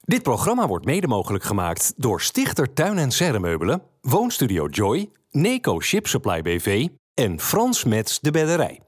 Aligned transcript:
Dit 0.00 0.22
programma 0.22 0.66
wordt 0.66 0.84
mede 0.84 1.06
mogelijk 1.06 1.44
gemaakt 1.44 1.92
door 1.96 2.20
Stichter 2.20 2.72
Tuin 2.72 2.98
en 2.98 3.10
Serremeubelen, 3.10 3.82
Woonstudio 4.00 4.66
Joy, 4.66 5.10
Neco 5.30 5.80
Ship 5.80 6.06
Supply 6.06 6.42
BV 6.42 6.88
en 7.14 7.40
Frans 7.40 7.84
Mets 7.84 8.20
de 8.20 8.30
Bedderij. 8.30 8.80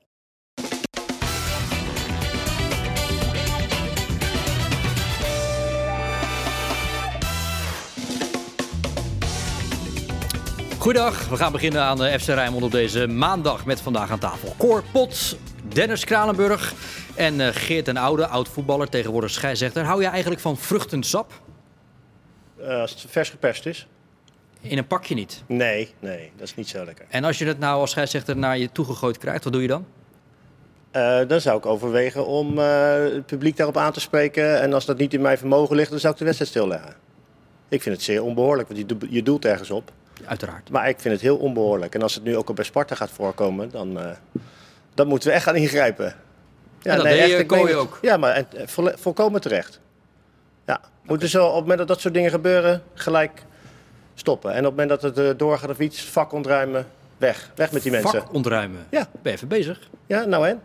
Goedendag, 10.79 11.29
we 11.29 11.36
gaan 11.36 11.52
beginnen 11.52 11.82
aan 11.82 11.96
de 11.96 12.18
FC 12.20 12.26
Rijnmond 12.26 12.64
op 12.64 12.70
deze 12.70 13.06
maandag 13.06 13.64
met 13.64 13.80
vandaag 13.80 14.10
aan 14.10 14.18
tafel. 14.18 14.54
Cor 14.58 14.82
Pot, 14.92 15.36
Dennis 15.73 16.04
Kralenburg 16.04 16.75
en 17.14 17.41
eh, 17.41 17.48
Geert 17.52 17.88
en 17.88 17.96
Oude, 17.96 18.27
oud-voetballer, 18.27 18.88
tegenwoordig 18.88 19.30
scheidsrechter. 19.30 19.84
Hou 19.84 20.00
je 20.00 20.06
eigenlijk 20.06 20.41
van 20.41 20.56
vruchtensap? 20.56 21.32
Eh, 22.61 22.80
als 22.80 22.91
het 22.91 23.10
vers 23.10 23.30
geperst 23.30 23.66
is? 23.66 23.87
In 24.60 24.79
een 24.79 24.87
pakje 24.87 25.15
niet. 25.15 25.43
Nee, 25.46 25.95
nee, 25.98 26.32
dat 26.37 26.46
is 26.46 26.55
niet 26.55 26.69
zo 26.69 26.84
lekker. 26.84 27.05
En 27.09 27.24
als 27.24 27.38
je 27.38 27.46
het 27.46 27.59
nou 27.59 27.80
als 27.80 27.91
scheidsrechter 27.91 28.37
naar 28.37 28.59
je 28.59 28.73
toegegooid 28.73 29.19
krijgt, 29.19 29.45
wat 29.45 29.52
doe 29.52 29.62
je 29.62 29.69
dan? 29.69 29.87
Eh, 30.91 31.20
dan 31.29 31.41
zou 31.41 31.59
ik 31.59 31.66
overwegen 31.66 32.27
om 32.27 32.59
het 32.59 33.27
publiek 33.27 33.57
daarop 33.57 33.77
aan 33.77 33.93
te 33.93 34.01
spreken. 34.01 34.60
En 34.60 34.73
als 34.73 34.84
dat 34.84 34.98
niet 34.98 35.15
in 35.15 35.20
mijn 35.20 35.38
vermogen 35.38 35.77
ligt, 35.77 35.91
dan 35.91 35.98
zou 35.98 36.12
ik 36.12 36.18
de 36.18 36.24
wedstrijd 36.24 36.51
stilleggen. 36.51 36.95
Ik 37.68 37.82
vind 37.82 37.95
het 37.95 38.04
zeer 38.04 38.23
onbehoorlijk, 38.23 38.68
want 38.68 38.80
je, 38.80 38.96
je 39.10 39.23
doelt 39.23 39.45
ergens 39.45 39.70
op. 39.70 39.93
Uiteraard. 40.24 40.70
Maar 40.70 40.88
ik 40.88 41.01
vind 41.01 41.15
het 41.15 41.23
heel 41.23 41.37
onbehoorlijk. 41.37 41.95
En 41.95 42.02
als 42.02 42.15
het 42.15 42.24
nu 42.24 42.37
ook 42.37 42.48
al 42.48 42.54
bij 42.54 42.65
Sparta 42.65 42.95
gaat 42.95 43.10
voorkomen, 43.10 43.70
dan, 43.70 43.98
dan 44.95 45.06
moeten 45.06 45.28
we 45.28 45.34
echt 45.34 45.45
gaan 45.45 45.56
ingrijpen. 45.56 46.14
En 46.82 46.96
dat 46.96 47.05
deed 47.05 47.30
je, 47.30 47.37
ik 47.37 47.51
meen 47.51 47.60
Kooi 47.60 47.73
het. 47.73 47.80
ook. 47.80 47.98
Ja, 48.02 48.16
maar 48.16 48.32
en, 48.34 48.46
eh, 48.55 48.95
volkomen 48.95 49.41
terecht. 49.41 49.80
Ja, 50.66 50.80
moeten 51.02 51.28
zo 51.28 51.46
op 51.46 51.52
het 51.52 51.60
moment 51.60 51.78
dat 51.78 51.88
dat 51.88 52.01
soort 52.01 52.15
dingen 52.15 52.30
gebeuren, 52.30 52.82
gelijk 52.95 53.42
stoppen. 54.15 54.51
En 54.51 54.59
op 54.59 54.65
het 54.65 54.70
moment 54.70 54.88
dat 54.88 55.02
het 55.02 55.26
eh, 55.26 55.38
doorgaat 55.38 55.70
of 55.70 55.79
iets, 55.79 56.02
vak 56.04 56.32
ontruimen, 56.32 56.87
weg. 57.16 57.51
Weg 57.54 57.73
met 57.73 57.82
die 57.82 57.93
mensen. 57.93 58.20
Vak 58.20 58.32
ontruimen. 58.35 58.87
Ja. 58.90 59.09
Ben 59.13 59.20
je 59.23 59.30
even 59.30 59.48
bezig. 59.48 59.88
Ja, 60.07 60.24
nou 60.24 60.48
en? 60.48 60.63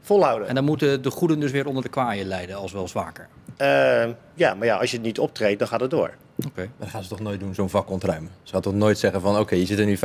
Volhouden. 0.00 0.48
En 0.48 0.54
dan 0.54 0.64
moeten 0.64 1.02
de 1.02 1.10
goeden 1.10 1.40
dus 1.40 1.50
weer 1.50 1.66
onder 1.66 1.82
de 1.82 1.88
kwaaien 1.88 2.26
leiden, 2.26 2.56
als 2.56 2.72
wel 2.72 2.88
zwaker. 2.88 3.28
Eh, 3.56 4.04
ja, 4.34 4.54
maar 4.54 4.66
ja, 4.66 4.76
als 4.76 4.90
je 4.90 4.96
het 4.96 5.06
niet 5.06 5.18
optreedt, 5.18 5.58
dan 5.58 5.68
gaat 5.68 5.80
het 5.80 5.90
door. 5.90 6.10
Oké. 6.46 6.68
Dat 6.78 6.88
gaan 6.88 7.02
ze 7.02 7.08
toch 7.08 7.20
nooit 7.20 7.40
doen, 7.40 7.54
zo'n 7.54 7.68
vak 7.70 7.90
ontruimen. 7.90 8.30
Ze 8.42 8.52
gaan 8.52 8.60
toch 8.62 8.74
nooit 8.74 8.98
zeggen 8.98 9.20
van, 9.20 9.38
oké, 9.38 9.54
je 9.54 9.66
zit 9.66 9.78
er 9.78 9.84
nu 9.86 9.96
5.000, 9.96 10.02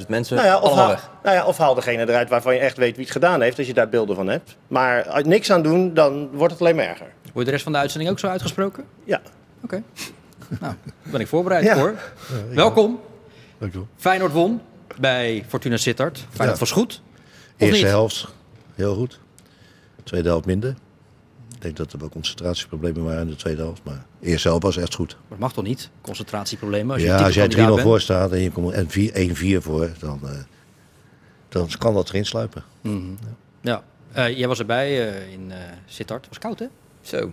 8.000 0.00 0.06
mensen, 0.08 0.36
Nou 0.36 0.48
ja, 0.48 0.56
of 0.56 0.62
allemaal 0.62 0.84
haal, 0.84 0.88
weg. 0.94 1.10
nou 1.22 1.36
ja, 1.36 1.44
of 1.46 1.56
haal 1.58 1.74
degene 1.74 2.02
eruit 2.08 2.28
waarvan 2.28 2.54
je 2.54 2.60
echt 2.60 2.76
weet 2.76 2.94
wie 2.96 3.04
het 3.04 3.12
gedaan 3.12 3.40
heeft, 3.40 3.58
als 3.58 3.66
je 3.66 3.74
daar 3.74 3.88
beelden 3.88 4.16
van 4.16 4.26
hebt. 4.28 4.56
Maar 4.68 5.08
als 5.08 5.22
je 5.22 5.28
niks 5.28 5.50
aan 5.52 5.62
doen, 5.62 5.94
dan 5.94 6.28
wordt 6.32 6.52
het 6.52 6.60
alleen 6.62 6.76
maar 6.76 6.84
erger. 6.84 7.06
Word 7.22 7.34
je 7.38 7.44
de 7.44 7.50
rest 7.50 7.62
van 7.62 7.72
de 7.72 7.78
uitzending 7.78 8.10
ook 8.10 8.18
zo 8.18 8.26
uitgesproken? 8.26 8.84
Ja. 9.04 9.20
Oké. 9.62 9.82
nou, 10.60 10.74
dan 10.84 10.92
ben 11.12 11.20
ik 11.20 11.26
voorbereid 11.26 11.64
Ja. 11.64 11.74
hoor. 11.76 11.94
Welkom. 12.50 13.00
Dankjewel. 13.58 13.88
Feyenoord 13.96 14.32
won 14.32 14.60
bij 15.00 15.44
Fortuna 15.48 15.76
Sittard. 15.76 16.18
Feyenoord 16.30 16.58
Ja. 16.58 16.64
was 16.64 16.70
goed. 16.70 17.02
Of 17.58 17.68
Eerste 17.68 17.86
helft 17.86 18.26
heel 18.74 18.94
goed. 18.94 19.20
Tweede 20.04 20.28
helft 20.28 20.46
minder. 20.46 20.74
Denk 21.66 21.78
dat 21.78 21.92
er 21.92 21.98
wel 21.98 22.08
concentratieproblemen 22.08 23.04
waren 23.04 23.20
in 23.20 23.28
de 23.28 23.36
tweede 23.36 23.62
helft. 23.62 23.80
Maar 23.84 24.04
de 24.20 24.26
eerste 24.26 24.48
helft 24.48 24.62
was 24.62 24.76
echt 24.76 24.94
goed. 24.94 25.12
Maar 25.12 25.28
dat 25.28 25.38
mag 25.38 25.52
toch 25.52 25.64
niet? 25.64 25.90
Concentratieproblemen. 26.00 26.92
Als 26.92 27.02
je 27.02 27.08
ja, 27.08 27.24
als 27.24 27.34
jij 27.34 27.46
3-0 27.46 27.48
titelkandidaat 27.48 27.74
bent. 27.74 27.88
voor 27.88 28.00
staat 28.00 28.32
en 28.32 28.40
je 28.40 28.50
komt 28.50 28.72
en 28.72 28.90
4 28.90 29.58
1-4 29.60 29.62
voor, 29.62 29.90
dan, 29.98 30.20
eh, 30.24 30.30
dan 31.48 31.68
kan 31.78 31.94
dat 31.94 32.08
erin 32.08 32.26
sluipen. 32.26 32.64
Ja. 33.60 33.82
Eh, 34.12 34.38
jij 34.38 34.48
was 34.48 34.58
erbij 34.58 35.08
eh, 35.08 35.32
in 35.32 35.52
eh 35.52 35.58
Sittard. 35.86 36.28
Was 36.28 36.38
koud 36.38 36.58
hè? 36.58 36.66
Zo. 37.00 37.32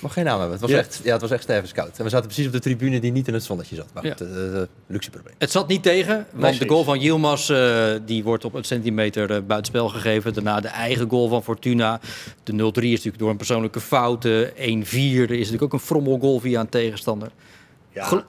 Mag 0.00 0.12
geen 0.12 0.24
naam 0.24 0.38
hebben. 0.38 0.52
Het 0.52 0.60
was, 0.60 0.70
Ja. 0.70 0.78
echt, 0.78 1.00
ja, 1.04 1.12
het 1.12 1.20
was 1.20 1.30
echt 1.30 1.42
stervenskoud. 1.42 1.98
En 1.98 2.04
we 2.04 2.10
zaten 2.10 2.26
precies 2.26 2.46
op 2.46 2.52
de 2.52 2.60
tribune 2.60 3.00
die 3.00 3.12
niet 3.12 3.28
in 3.28 3.34
het 3.34 3.42
zonnetje 3.42 3.74
zat. 3.76 3.86
Maar 3.94 4.04
Ja. 4.06 4.10
goed, 4.10 4.20
eh, 4.20 4.60
eh, 4.60 4.68
luxe 4.86 5.10
probleem. 5.10 5.34
Het 5.38 5.50
zat 5.50 5.68
niet 5.68 5.82
tegen, 5.82 6.26
want 6.32 6.58
de 6.58 6.68
goal 6.68 6.84
van 6.84 7.00
Yilmaz 7.00 7.50
eh, 7.50 7.86
die 8.04 8.24
wordt 8.24 8.44
op 8.44 8.54
een 8.54 8.64
centimeter 8.64 9.26
buitenspel 9.46 9.88
gegeven. 9.88 10.34
Daarna 10.34 10.60
de 10.60 10.68
eigen 10.68 11.08
goal 11.10 11.28
van 11.28 11.42
Fortuna. 11.42 12.00
De 12.42 12.52
0-3 12.52 12.84
is 12.92 12.96
natuurlijk 12.96 13.18
door 13.18 13.30
een 13.30 13.36
persoonlijke 13.36 13.80
fout. 13.80 14.22
De 14.22 14.52
1-4 14.56 15.30
is 15.30 15.36
natuurlijk 15.38 15.62
ook 15.62 15.72
een 15.72 15.78
frommelgoal 15.86 16.40
via 16.40 16.60
een 16.60 16.68
tegenstander. 16.68 17.28
Ja, 17.92 18.04
Gel- 18.04 18.22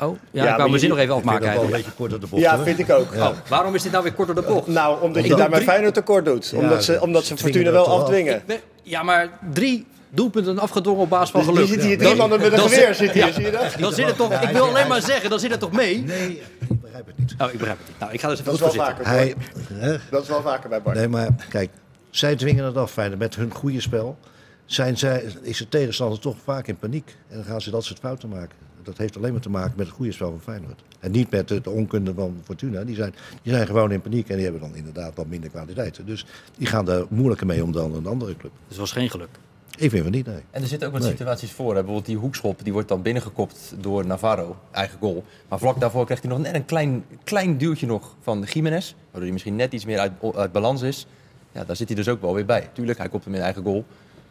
Oh, 0.00 0.08
ja, 0.08 0.16
Ja, 0.30 0.40
ik 0.40 0.46
wou 0.46 0.58
maar 0.58 0.68
mijn 0.68 0.80
zin 0.80 0.88
nog 0.88 0.98
even 0.98 1.16
Ik 1.16 1.20
vind 1.22 1.34
afmaken 1.34 1.54
wel 1.56 1.64
een 1.64 1.70
beetje 1.70 1.90
kort 1.96 2.14
op 2.14 2.20
de 2.20 2.26
bocht. 2.26 2.42
ja 2.42 2.54
hoor. 2.56 2.64
vind 2.64 2.78
ik 2.78 2.90
ook. 2.90 3.14
Oh, 3.14 3.28
waarom 3.48 3.74
is 3.74 3.82
dit 3.82 3.92
nou 3.92 4.04
weer 4.04 4.12
kort 4.12 4.26
door 4.26 4.36
de 4.36 4.42
bocht? 4.52 4.66
Nou, 4.66 5.02
omdat 5.02 5.24
je 5.24 5.30
Ik 5.30 5.36
daar 5.36 5.60
Feyenoord 5.60 5.94
tekort 5.94 6.24
doet. 6.24 6.48
Ja, 6.48 6.58
omdat 6.58 6.84
ze, 6.84 7.00
omdat 7.00 7.24
ze 7.24 7.36
Fortuna 7.36 7.70
wel 7.70 7.86
afdwingen. 7.86 8.42
Ik 8.46 8.62
ja, 8.82 9.02
maar 9.02 9.38
drie 9.52 9.86
doelpunten 10.10 10.58
afgedwongen 10.58 11.02
op 11.02 11.08
basis 11.08 11.30
van 11.30 11.40
Je 11.40 11.46
geluk. 11.46 11.66
ziet 11.66 11.82
hier 11.82 11.96
Dan- 11.98 12.06
drie 12.06 12.16
mannen 12.18 12.40
met 12.40 12.52
een 12.52 12.58
geweer 12.58 12.78
zit- 12.86 12.96
zitten 12.96 13.16
hier, 13.16 13.26
ja. 13.26 13.32
zie 13.32 13.44
je 13.44 13.50
dat? 13.50 13.74
Dan 13.78 13.92
zit 13.92 14.06
het 14.06 14.16
toch, 14.16 14.42
ik 14.42 14.48
wil 14.50 14.68
alleen 14.68 14.88
maar 14.88 15.02
zeggen, 15.02 15.30
dan 15.30 15.38
zit 15.40 15.50
het 15.50 15.60
toch 15.60 15.72
mee? 15.72 16.02
Nee, 16.02 16.40
ik 16.68 16.80
begrijp 16.80 17.06
het 17.06 17.18
niet. 17.18 17.34
Oh, 17.38 17.52
ik 17.52 17.58
begrijp 17.58 17.78
het 17.78 17.88
niet. 17.88 17.98
Nou, 17.98 18.12
ik 18.12 18.20
ga 18.20 18.28
dus 18.28 18.38
even 18.40 18.50
Dat 18.52 18.60
goed 18.60 18.70
is 18.70 18.76
wel 18.76 18.84
vaker. 18.86 19.06
Hij, 19.06 19.34
Bart. 19.52 19.68
hè? 19.72 19.96
Dat 20.10 20.22
is 20.22 20.28
wel 20.28 20.42
vaker 20.42 20.68
bij 20.68 20.82
Bart. 20.82 20.96
Nee, 20.96 21.08
maar 21.08 21.28
kijk, 21.48 21.70
zij 22.10 22.36
dwingen 22.36 22.64
het 22.64 22.76
af 22.76 22.90
Feyenoord 22.92 23.18
met 23.20 23.36
hun 23.36 23.50
goede 23.54 23.80
spel. 23.80 24.18
Zijn 24.64 24.98
zij, 24.98 25.24
is 25.42 25.58
de 25.58 25.68
tegenstander 25.68 26.18
toch 26.18 26.36
vaak 26.44 26.66
in 26.66 26.76
paniek. 26.76 27.16
En 27.28 27.36
dan 27.36 27.44
gaan 27.44 27.60
ze 27.60 27.70
dat 27.70 27.84
soort 27.84 27.98
fouten 27.98 28.28
maken. 28.28 28.56
Dat 28.82 28.98
heeft 28.98 29.16
alleen 29.16 29.32
maar 29.32 29.40
te 29.40 29.50
maken 29.50 29.72
met 29.76 29.86
het 29.86 29.94
goede 29.96 30.12
spel 30.12 30.30
van 30.30 30.40
Feyenoord. 30.40 30.80
En 31.00 31.10
niet 31.10 31.30
met 31.30 31.48
de, 31.48 31.60
de 31.60 31.70
onkunde 31.70 32.14
van 32.14 32.40
Fortuna. 32.44 32.84
Die 32.84 32.94
zijn, 32.94 33.14
die 33.42 33.52
zijn 33.52 33.66
gewoon 33.66 33.92
in 33.92 34.00
paniek 34.00 34.28
en 34.28 34.34
die 34.34 34.44
hebben 34.44 34.60
dan 34.62 34.74
inderdaad 34.76 35.14
wat 35.14 35.26
minder 35.26 35.50
kwaliteiten. 35.50 36.06
Dus 36.06 36.26
die 36.56 36.66
gaan 36.66 36.84
daar 36.84 37.04
moeilijker 37.08 37.46
mee 37.46 37.62
om 37.64 37.72
dan 37.72 37.94
een 37.94 38.06
andere 38.06 38.36
club. 38.36 38.50
Dus 38.52 38.68
het 38.68 38.76
was 38.78 38.92
geen 38.92 39.10
geluk. 39.10 39.28
Ik 39.76 39.90
vind 39.90 40.02
van 40.02 40.12
niet, 40.12 40.26
nee. 40.26 40.42
En 40.50 40.62
er 40.62 40.68
zitten 40.68 40.86
ook 40.88 40.92
wat 40.94 41.02
Nee. 41.02 41.10
situaties 41.10 41.52
voor. 41.52 41.66
Hè. 41.68 41.74
Bijvoorbeeld 41.74 42.06
die 42.06 42.16
hoekschop, 42.16 42.64
die 42.64 42.72
wordt 42.72 42.88
dan 42.88 43.02
binnengekopt 43.02 43.74
door 43.80 44.06
Navarro, 44.06 44.56
eigen 44.70 44.98
goal. 44.98 45.24
Maar 45.48 45.58
vlak 45.58 45.80
daarvoor 45.80 46.04
krijgt 46.04 46.22
hij 46.22 46.32
nog 46.32 46.40
net 46.42 46.54
een 46.54 46.64
klein, 46.64 47.04
klein 47.24 47.58
duwtje 47.58 47.86
nog 47.86 48.14
van 48.22 48.42
Jiménez. 48.52 48.92
Waardoor 49.00 49.22
hij 49.22 49.30
misschien 49.32 49.56
net 49.56 49.72
iets 49.72 49.84
meer 49.84 49.98
uit, 49.98 50.12
uit 50.34 50.52
balans 50.52 50.82
is. 50.82 51.06
Ja, 51.52 51.64
daar 51.64 51.76
zit 51.76 51.88
hij 51.88 51.96
dus 51.96 52.08
ook 52.08 52.20
wel 52.20 52.34
weer 52.34 52.44
bij. 52.44 52.68
Tuurlijk, 52.72 52.98
hij 52.98 53.08
kopt 53.08 53.24
hem 53.24 53.34
in 53.34 53.40
eigen 53.40 53.62
goal. 53.62 53.84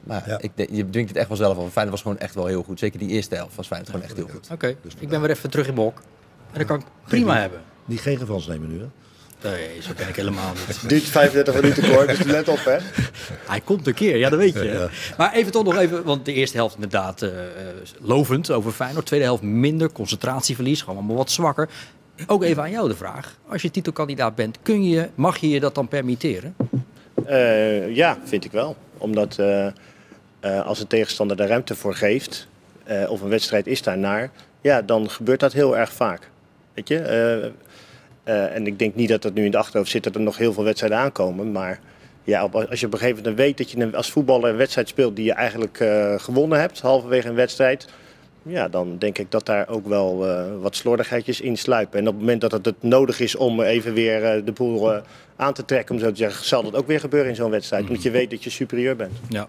Maar 0.03 0.24
Ja. 0.30 0.38
ik 0.42 0.52
denk, 0.56 0.70
je 0.70 0.90
dwingt 0.90 1.09
het 1.09 1.18
echt 1.18 1.28
wel 1.28 1.38
zelf 1.38 1.58
af. 1.58 1.64
Feyenoord 1.72 1.90
was 1.90 2.02
gewoon 2.02 2.18
echt 2.18 2.36
wel 2.36 2.46
heel 2.46 2.64
goed. 2.64 2.80
Zeker 2.80 3.00
die 3.00 3.09
eerste 3.09 3.36
helft 3.36 3.56
was 3.56 3.68
Feyenoord 3.68 3.92
gewoon 3.92 4.06
echt 4.06 4.16
heel 4.18 4.28
goed. 4.28 4.47
Oké, 4.52 4.76
ik 5.00 5.09
ben 5.09 5.22
weer 5.22 5.30
even 5.30 5.50
terug 5.50 5.68
in 5.68 5.74
Bok. 5.76 5.97
En 6.52 6.58
dat 6.58 6.68
kan 6.68 6.80
ik 6.80 6.86
prima 7.06 7.40
hebben. 7.40 7.62
Niet 7.86 8.00
geen 8.02 8.18
gevans 8.18 8.47
nemen 8.47 8.70
nu, 8.70 8.80
hè? 8.80 8.86
Nee, 9.52 9.81
zo 9.81 9.91
ben 9.97 10.08
ik 10.08 10.16
helemaal 10.16 10.53
niet. 10.53 10.81
Het 10.81 10.90
duurt 10.90 11.03
35 11.03 11.53
minuten 11.53 11.91
kort, 11.91 12.08
dus 12.08 12.24
let 12.24 12.47
op 12.47 12.66
hè. 12.66 12.78
Hij 13.47 13.62
komt 13.62 13.88
een 13.88 13.94
keer, 13.94 14.18
ja, 14.18 14.30
dat 14.30 14.40
weet 14.40 14.53
je. 14.53 14.90
Maar 15.18 15.34
even 15.34 15.52
toch 15.52 15.63
nog 15.63 15.78
even, 15.78 16.03
want 16.03 16.25
de 16.25 16.34
eerste 16.34 16.58
helft 16.58 16.75
inderdaad 16.75 17.22
eh, 17.22 17.30
eh, 17.30 17.46
lovend 18.00 18.52
over 18.52 18.72
Feyenoord. 18.72 19.06
Tweede 19.06 19.25
helft 19.25 19.41
minder, 19.41 19.91
concentratieverlies, 19.91 20.81
gewoon 20.81 20.96
allemaal 20.97 21.16
wat 21.16 21.31
zwakker. 21.31 21.69
Ook 22.28 22.44
even 22.44 22.63
aan 22.63 22.72
jou 22.72 22.88
de 22.88 22.96
vraag. 22.96 23.38
Als 23.47 23.62
je 23.62 23.72
titelkandidaat 23.72 24.35
bent, 24.35 24.58
kun 24.62 24.84
je, 24.84 25.09
mag 25.16 25.38
je 25.38 25.50
je 25.50 25.59
dat 25.59 25.75
dan 25.75 25.88
permitteren? 25.88 26.56
Eh, 27.25 27.96
ja, 27.96 28.18
vind 28.24 28.46
ik 28.46 28.52
wel. 28.52 28.75
Omdat 28.97 29.40
als 30.41 30.79
een 30.79 30.88
tegenstander 30.88 31.38
daar 31.38 31.47
ruimte 31.47 31.75
voor 31.75 31.96
geeft, 31.96 32.47
of 33.08 33.22
een 33.22 33.29
wedstrijd 33.29 33.68
is 33.68 33.81
daarnaar, 33.81 34.31
ja, 34.62 34.81
dan 34.81 35.09
gebeurt 35.09 35.40
dat 35.40 35.53
heel 35.53 35.78
erg 35.78 35.94
vaak. 35.94 36.29
Weet 36.74 36.88
je? 36.88 37.52
Eh, 38.28 38.56
en 38.56 38.68
ik 38.68 38.80
denk 38.80 38.96
niet 38.96 39.10
dat 39.10 39.24
het 39.24 39.34
nu 39.34 39.46
in 39.46 39.52
de 39.52 39.58
achterhoofd 39.58 39.92
zit 39.92 40.04
dat 40.04 40.16
er 40.16 40.22
nog 40.22 40.38
heel 40.38 40.54
veel 40.54 40.64
wedstrijden 40.64 40.98
aankomen. 40.98 41.52
Maar 41.52 41.80
ja, 42.24 42.44
op- 42.44 42.56
als 42.56 42.80
je 42.80 42.86
op 42.86 42.94
een 42.94 43.00
gegeven 43.00 43.20
moment 43.20 43.38
weet 43.38 43.58
dat 43.58 43.72
je 43.72 43.80
een- 43.80 43.96
als 43.96 44.12
voetballer 44.12 44.50
een 44.50 44.56
wedstrijd 44.58 44.88
speelt 44.88 45.16
die 45.16 45.26
je 45.26 45.34
eigenlijk 45.34 45.80
eh, 45.80 46.14
gewonnen 46.20 46.60
hebt, 46.60 46.80
halverwege 46.82 47.28
een 47.28 47.36
wedstrijd. 47.36 47.88
Ja, 48.44 48.68
dan 48.68 48.98
denk 48.98 49.18
ik 49.18 49.32
dat 49.32 49.46
daar 49.46 49.68
ook 49.70 49.88
wel 49.88 50.28
eh, 50.28 50.44
wat 50.62 50.76
slordigheidjes 50.76 51.42
in 51.42 51.58
sluipen. 51.58 52.00
En 52.00 52.08
op 52.08 52.12
het 52.14 52.22
moment 52.22 52.42
dat 52.42 52.52
het, 52.52 52.66
het 52.66 52.84
nodig 52.84 53.20
is 53.20 53.36
om 53.36 53.62
even 53.62 53.94
weer 53.94 54.24
eh, 54.24 54.46
de 54.46 54.52
boel 54.52 54.94
eh, 54.94 55.02
aan 55.36 55.54
te 55.54 55.66
trekken, 55.66 55.96
om 55.96 56.02
zo 56.02 56.09
te 56.12 56.16
zeggen, 56.18 56.46
zal 56.46 56.64
dat 56.64 56.76
ook 56.76 56.88
weer 56.88 57.00
gebeuren 57.00 57.30
in 57.30 57.36
zo'n 57.36 57.52
wedstrijd. 57.52 57.88
Omdat 57.88 58.04
je 58.04 58.12
weet 58.12 58.30
dat 58.30 58.44
je 58.44 58.50
superieur 58.50 58.96
bent. 58.96 59.12
Ja. 59.30 59.48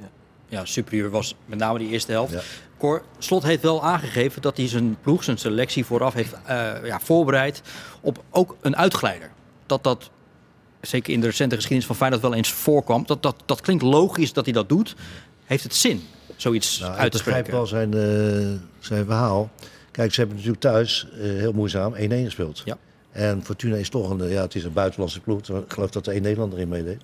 Ja, 0.48 0.64
superieur 0.64 1.10
was 1.10 1.34
met 1.46 1.58
name 1.58 1.78
die 1.78 1.88
eerste 1.88 2.12
helft. 2.12 2.32
Ja. 2.32 2.40
Cor, 2.78 3.02
Slot 3.18 3.42
heeft 3.42 3.62
wel 3.62 3.84
aangegeven 3.84 4.42
dat 4.42 4.56
hij 4.56 4.68
zijn 4.68 4.96
ploeg, 5.02 5.24
zijn 5.24 5.38
selectie 5.38 5.84
vooraf 5.84 6.14
heeft 6.14 6.34
eh, 6.44 6.72
ja, 6.84 7.00
voorbereid 7.00 7.62
op 8.00 8.22
ook 8.30 8.56
een 8.60 8.76
uitglijder. 8.76 9.30
Dat 9.66 9.82
dat, 9.82 10.10
zeker 10.80 11.12
in 11.12 11.20
de 11.20 11.26
recente 11.26 11.54
geschiedenis 11.54 11.86
van 11.86 11.96
Feyenoord 11.96 12.22
wel 12.22 12.34
eens 12.34 12.52
voorkwam. 12.52 13.06
Dat, 13.06 13.22
dat, 13.22 13.42
dat 13.46 13.60
klinkt 13.60 13.82
logisch 13.82 14.32
dat 14.32 14.44
hij 14.44 14.54
dat 14.54 14.68
doet. 14.68 14.96
Heeft 15.44 15.62
het 15.62 15.74
zin, 15.74 16.02
zoiets 16.36 16.78
Nou, 16.78 16.92
ik 16.92 16.98
uit 16.98 17.12
te 17.12 17.18
begrijp 17.18 17.46
spreken? 17.46 17.58
wel 17.58 17.66
zijn, 17.66 17.94
eh, 17.94 18.60
zijn 18.78 19.04
verhaal. 19.04 19.50
Kijk, 19.90 20.12
ze 20.12 20.18
hebben 20.18 20.36
natuurlijk 20.36 20.62
thuis 20.62 21.08
eh, 21.12 21.20
heel 21.20 21.52
moeizaam 21.52 21.94
1-1 21.94 22.24
gespeeld. 22.24 22.62
Ja. 22.64 22.78
En 23.10 23.44
Fortuna 23.44 23.76
is 23.76 23.88
toch 23.88 24.10
een, 24.10 24.28
ja, 24.28 24.42
het 24.42 24.54
is 24.54 24.64
een 24.64 24.72
buitenlandse 24.72 25.20
ploeg. 25.20 25.38
Ik 25.38 25.72
geloof 25.72 25.90
dat 25.90 26.06
er 26.06 26.12
één 26.12 26.22
Nederlander 26.22 26.58
in 26.58 26.68
meedeed, 26.68 27.00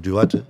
Duarte. 0.00 0.44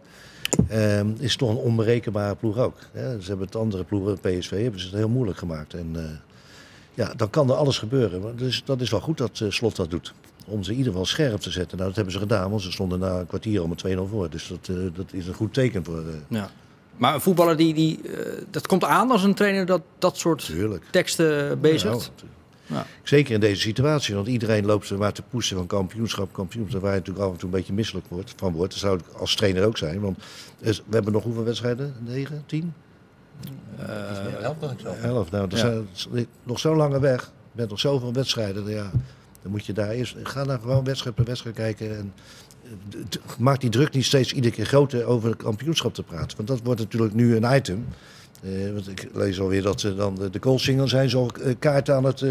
Ehm, 0.68 1.08
is 1.18 1.36
toch 1.36 1.50
een 1.50 1.56
onberekenbare 1.56 2.34
ploeg 2.34 2.58
ook. 2.58 2.78
Hè. 2.92 3.20
Ze 3.20 3.28
hebben 3.28 3.46
het 3.46 3.56
andere 3.56 3.84
ploegen, 3.84 4.18
PSV, 4.20 4.62
hebben 4.62 4.80
ze 4.80 4.86
het 4.86 4.96
heel 4.96 5.08
moeilijk 5.08 5.38
gemaakt. 5.38 5.74
En 5.74 5.90
eh, 5.94 6.02
ja, 6.94 7.12
dan 7.16 7.30
kan 7.30 7.48
er 7.50 7.56
alles 7.56 7.78
gebeuren. 7.78 8.20
Maar 8.20 8.34
Dus 8.36 8.62
dat 8.64 8.80
is 8.80 8.90
wel 8.90 9.00
goed 9.00 9.18
dat 9.18 9.40
eh, 9.40 9.50
Slot 9.50 9.76
dat 9.76 9.90
doet. 9.90 10.14
Om 10.46 10.62
ze 10.62 10.70
in 10.70 10.76
ieder 10.76 10.92
geval 10.92 11.06
scherp 11.06 11.40
te 11.40 11.50
zetten. 11.50 11.76
Nou, 11.76 11.86
dat 11.88 11.96
hebben 11.96 12.14
ze 12.14 12.20
gedaan, 12.20 12.50
want 12.50 12.62
ze 12.62 12.72
stonden 12.72 12.98
na 12.98 13.18
een 13.18 13.26
kwartier 13.26 13.62
om 13.62 13.70
een 13.70 13.96
2-0 13.98 14.00
voor. 14.10 14.30
Dus 14.30 14.48
dat, 14.48 14.76
eh, 14.76 14.82
dat 14.94 15.12
is 15.12 15.26
een 15.26 15.34
goed 15.34 15.54
teken 15.54 15.84
voor, 15.84 16.02
Ja. 16.28 16.50
Maar 16.96 17.14
een 17.14 17.20
voetballer 17.20 17.56
die, 17.56 17.74
die 17.74 18.00
dat 18.50 18.66
komt 18.66 18.84
aan 18.84 19.10
als 19.10 19.22
een 19.22 19.34
trainer 19.34 19.66
dat 19.66 19.80
dat 19.98 20.16
soort 20.16 20.44
Tuurlijk. 20.44 20.84
teksten 20.90 21.60
bezigt. 21.60 21.84
Nou, 21.84 22.02
Ja. 22.74 22.86
Zeker 23.02 23.34
in 23.34 23.40
deze 23.40 23.60
situatie, 23.60 24.14
want 24.14 24.26
iedereen 24.26 24.66
loopt 24.66 24.90
er 24.90 24.98
maar 24.98 25.12
te 25.12 25.22
poetsen 25.22 25.56
van 25.56 25.66
kampioenschap, 25.66 26.32
kampioenschap, 26.32 26.80
waar 26.80 26.92
je 26.92 26.98
natuurlijk 26.98 27.24
af 27.26 27.32
en 27.32 27.38
toe 27.38 27.48
een 27.48 27.54
beetje 27.56 27.72
misselijk 27.72 28.06
wordt, 28.08 28.34
van 28.36 28.52
wordt. 28.52 28.70
Dat 28.72 28.80
zou 28.80 28.98
ik 28.98 29.04
als 29.18 29.34
trainer 29.34 29.64
ook 29.64 29.78
zijn, 29.78 30.00
want 30.00 30.18
eh, 30.60 30.72
we 30.72 30.94
hebben 30.94 31.12
nog 31.12 31.22
hoeveel 31.22 31.44
wedstrijden? 31.44 31.94
Negen, 32.00 32.42
tien? 32.46 32.72
Elf, 34.42 34.56
dacht 34.58 34.72
ik 34.72 34.80
zo. 34.80 34.86
Elf. 34.88 35.30
Nou, 35.30 35.48
dat 35.48 35.58
Ja. 35.58 35.80
zijn 35.92 36.26
nog 36.42 36.58
zo 36.58 36.76
lange 36.76 37.00
weg. 37.00 37.22
Je 37.22 37.56
bent 37.56 37.70
nog 37.70 37.80
zoveel 37.80 38.12
wedstrijden. 38.12 38.66
Ja, 38.66 38.90
dan 39.42 39.50
moet 39.50 39.66
je 39.66 39.72
daar 39.72 39.90
eerst. 39.90 40.16
Ga 40.22 40.44
dan 40.44 40.60
gewoon 40.60 40.84
wedstrijd 40.84 41.14
per 41.14 41.24
wedstrijd 41.24 41.56
kijken. 41.56 41.96
En 41.96 42.12
eh, 42.92 42.98
maak 43.38 43.60
die 43.60 43.70
druk 43.70 43.92
niet 43.92 44.04
steeds 44.04 44.32
iedere 44.32 44.54
keer 44.54 44.66
groter 44.66 45.04
over 45.04 45.28
het 45.28 45.38
kampioenschap 45.42 45.94
te 45.94 46.02
praten. 46.02 46.36
Want 46.36 46.48
dat 46.48 46.60
wordt 46.64 46.80
natuurlijk 46.80 47.14
nu 47.14 47.36
een 47.36 47.56
item. 47.56 47.86
Eh, 48.44 48.72
want 48.72 48.88
ik 48.88 49.08
lees 49.12 49.40
alweer 49.40 49.62
dat 49.62 49.80
ze 49.80 49.94
dan 49.94 50.14
de, 50.14 50.30
de 50.30 50.86
zijn. 50.88 51.10
Zo 51.10 51.26
eh, 51.42 51.54
kaarten 51.58 51.94
aan 51.94 52.04
het. 52.04 52.22
eh, 52.22 52.30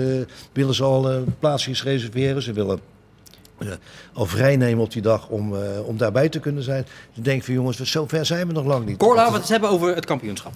willen 0.54 0.75
ze 0.75 0.83
al 0.83 1.12
eh, 1.12 1.18
plaatsjes 1.39 1.83
reserveren. 1.83 2.42
Ze 2.42 2.54
willen. 2.54 2.80
eh, 3.57 3.68
al 4.13 4.25
vrijnemen 4.25 4.83
op 4.83 4.92
die 4.92 5.01
dag 5.01 5.30
om, 5.30 5.56
eh, 5.56 5.88
om 5.88 5.98
daarbij 5.98 6.30
te 6.30 6.39
kunnen 6.39 6.63
zijn. 6.63 6.86
Dan 7.13 7.24
denk 7.24 7.39
ik 7.39 7.44
van 7.45 7.54
jongens, 7.54 7.80
zo 7.81 8.07
ver 8.07 8.25
zijn 8.25 8.48
we 8.48 8.54
nog 8.54 8.65
lang 8.65 8.86
niet. 8.86 8.98
Cor, 8.98 9.15
laten 9.15 9.33
we 9.33 9.39
het 9.39 9.50
hebben 9.50 9.69
over 9.69 9.95
het 9.95 10.06
kampioenschap. 10.06 10.54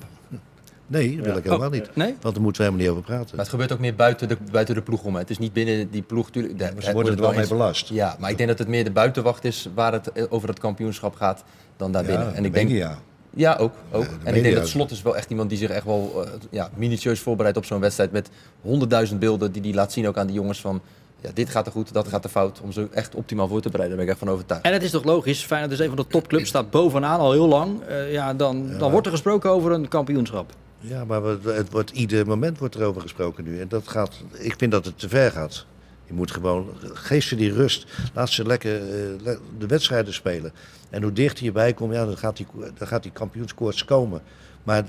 Nee, 0.90 1.16
dat 1.16 1.26
wil 1.26 1.38
ik 1.38 1.44
helemaal 1.44 1.68
Oh, 1.68 1.74
niet. 1.74 1.96
nee? 1.96 2.16
Want 2.22 2.34
daar 2.36 2.44
moeten 2.44 2.62
we 2.62 2.68
helemaal 2.68 2.80
niet 2.88 2.90
over 2.90 3.04
praten. 3.04 3.30
Maar 3.36 3.40
het 3.40 3.50
gebeurt 3.50 3.72
ook 3.72 3.80
meer 3.80 3.96
buiten 3.96 4.28
de, 4.28 4.38
buiten 4.52 4.76
de 4.76 4.82
ploeg 4.82 5.04
om. 5.04 5.14
hè. 5.14 5.20
Het 5.20 5.30
is 5.30 5.38
niet 5.38 5.54
binnen 5.54 5.90
die 5.92 6.02
ploeg. 6.02 6.32
Tuurlijk, 6.32 6.58
Maar 6.74 6.84
ze 6.84 6.92
worden 6.94 7.14
er 7.16 7.22
wel 7.22 7.34
mee 7.34 7.48
belast. 7.48 7.90
Ja, 7.90 8.16
maar 8.20 8.30
ik 8.30 8.38
denk 8.38 8.50
dat 8.50 8.60
het 8.60 8.68
meer 8.68 8.84
de 8.84 8.92
buitenwacht 8.92 9.44
is 9.46 9.70
waar 9.76 9.94
het 9.94 10.12
eh, 10.12 10.24
over 10.30 10.50
het 10.50 10.60
kampioenschap 10.60 11.16
gaat 11.16 11.44
dan 11.78 11.92
daarbinnen. 11.92 12.36
en 12.36 12.46
ik 12.46 12.54
denk, 12.54 12.70
ja, 12.70 13.00
ook. 13.46 13.74
ook. 13.92 14.04
Ja, 14.04 14.10
de 14.10 14.16
en 14.24 14.36
ik 14.36 14.44
denk 14.44 14.56
dat 14.56 14.68
Slot 14.68 14.92
is 14.92 15.02
wel 15.02 15.18
echt 15.18 15.30
iemand 15.30 15.50
die 15.50 15.58
zich 15.58 15.70
echt 15.70 15.86
wel 15.86 16.24
eh, 16.24 16.32
ja, 16.50 16.70
minutieus 16.76 17.20
voorbereidt 17.20 17.58
op 17.58 17.66
zo'n 17.66 17.80
wedstrijd. 17.80 18.12
Met 18.12 18.30
honderdduizend 18.62 19.20
beelden 19.20 19.52
die 19.52 19.62
hij 19.62 19.74
laat 19.74 19.92
zien 19.92 20.08
ook 20.08 20.18
aan 20.18 20.28
die 20.28 20.36
jongens 20.36 20.62
van... 20.62 20.82
Ja, 21.22 21.30
dit 21.34 21.50
gaat 21.50 21.66
er 21.66 21.72
goed, 21.72 21.94
dat 21.94 22.08
gaat 22.08 22.24
er 22.24 22.30
fout. 22.30 22.60
Om 22.62 22.72
ze 22.72 22.88
echt 22.92 23.16
optimaal 23.16 23.48
voor 23.48 23.62
te 23.62 23.70
bereiden, 23.70 23.98
daar 23.98 24.06
ben 24.06 24.16
ik 24.16 24.20
echt 24.22 24.28
van 24.28 24.36
overtuigd. 24.36 24.66
En 24.66 24.74
het 24.74 24.84
is 24.84 24.92
toch 24.92 25.04
logisch, 25.04 25.44
Feyenoord 25.44 25.72
is 25.72 25.80
een 25.80 25.88
van 25.88 25.96
de 25.96 26.08
topclubs, 26.08 26.48
staat 26.48 26.70
bovenaan 26.70 27.20
al 27.20 27.32
heel 27.32 27.48
lang. 27.48 27.82
Eh, 27.82 28.12
ja, 28.12 28.34
dan, 28.34 28.78
dan 28.78 28.92
wordt 28.92 29.06
er 29.06 29.12
gesproken 29.12 29.50
over 29.50 29.72
een 29.72 29.88
kampioenschap. 29.88 30.54
Ja, 30.80 31.06
maar 31.06 31.24
het 31.24 31.72
wordt, 31.72 31.92
ieder 31.92 32.28
moment 32.28 32.58
wordt 32.58 32.76
erover 32.76 33.02
gesproken 33.02 33.44
nu. 33.44 33.60
En 33.60 33.68
dat 33.68 33.88
gaat, 33.88 34.22
ik 34.40 34.56
vind 34.58 34.72
dat 34.72 34.86
het 34.86 35.00
te 35.00 35.10
ver 35.10 35.32
gaat. 35.32 35.66
Je 36.06 36.14
moet 36.14 36.32
gewoon, 36.32 36.68
geef 36.94 37.24
ze 37.24 37.36
die 37.36 37.54
rust. 37.54 37.86
Laat 38.14 38.30
ze 38.30 38.46
lekker 38.46 38.76
eh, 38.76 39.36
de 39.58 39.68
wedstrijden 39.68 40.14
spelen. 40.14 40.54
En 40.90 41.02
hoe 41.02 41.14
dichter 41.14 41.44
je 41.46 41.52
bij 41.52 41.74
komt, 41.74 41.94
ja, 41.94 42.06
dan 42.06 42.18
gaat 42.18 42.38
die, 42.38 42.48
dan 42.78 42.88
gaat 42.88 43.04
die 43.04 43.12
kampioenskoorts 43.12 43.86
komen. 43.86 44.22
Maar 44.64 44.76
het 44.76 44.86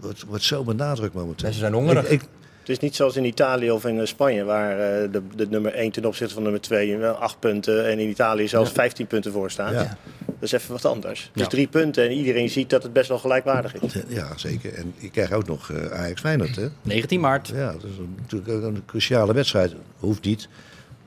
wordt, 0.00 0.24
wordt 0.24 0.44
zo 0.44 0.64
benadrukt 0.64 1.14
momenteel. 1.14 1.42
Mensen 1.44 1.60
zijn 1.60 1.72
hongerig. 1.72 2.04
Ik, 2.08 2.22
ik- 2.22 2.28
Het 2.60 2.68
is 2.76 2.78
niet 2.82 2.96
zoals 2.96 3.16
in 3.16 3.24
Italië 3.24 3.70
of 3.70 3.84
in 3.84 4.00
eh, 4.00 4.06
Spanje, 4.06 4.44
waar 4.44 4.70
eh, 4.70 5.12
de, 5.12 5.22
de 5.36 5.46
nummer 5.48 5.72
1 5.74 5.90
ten 5.90 6.04
opzichte 6.04 6.34
van 6.34 6.42
nummer 6.42 6.60
2 6.60 6.96
wel 6.96 7.14
8 7.14 7.38
punten 7.38 7.86
en 7.86 7.98
in 7.98 8.08
Italië 8.08 8.48
zelfs 8.48 8.70
15 8.72 9.06
punten 9.06 9.32
voor 9.32 9.50
staat. 9.50 9.72
Ja. 9.72 9.96
Dat 10.26 10.34
is 10.40 10.52
even 10.52 10.72
wat 10.72 10.84
anders. 10.84 11.30
Dus 11.32 11.42
Ja. 11.42 11.48
drie 11.48 11.66
punten 11.66 12.04
en 12.04 12.10
iedereen 12.12 12.48
ziet 12.50 12.70
dat 12.70 12.82
het 12.82 12.92
best 12.92 13.08
wel 13.08 13.18
gelijkwaardig 13.18 13.74
is. 13.74 13.94
ja, 14.08 14.36
zeker. 14.36 14.74
En 14.74 14.94
je 14.98 15.10
krijgt 15.10 15.32
ook 15.32 15.46
nog 15.46 15.70
eh, 15.70 15.90
Ajax 16.00 16.20
Feyenoord, 16.20 16.56
hè? 16.56 16.68
19 16.82 17.20
maart. 17.20 17.48
Ja, 17.54 17.72
dat 17.72 17.82
is 17.84 17.90
natuurlijk 18.20 18.50
ook 18.52 18.62
een 18.62 18.82
cruciale 18.86 19.32
wedstrijd. 19.34 19.74
Hoeft 19.98 20.24
niet, 20.24 20.48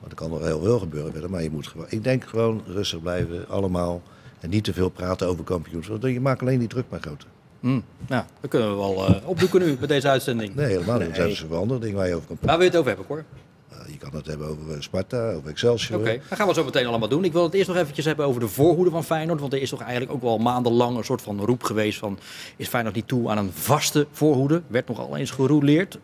want 0.00 0.12
er 0.12 0.18
kan 0.18 0.30
nog 0.30 0.40
heel 0.44 0.60
veel 0.62 0.78
gebeuren 0.78 1.12
verder. 1.12 1.30
Maar 1.30 1.42
je 1.42 1.50
moet 1.50 1.66
gewoon, 1.66 1.86
ik 1.88 2.04
denk 2.04 2.24
gewoon 2.24 2.62
rustig 2.66 3.00
blijven, 3.00 3.48
allemaal. 3.48 4.02
En 4.40 4.50
niet 4.50 4.64
te 4.64 4.72
veel 4.72 4.88
praten 4.88 5.26
over 5.26 5.44
kampioenschap. 5.44 6.00
want 6.02 6.14
Je 6.14 6.20
maakt 6.20 6.40
alleen 6.40 6.58
die 6.58 6.68
druk 6.68 6.84
maar 6.88 7.00
groter. 7.00 7.28
Hm, 7.60 7.80
Nou, 8.08 8.24
dat 8.40 8.50
kunnen 8.50 8.70
we 8.70 8.76
wel 8.76 9.06
eh, 9.06 9.28
opdoeken 9.28 9.60
nu 9.60 9.76
met 9.80 9.88
deze 9.88 10.08
uitzending. 10.08 10.54
Nee, 10.54 10.66
helemaal 10.66 10.98
niet. 10.98 11.08
Er 11.08 11.14
zijn 11.14 11.26
Nee. 11.26 11.36
zoveel 11.36 11.56
andere 11.58 11.92
waar 11.92 12.08
je 12.08 12.14
over 12.14 12.26
kan 12.26 12.36
Waar 12.40 12.56
praten. 12.56 12.58
wil 12.58 12.66
je 12.66 12.70
het 12.70 12.76
over 12.76 12.88
hebben, 12.88 13.06
Cor? 13.06 13.24
Uh, 13.72 13.78
je 13.92 13.96
kan 13.96 14.14
het 14.14 14.26
hebben 14.26 14.48
over 14.48 14.74
eh, 14.74 14.80
Sparta, 14.80 15.32
over 15.32 15.50
Excelsior. 15.50 16.00
Oké, 16.00 16.20
dat 16.28 16.38
gaan 16.38 16.48
we 16.48 16.54
zo 16.54 16.64
meteen 16.64 16.86
allemaal 16.86 17.08
doen. 17.08 17.24
Ik 17.24 17.32
wil 17.32 17.42
het 17.42 17.54
eerst 17.54 17.68
nog 17.68 17.76
eventjes 17.76 18.04
hebben 18.04 18.26
over 18.26 18.40
de 18.40 18.48
voorhoede 18.48 18.90
van 18.90 19.04
Feyenoord. 19.04 19.40
Want 19.40 19.52
er 19.52 19.60
is 19.60 19.70
toch 19.70 19.80
eigenlijk 19.80 20.12
ook 20.12 20.22
wel 20.22 20.38
maandenlang 20.38 20.96
een 20.96 21.04
soort 21.04 21.22
van 21.22 21.40
roep 21.40 21.62
geweest 21.62 21.98
van... 21.98 22.18
is 22.56 22.68
Feyenoord 22.68 22.94
niet 22.94 23.08
toe 23.08 23.30
aan 23.30 23.38
een 23.38 23.52
vaste 23.52 24.06
voorhoede? 24.12 24.62
Werd 24.66 24.88
nogal 24.88 25.16
eens 25.16 25.30
gerouleerd. 25.30 25.98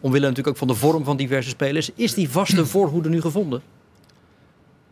Omwille 0.00 0.22
natuurlijk 0.22 0.48
ook 0.48 0.56
van 0.56 0.68
de 0.68 0.74
vorm 0.74 1.04
van 1.04 1.16
diverse 1.16 1.48
spelers. 1.48 1.90
Is 1.94 2.14
die 2.14 2.30
vaste 2.30 2.66
voorhoede 2.76 3.08
nu 3.08 3.20
gevonden? 3.20 3.62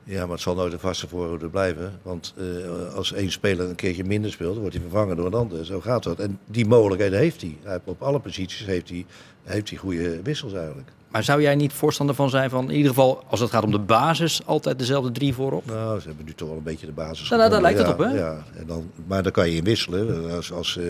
Ja, 0.05 0.21
maar 0.21 0.35
het 0.35 0.41
zal 0.41 0.55
nooit 0.55 0.73
een 0.73 0.79
vaste 0.79 1.09
voorhoede 1.09 1.49
blijven. 1.49 2.00
Want 2.03 2.35
eh, 2.37 2.94
als 2.94 3.12
één 3.12 3.31
speler 3.31 3.69
een 3.69 3.75
keertje 3.75 4.05
minder 4.05 4.31
speelt, 4.32 4.53
dan 4.53 4.61
wordt 4.61 4.76
hij 4.76 4.85
vervangen 4.88 5.17
door 5.17 5.26
een 5.26 5.35
ander. 5.35 5.65
Zo 5.65 5.81
gaat 5.81 6.03
dat. 6.03 6.19
En 6.19 6.38
die 6.47 6.67
mogelijkheden 6.67 7.19
heeft 7.19 7.41
hij. 7.41 7.81
op 7.85 8.03
alle 8.03 8.21
posities 8.21 8.67
heeft 8.67 8.88
hij, 8.88 9.06
heeft 9.43 9.69
hij 9.69 9.79
goede 9.79 10.23
wissels 10.23 10.53
eigenlijk. 10.53 10.88
Maar 11.14 11.25
zou 11.25 11.43
jij 11.43 11.55
niet 11.55 11.72
voorstander 11.72 12.14
van 12.14 12.31
zijn 12.31 12.50
van... 12.50 12.64
in 12.70 12.76
ieder 12.76 12.88
geval, 12.88 13.25
als 13.28 13.40
het 13.40 13.50
gaat 13.50 13.64
om 13.64 13.70
de 13.70 13.78
basis, 13.78 14.46
altijd 14.46 14.78
dezelfde 14.78 15.11
drie 15.11 15.34
voorop? 15.34 15.66
Nou, 15.66 16.00
ze 16.00 16.06
hebben 16.06 16.25
nu 16.25 16.34
toch 16.34 16.49
wel 16.49 16.56
een 16.56 16.62
beetje 16.62 16.87
de 16.87 16.93
basis. 16.93 17.28
Nou, 17.28 17.40
nou, 17.40 17.52
daar 17.52 17.62
lijkt 17.62 17.78
het 17.78 17.88
op, 17.88 17.99
hè? 17.99 18.08
Ja, 18.08 18.44
en 18.55 18.66
dan, 18.66 18.90
maar 19.06 19.22
dan 19.22 19.32
kan 19.32 19.50
je 19.50 19.56
in 19.56 19.64
wisselen. 19.64 20.31
Als, 20.31 20.52
als, 20.52 20.76
eh 20.78 20.84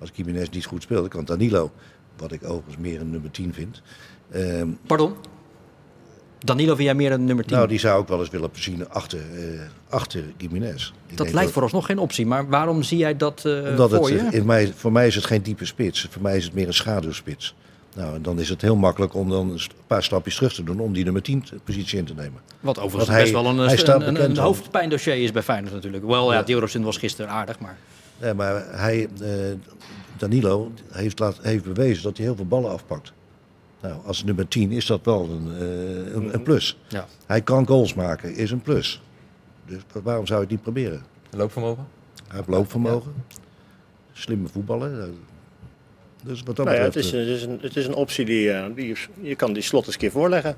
als 0.00 0.10
Jiménez 0.14 0.48
niet 0.48 0.66
goed 0.66 0.82
speelt, 0.82 1.00
dan 1.00 1.08
kan 1.08 1.24
Danilo, 1.24 1.70
wat 2.16 2.32
ik 2.32 2.44
overigens 2.44 2.76
meer 2.76 3.00
een 3.00 3.10
nummer 3.10 3.30
10 3.30 3.54
vind. 3.54 3.82
ehm, 4.30 4.68
Pardon? 4.86 5.14
Danilo 6.38 6.74
vind 6.74 6.86
jij 6.86 6.94
meer 6.94 7.12
een 7.12 7.24
nummer 7.24 7.44
10? 7.44 7.56
nou, 7.56 7.68
die 7.68 7.78
zou 7.78 8.02
ik 8.02 8.08
wel 8.08 8.20
eens 8.20 8.30
willen 8.30 8.50
zien 8.52 8.88
achter, 8.88 9.18
eh 9.18 9.60
achter 9.88 10.24
Jiménez. 10.36 10.92
Ik 11.06 11.16
dat 11.16 11.32
lijkt 11.32 11.50
vooralsnog 11.52 11.86
geen 11.86 11.98
optie. 11.98 12.26
Maar 12.26 12.48
waarom 12.48 12.82
zie 12.82 12.98
jij 12.98 13.16
dat 13.16 13.44
eh 13.44 13.52
Omdat 13.52 13.90
voor 13.90 14.10
het, 14.10 14.32
je? 14.32 14.38
in 14.38 14.46
mij, 14.46 14.72
voor 14.76 14.92
mij 14.92 15.06
is 15.06 15.14
het 15.14 15.24
geen 15.24 15.42
diepe 15.42 15.64
spits. 15.64 16.06
Voor 16.10 16.22
mij 16.22 16.36
is 16.36 16.44
het 16.44 16.54
meer 16.54 16.66
een 16.66 16.74
schaduwspits. 16.74 17.54
Nou, 17.96 18.14
en 18.14 18.22
dan 18.22 18.40
is 18.40 18.48
het 18.48 18.60
heel 18.62 18.76
makkelijk 18.76 19.14
om 19.14 19.28
dan 19.28 19.50
een 19.50 19.60
paar 19.86 20.02
stapjes 20.02 20.34
terug 20.36 20.54
te 20.54 20.62
doen 20.62 20.80
om 20.80 20.92
die 20.92 21.04
nummer 21.04 21.22
10 21.22 21.44
positie 21.64 21.98
in 21.98 22.04
te 22.04 22.14
nemen. 22.14 22.40
Wat 22.60 22.78
overigens 22.78 23.08
hij- 23.10 23.20
best 23.20 23.32
wel 23.32 23.46
een, 23.46 23.56
hij 23.58 23.76
staat 23.76 24.02
een, 24.02 24.36
hoofdpijndossier 24.36 25.16
is 25.22 25.32
bij 25.32 25.42
Feyenoord 25.42 25.72
natuurlijk. 25.74 26.04
Wel, 26.04 26.32
ja, 26.32 26.44
Ja. 26.46 26.80
Was 26.80 26.96
gisteren 26.96 27.30
aardig, 27.30 27.58
maar... 27.58 27.76
Nee, 28.20 28.34
maar 28.34 28.64
hij, 28.70 29.08
eh, 29.20 29.28
Danilo 30.16 30.72
heeft, 30.90 31.18
laat, 31.18 31.38
heeft 31.42 31.64
bewezen 31.64 32.02
dat 32.02 32.16
hij 32.16 32.26
heel 32.26 32.36
veel 32.36 32.46
ballen 32.46 32.70
afpakt. 32.70 33.12
Nou, 33.80 33.94
als 34.04 34.24
nummer 34.24 34.48
10 34.48 34.70
is 34.72 34.86
dat 34.86 35.00
wel 35.04 35.28
een, 35.30 35.52
eh, 35.58 36.14
een, 36.14 36.34
een 36.34 36.42
plus. 36.42 36.78
Ja. 36.88 37.06
Hij 37.26 37.42
kan 37.42 37.66
goals 37.66 37.94
maken, 37.94 38.34
is 38.34 38.50
een 38.50 38.62
plus. 38.62 39.02
Dus 39.66 39.80
waarom 40.02 40.26
zou 40.26 40.38
je 40.38 40.44
het 40.46 40.54
niet 40.54 40.62
proberen? 40.62 41.02
Loopvermogen? 41.30 41.86
Hij 42.26 42.36
heeft 42.36 42.48
loopvermogen. 42.48 43.14
Slimme 44.12 44.48
voetballer. 44.48 45.08
Eh, 46.26 46.32
Dus 46.32 46.42
wat 46.42 46.56
dat 46.56 46.66
Nou 46.66 46.78
ja, 46.78 46.82
het, 46.82 46.96
is, 46.96 47.10
het, 47.10 47.26
is 47.26 47.42
een, 47.42 47.58
het 47.62 47.76
is 47.76 47.86
een 47.86 47.94
optie 47.94 48.24
die, 48.24 48.52
eh, 48.52 48.64
die 48.74 48.96
je 49.20 49.34
kan 49.34 49.52
die 49.52 49.62
slot 49.62 49.84
eens 49.84 49.94
een 49.94 50.00
keer 50.00 50.10
voorleggen. 50.10 50.56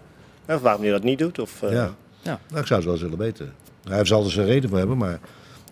Of 0.49 0.61
waarom 0.61 0.85
je 0.85 0.91
dat 0.91 1.03
niet 1.03 1.19
doet. 1.19 1.39
Of, 1.39 1.63
eh, 1.63 1.69
eh, 1.69 1.75
ja. 1.75 1.95
Ja. 2.23 2.41
Nou, 2.49 2.61
ik 2.61 2.67
zou 2.67 2.81
het 2.81 2.85
wel 2.85 2.93
eens 2.93 3.03
willen 3.03 3.19
weten. 3.19 3.55
Hij 3.89 4.05
zal 4.05 4.25
er 4.25 4.31
zijn 4.31 4.47
reden 4.47 4.69
voor 4.69 4.79
hebben, 4.79 4.97
maar 4.97 5.19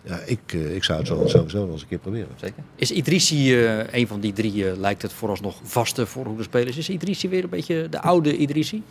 ja, 0.07 0.19
ik, 0.26 0.41
eh, 0.47 0.75
ik 0.75 0.85
zou 0.85 0.99
het 0.99 1.09
wel 1.09 1.29
sowieso 1.29 1.59
wel 1.59 1.73
eens 1.73 1.83
een 1.83 1.88
keer 1.88 1.99
proberen. 1.99 2.29
Zeker. 2.37 2.62
Is 2.76 2.91
Idrissi 2.91 3.65
eh, 3.65 3.93
een 3.93 4.07
van 4.07 4.21
die 4.21 4.33
drie, 4.33 4.71
eh, 4.71 4.76
lijkt 4.76 5.03
het 5.03 5.12
vooralsnog 5.12 5.61
vaste 5.62 6.07
voorhoedespelers? 6.07 6.76
Is 6.76 6.88
Idrissi 6.88 7.29
weer 7.29 7.45
een 7.45 7.50
beetje 7.50 7.88
de 7.88 8.00
oude 8.00 8.37
Idrissi? 8.37 8.83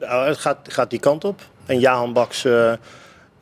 Nou, 0.00 0.26
het 0.26 0.38
gaat, 0.38 0.58
gaat 0.62 0.90
die 0.90 1.00
kant 1.00 1.24
op. 1.24 1.40
En 1.66 1.80
Jahan 1.80 2.12
Baks 2.12 2.44
eh, 2.44 2.72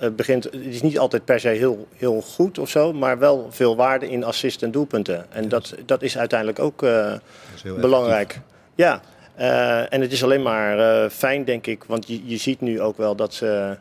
eh, 0.01 0.11
begint, 0.11 0.45
het 0.45 0.55
is 0.55 0.83
niet 0.83 0.99
altijd 0.99 1.25
per 1.25 1.41
se 1.41 1.49
heel, 1.49 1.87
heel 1.97 2.21
goed 2.21 2.59
of 2.59 2.69
zo, 2.69 2.93
maar 2.93 3.19
wel 3.19 3.47
veel 3.51 3.77
waarde 3.77 4.11
in 4.11 4.25
assist 4.25 4.63
en 4.63 4.71
doelpunten. 4.71 5.27
En 5.33 5.49
dat, 5.49 5.75
dat 5.87 6.03
is 6.03 6.19
uiteindelijk 6.19 6.59
ook 6.59 6.83
eh, 6.83 7.13
is 7.55 7.63
belangrijk. 7.63 8.41
Ja, 8.75 9.01
eh, 9.35 9.93
en 9.93 10.01
het 10.01 10.13
is 10.13 10.25
alleen 10.25 10.43
maar 10.43 10.79
eh, 10.79 11.11
fijn, 11.11 11.45
denk 11.45 11.67
ik, 11.67 11.85
want 11.85 12.07
je, 12.07 12.27
je 12.27 12.37
ziet 12.37 12.61
nu 12.61 12.81
ook 12.81 12.97
wel 12.97 13.17
dat, 13.17 13.35
ze, 13.35 13.77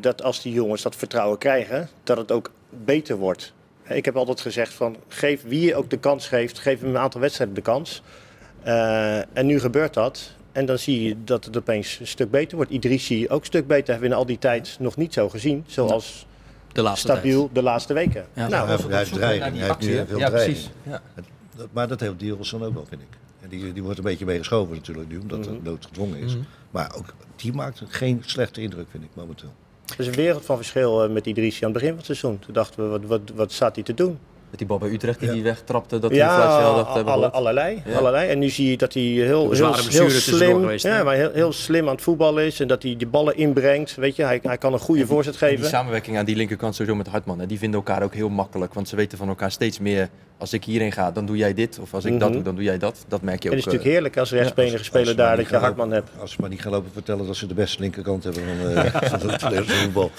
dat 0.00 0.22
als 0.22 0.42
die 0.42 0.52
jongens 0.52 0.82
dat 0.82 0.96
vertrouwen 0.96 1.38
krijgen, 1.38 1.88
dat 2.04 2.16
het 2.16 2.32
ook 2.32 2.50
beter 2.68 3.16
wordt. 3.16 3.52
Ik 3.88 4.04
heb 4.04 4.16
altijd 4.16 4.40
gezegd 4.40 4.72
van, 4.72 4.96
geef 5.08 5.42
wie 5.42 5.66
je 5.66 5.74
ook 5.74 5.90
de 5.90 5.98
kans 5.98 6.28
geeft, 6.28 6.58
geef 6.58 6.80
hem 6.80 6.88
een 6.88 6.98
aantal 6.98 7.20
wedstrijden 7.20 7.54
de 7.54 7.62
kans. 7.62 8.02
En 9.32 9.46
nu 9.46 9.60
gebeurt 9.60 9.94
dat. 9.94 10.32
En 10.52 10.66
dan 10.66 10.78
zie 10.78 11.02
je 11.08 11.16
dat 11.24 11.44
het 11.44 11.56
opeens 11.56 11.98
een 12.00 12.06
stuk 12.06 12.30
beter 12.30 12.56
wordt. 12.56 12.70
Idrissi 12.70 13.28
ook 13.28 13.40
een 13.40 13.46
stuk 13.46 13.66
beter. 13.66 13.90
Hebben 13.90 14.08
we 14.08 14.14
in 14.14 14.20
al 14.20 14.26
die 14.26 14.38
tijd 14.38 14.76
nog 14.78 14.96
niet 14.96 15.12
zo 15.12 15.28
gezien. 15.28 15.64
Zoals 15.66 16.26
De 16.72 16.82
laatste 16.82 17.08
stabiel 17.10 17.40
tijd. 17.42 17.54
de 17.54 17.62
laatste 17.62 17.92
weken. 17.94 18.26
Ja. 18.32 18.48
Nou, 18.48 18.66
hij, 18.66 18.76
heeft- 18.76 18.88
hij 18.88 18.96
heeft 18.98 19.08
Zoeken 19.10 19.28
naar 19.28 19.36
dreiging. 19.36 19.52
die 19.52 19.60
Hij 19.62 19.68
heeft 19.68 19.80
nu 19.80 19.96
actie, 19.98 20.06
veel? 20.06 20.18
Ja, 20.18 20.28
dreiging. 20.28 20.56
precies. 20.56 20.70
Ja. 20.82 21.02
Maar 21.72 21.88
dat 21.88 22.00
heeft 22.00 22.18
Dierenson 22.18 22.64
ook 22.64 22.74
wel, 22.74 22.86
vind 22.88 23.00
ik. 23.02 23.08
En 23.40 23.48
die, 23.48 23.72
die 23.72 23.82
wordt 23.82 23.98
een 23.98 24.04
beetje 24.04 24.24
meegeschoven 24.24 24.74
natuurlijk 24.74 25.08
nu, 25.08 25.18
omdat 25.18 25.46
het 25.46 25.64
noodgedwongen 25.64 26.18
is. 26.18 26.36
Maar 26.70 26.94
ook 26.96 27.14
die 27.36 27.52
maakt 27.52 27.82
geen 27.88 28.22
slechte 28.26 28.60
indruk, 28.60 28.86
vind 28.90 29.02
ik 29.04 29.10
momenteel. 29.14 29.52
er 29.92 30.00
is 30.00 30.06
een 30.06 30.12
wereld 30.12 30.44
van 30.44 30.56
verschil 30.56 31.04
eh, 31.04 31.10
met 31.10 31.26
Idrissi 31.26 31.64
aan 31.64 31.70
het 31.70 31.72
begin 31.72 31.88
van 31.88 31.96
het 31.96 32.06
seizoen. 32.06 32.38
Toen 32.38 32.54
dachten 32.54 32.82
we, 32.84 32.88
wat, 32.98 33.00
wat, 33.08 33.20
wat 33.34 33.52
staat 33.52 33.74
hij 33.74 33.84
te 33.84 33.94
doen? 33.94 34.18
Met 34.52 34.60
die 34.60 34.70
bal 34.70 34.78
bij 34.78 34.90
Utrecht 34.90 35.18
die 35.18 35.28
Ja. 35.28 35.34
die 35.34 35.42
wegtrapte, 35.42 35.98
dat 35.98 36.10
hij 36.10 36.18
Ja, 36.18 36.34
een 36.58 36.62
had. 36.64 36.76
dat 36.76 36.86
hebben 36.86 37.04
we 37.04 37.10
alle, 37.10 37.30
allerlei, 37.30 37.82
Ja. 37.86 37.96
allerlei. 37.98 38.28
En 38.30 38.38
nu 38.38 38.48
zie 38.48 38.70
je 38.70 38.76
dat 38.76 38.92
hij 38.94 39.02
heel, 39.02 39.50
heel, 39.52 39.74
slim, 39.74 40.60
geweest, 40.60 40.82
hè? 40.82 40.96
ja, 40.96 41.04
maar 41.04 41.14
heel, 41.14 41.30
heel 41.32 41.52
slim 41.52 41.86
aan 41.88 41.94
het 41.94 42.02
voetballen 42.02 42.44
is. 42.46 42.60
En 42.60 42.68
dat 42.68 42.82
hij 42.82 42.96
die 42.96 43.06
ballen 43.06 43.36
inbrengt. 43.36 43.94
Weet 43.94 44.16
je, 44.16 44.22
hij, 44.24 44.38
hij 44.42 44.58
kan 44.58 44.72
een 44.72 44.78
goede 44.78 45.06
voorzet 45.06 45.34
En 45.34 45.48
die 45.48 45.56
geven. 45.56 45.70
samenwerking 45.70 46.18
aan 46.18 46.24
die 46.24 46.36
linkerkant 46.36 46.74
sowieso 46.74 46.96
met 46.98 47.06
Hartman, 47.08 47.38
hè, 47.38 47.46
die 47.46 47.58
vinden 47.58 47.78
elkaar 47.80 48.02
ook 48.02 48.14
heel 48.14 48.28
makkelijk. 48.28 48.74
Want 48.74 48.88
ze 48.88 48.96
weten 48.96 49.18
van 49.18 49.28
elkaar 49.28 49.50
steeds 49.50 49.78
meer, 49.78 50.08
als 50.38 50.52
ik 50.52 50.64
hierheen 50.64 50.92
ga, 50.92 51.10
dan 51.10 51.26
doe 51.26 51.36
jij 51.36 51.54
dit. 51.54 51.78
Of 51.82 51.94
als 51.94 52.04
ik 52.04 52.12
dat 52.12 52.22
Mhm. 52.28 52.32
doe, 52.32 52.42
dan 52.42 52.54
doe 52.54 52.64
jij 52.64 52.78
dat. 52.78 53.04
Dat 53.08 53.22
merk 53.22 53.42
je 53.42 53.48
En 53.48 53.54
ook. 53.54 53.60
het 53.64 53.66
is 53.66 53.72
natuurlijk 53.72 53.84
eh, 53.84 53.90
heerlijk 53.92 54.16
als 54.16 54.30
rechtsbenige 54.30 54.76
Als- 54.78 54.86
speler 54.86 55.16
daar 55.16 55.36
dat 55.36 55.48
je 55.48 55.56
Hartman 55.56 55.90
hebt. 55.90 56.10
Als 56.20 56.30
ze 56.30 56.36
maar 56.40 56.50
niet 56.50 56.60
gaan 56.62 56.72
lopen 56.72 56.90
vertellen 56.92 57.26
dat 57.26 57.36
ze 57.36 57.46
de 57.46 57.54
beste 57.54 57.80
linkerkant 57.80 58.24
hebben 58.24 58.42
van 59.40 59.52
eh, 59.52 59.62
voetbal. 59.82 60.10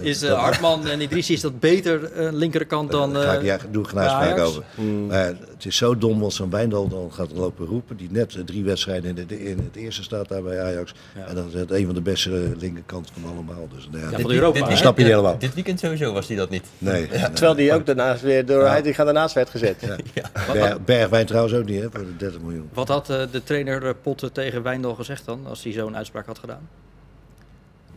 Is 0.00 0.22
eh, 0.22 0.40
Hartman 0.42 0.88
en 0.88 1.00
Idrissi, 1.00 1.32
is 1.32 1.40
dat 1.40 1.60
beter 1.60 2.12
eh, 2.12 2.28
linkerkant 2.32 2.90
dan... 2.90 3.16
Doe 3.70 3.82
ik 3.82 3.88
geen 3.88 3.98
bij 3.98 4.08
uitspraak 4.08 4.38
over. 4.46 4.64
Maar 5.08 5.26
het 5.26 5.64
is 5.64 5.76
zo 5.76 5.98
dom 5.98 6.22
als 6.22 6.36
zo'n 6.36 6.50
Wijndal 6.50 6.88
dan 6.88 7.12
gaat 7.12 7.32
lopen 7.32 7.66
roepen. 7.66 7.96
Die 7.96 8.08
net 8.10 8.34
eh, 8.34 8.42
drie 8.42 8.64
wedstrijden 8.64 9.16
in, 9.18 9.26
de, 9.26 9.44
in 9.44 9.58
het 9.58 9.76
eerste 9.76 10.02
staat 10.02 10.28
daar 10.28 10.42
bij 10.42 10.62
Ajax. 10.62 10.94
En 11.28 11.34
dat 11.34 11.46
is 11.46 11.54
het 11.54 11.70
een 11.70 11.84
van 11.86 11.94
de 11.94 12.00
beste 12.00 12.30
linkerkanten 12.58 13.14
van 13.20 13.30
allemaal. 13.32 13.68
Dus, 13.74 13.88
nou 13.90 13.98
ja, 13.98 14.04
Ja, 14.10 14.16
dit- 14.16 14.20
van 14.20 14.30
Europa. 14.30 14.58
dit- 14.58 14.68
dit- 14.68 14.78
snap 14.78 14.96
je 14.96 15.02
niet 15.02 15.12
helemaal. 15.12 15.38
Dit 15.38 15.54
weekend 15.54 15.80
sowieso 15.80 16.12
was 16.12 16.28
hij 16.28 16.36
dat 16.36 16.50
niet. 16.50 16.64
nee, 16.78 17.08
nee. 17.08 17.20
Terwijl 17.32 17.54
die 17.54 17.72
ook 17.72 17.86
daarnaast 17.86 18.22
weer 18.22 18.46
door 18.46 18.62
Ja. 18.64 18.80
hij 18.82 18.92
daarnaast 18.96 19.34
werd 19.34 19.50
gezet. 19.50 19.76
Berg, 20.52 20.84
Bergwijn 20.84 21.26
trouwens 21.26 21.54
ook 21.54 21.64
niet, 21.64 21.80
hè, 21.80 21.88
voor 21.90 22.04
de 22.04 22.16
30 22.16 22.40
miljoen. 22.40 22.68
Wat 22.72 22.88
had 22.88 23.10
eh, 23.10 23.22
de 23.32 23.42
trainer 23.42 23.86
eh, 23.86 23.90
Potten 24.02 24.32
tegen 24.32 24.62
Wijndal 24.62 24.94
gezegd 24.94 25.24
dan, 25.26 25.46
als 25.46 25.62
hij 25.62 25.72
zo'n 25.72 25.96
uitspraak 25.96 26.26
had 26.26 26.38
gedaan? 26.38 26.68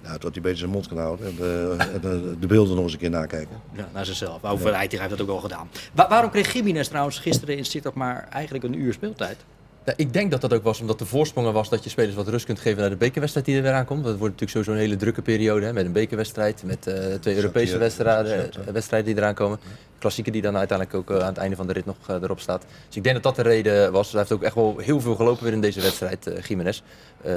Nou, 0.03 0.19
dat 0.19 0.33
hij 0.33 0.41
beter 0.41 0.57
zijn 0.57 0.72
mond 0.72 0.88
kan 0.88 0.98
houden 0.98 1.27
en, 1.27 1.36
de, 1.36 1.75
en 1.93 2.01
de, 2.01 2.36
de 2.39 2.48
beelden 2.48 2.75
nog 2.75 2.83
eens 2.83 2.93
een 2.93 3.00
keer 3.00 3.10
nakijken. 3.10 3.55
Ja, 3.72 3.88
naar 3.93 4.05
zichzelf. 4.05 4.43
Over 4.43 4.72
ja. 4.72 4.79
heeft 4.79 5.10
dat 5.10 5.22
ook 5.22 5.27
wel 5.27 5.39
gedaan. 5.39 5.69
Wa- 5.93 6.10
waarom 6.10 6.29
kreeg 6.29 6.53
Jiménez 6.53 6.88
trouwens 6.88 7.19
gisteren 7.19 7.57
in 7.57 7.65
Sittard 7.65 7.95
maar 7.95 8.27
eigenlijk 8.29 8.63
een 8.63 8.79
uur 8.79 8.93
speeltijd? 8.93 9.38
Ja, 9.85 9.93
ik 9.95 10.13
denk 10.13 10.31
dat 10.31 10.41
dat 10.41 10.53
ook 10.53 10.63
was 10.63 10.81
omdat 10.81 10.99
de 10.99 11.05
voorsprong 11.05 11.51
was 11.51 11.69
dat 11.69 11.83
je 11.83 11.89
spelers 11.89 12.15
wat 12.15 12.27
rust 12.27 12.45
kunt 12.45 12.59
geven 12.59 12.81
naar 12.81 12.89
de 12.89 12.95
bekerwedstrijd 12.95 13.45
die 13.45 13.55
er 13.55 13.61
weer 13.61 13.73
aankomt. 13.73 14.03
Dat 14.03 14.17
wordt 14.17 14.33
natuurlijk 14.33 14.51
sowieso 14.51 14.71
een 14.71 14.77
hele 14.77 14.95
drukke 14.95 15.21
periode 15.21 15.65
hè, 15.65 15.73
met 15.73 15.85
een 15.85 15.91
bekerwedstrijd, 15.91 16.63
met 16.65 16.87
eh, 16.87 17.13
twee 17.13 17.35
Europese 17.35 17.77
wedstrijden, 17.77 18.51
eh, 18.51 18.73
wedstrijden 18.73 19.13
die 19.13 19.23
eraan 19.23 19.33
komen. 19.33 19.59
Klassieker 19.99 20.31
die 20.31 20.41
dan 20.41 20.57
uiteindelijk 20.57 20.97
ook 20.97 21.11
eh, 21.11 21.21
aan 21.21 21.27
het 21.27 21.37
einde 21.37 21.55
van 21.55 21.67
de 21.67 21.73
rit 21.73 21.85
nog 21.85 21.95
erop 22.07 22.39
staat. 22.39 22.65
Dus 22.87 22.95
ik 22.95 23.03
denk 23.03 23.15
dat 23.15 23.23
dat 23.23 23.35
de 23.35 23.51
reden 23.51 23.91
was. 23.91 24.11
Hij 24.11 24.19
heeft 24.19 24.31
ook 24.31 24.43
echt 24.43 24.55
wel 24.55 24.77
heel 24.77 25.01
veel 25.01 25.15
gelopen 25.15 25.43
weer 25.43 25.53
in 25.53 25.61
deze 25.61 25.81
wedstrijd, 25.81 26.27
eh 26.27 26.43
Jiménez. 26.43 26.81
Eh, 27.21 27.33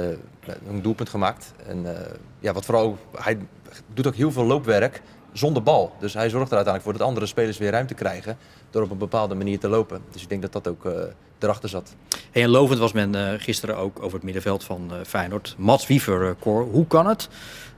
een 0.69 0.81
doelpunt 0.81 1.09
gemaakt. 1.09 1.53
En 1.67 1.85
ja, 2.39 2.53
wat 2.53 2.65
vooral, 2.65 2.97
hij 3.15 3.37
doet 3.93 4.07
ook 4.07 4.15
heel 4.15 4.31
veel 4.31 4.45
loopwerk 4.45 5.01
zonder 5.37 5.63
bal. 5.63 5.95
Dus 5.99 6.13
hij 6.13 6.29
zorgt 6.29 6.51
er 6.51 6.55
uiteindelijk 6.55 6.83
voor 6.83 6.93
dat 6.93 7.01
andere 7.01 7.25
spelers 7.25 7.57
weer 7.57 7.71
ruimte 7.71 7.93
krijgen 7.93 8.37
door 8.69 8.83
op 8.83 8.91
een 8.91 8.97
bepaalde 8.97 9.35
manier 9.35 9.59
te 9.59 9.67
lopen. 9.67 10.01
Dus 10.11 10.21
ik 10.21 10.29
denk 10.29 10.41
dat 10.41 10.53
dat 10.53 10.67
ook 10.67 10.85
eh, 10.85 10.91
erachter 11.39 11.69
zat. 11.69 11.95
Hey, 12.31 12.43
en 12.43 12.49
lovend 12.49 12.79
was 12.79 12.91
men 12.91 13.15
eh, 13.15 13.39
gisteren 13.39 13.77
ook 13.77 13.97
over 14.01 14.13
het 14.13 14.23
middenveld 14.23 14.63
van 14.63 14.91
eh, 14.91 14.97
Feyenoord. 15.07 15.55
Mats 15.57 15.87
Wiever, 15.87 16.35
Cor. 16.39 16.63
Hoe 16.63 16.87
kan 16.87 17.07
het 17.07 17.29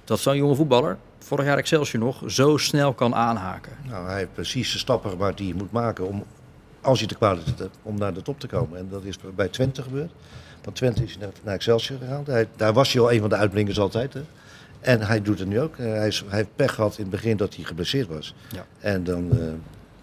dat 0.04 0.20
zo'n 0.20 0.38
jonge 0.38 0.56
voetballer, 0.56 0.98
vorig 1.20 1.46
jaar 1.46 1.58
Excelsior 1.58 2.04
nog, 2.04 2.24
zo 2.28 2.58
snel 2.58 2.94
kan 2.94 3.16
aanhaken? 3.16 3.72
Nou, 3.88 4.08
hij 4.08 4.18
heeft 4.18 4.34
precies 4.34 4.72
de 4.72 4.78
stappen 4.78 5.10
gemaakt 5.10 5.38
die 5.38 5.48
hij 5.50 5.58
moet 5.58 5.72
maken 5.72 6.08
om, 6.08 6.24
als 6.82 7.00
hij 7.00 7.08
te 7.08 7.16
kwaad 7.16 7.38
is, 7.38 7.54
om 7.82 7.98
naar 7.98 8.14
de 8.14 8.22
top 8.22 8.40
te 8.40 8.48
komen. 8.48 8.78
En 8.78 8.88
dat 8.90 9.04
is 9.04 9.16
bij 9.36 9.48
Twente 9.48 9.82
gebeurd. 9.82 10.12
Van 10.62 10.74
Twente 10.74 11.04
is 11.04 11.18
hij 11.20 11.30
naar 11.44 11.54
Excelsior 11.54 12.00
gegaan. 12.00 12.24
Hij, 12.26 12.48
daar 12.56 12.74
was 12.74 12.94
hij 12.94 13.02
al 13.02 13.12
een 13.12 13.20
van 13.20 13.30
de 13.30 13.36
uitblinkers 13.36 13.80
altijd. 13.80 14.14
Hè. 14.14 14.22
En 14.80 15.02
hij 15.02 15.22
doet 15.22 15.40
het 15.40 15.48
nu 15.48 15.60
ook. 15.60 15.78
Eh, 15.78 15.86
hij, 15.86 16.08
is, 16.08 16.24
hij 16.28 16.38
heeft 16.38 16.56
pech 16.56 16.74
gehad 16.74 16.98
in 16.98 17.02
het 17.02 17.12
begin 17.12 17.38
dat 17.38 17.56
hij 17.56 17.64
geblesseerd 17.64 18.08
was. 18.08 18.36
Ja. 18.52 18.66
En 18.80 19.04
dan 19.04 19.32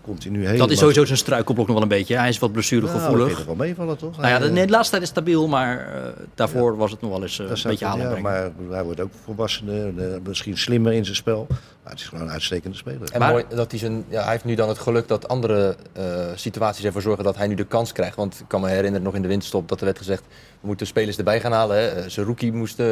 komt 0.07 0.23
hij 0.23 0.33
nu 0.33 0.39
helemaal... 0.39 0.59
Dat 0.59 0.71
is 0.71 0.79
sowieso 0.79 1.05
zijn 1.05 1.19
struikelblok 1.19 1.67
nog 1.67 1.75
wel 1.75 1.83
een 1.83 1.89
beetje. 1.89 2.17
Hij 2.17 2.29
is 2.29 2.39
wat 2.39 2.53
Nou, 2.53 2.63
dat 2.63 2.69
blessuregevoelig. 2.79 3.39
ik 3.39 3.47
wel 3.47 3.55
meevallen, 3.55 3.97
toch? 3.99 4.17
nou 4.17 4.29
ja, 4.29 4.39
de, 4.39 4.51
nee, 4.51 4.61
eh, 4.61 4.67
de 4.67 4.73
laatste 4.73 4.91
tijd 4.91 5.03
is 5.03 5.09
stabiel, 5.09 5.49
maar 5.49 5.79
eh, 5.95 6.03
daarvoor 6.35 6.77
was 6.77 6.91
het 6.91 7.01
nog 7.01 7.11
wel 7.11 7.23
eens 7.23 7.39
eh, 7.39 7.47
een 7.47 7.57
beetje 7.65 7.85
halen 7.87 8.11
ja, 8.15 8.21
maar 8.21 8.51
hij 8.71 8.85
wordt 8.85 9.01
ook 9.01 9.11
volwassener, 9.25 9.93
misschien 10.25 10.59
slimmer 10.59 10.93
in 10.93 11.05
zijn 11.05 11.17
spel. 11.17 11.47
Maar 11.49 11.93
het 11.95 12.01
is 12.01 12.09
gewoon 12.09 12.25
een 12.25 12.31
uitstekende 12.33 12.77
speler. 12.77 13.11
En 13.13 13.19
Maar- 13.21 13.31
mooi 13.33 13.45
dat 13.49 13.71
hij 13.71 13.81
zijn. 13.81 14.05
Ja, 14.09 14.23
hij 14.23 14.31
heeft 14.33 14.45
nu 14.45 14.55
dan 14.55 14.69
het 14.69 14.79
geluk 14.79 15.09
dat 15.09 15.29
andere 15.29 15.77
eh, 15.93 16.05
situaties 16.35 16.85
ervoor 16.85 17.03
zorgen 17.03 17.25
dat 17.25 17.37
hij 17.37 17.47
nu 17.47 17.55
de 17.55 17.65
kans 17.65 17.93
krijgt. 17.93 18.17
Want 18.17 18.41
ik 18.41 18.49
kan 18.49 18.61
me 18.61 18.69
herinneren 18.69 19.03
nog 19.03 19.15
in 19.15 19.23
de 19.23 19.29
winterstop 19.29 19.69
dat 19.69 19.79
er 19.79 19.85
werd 19.85 19.99
gezegd. 19.99 20.23
We 20.61 20.67
moeten 20.67 20.87
spelers 20.87 21.19
erbij 21.19 21.41
gaan 21.41 21.53
halen. 21.53 21.77
Hè. 21.77 22.09
Zerouki 22.09 22.53
moest 22.53 22.83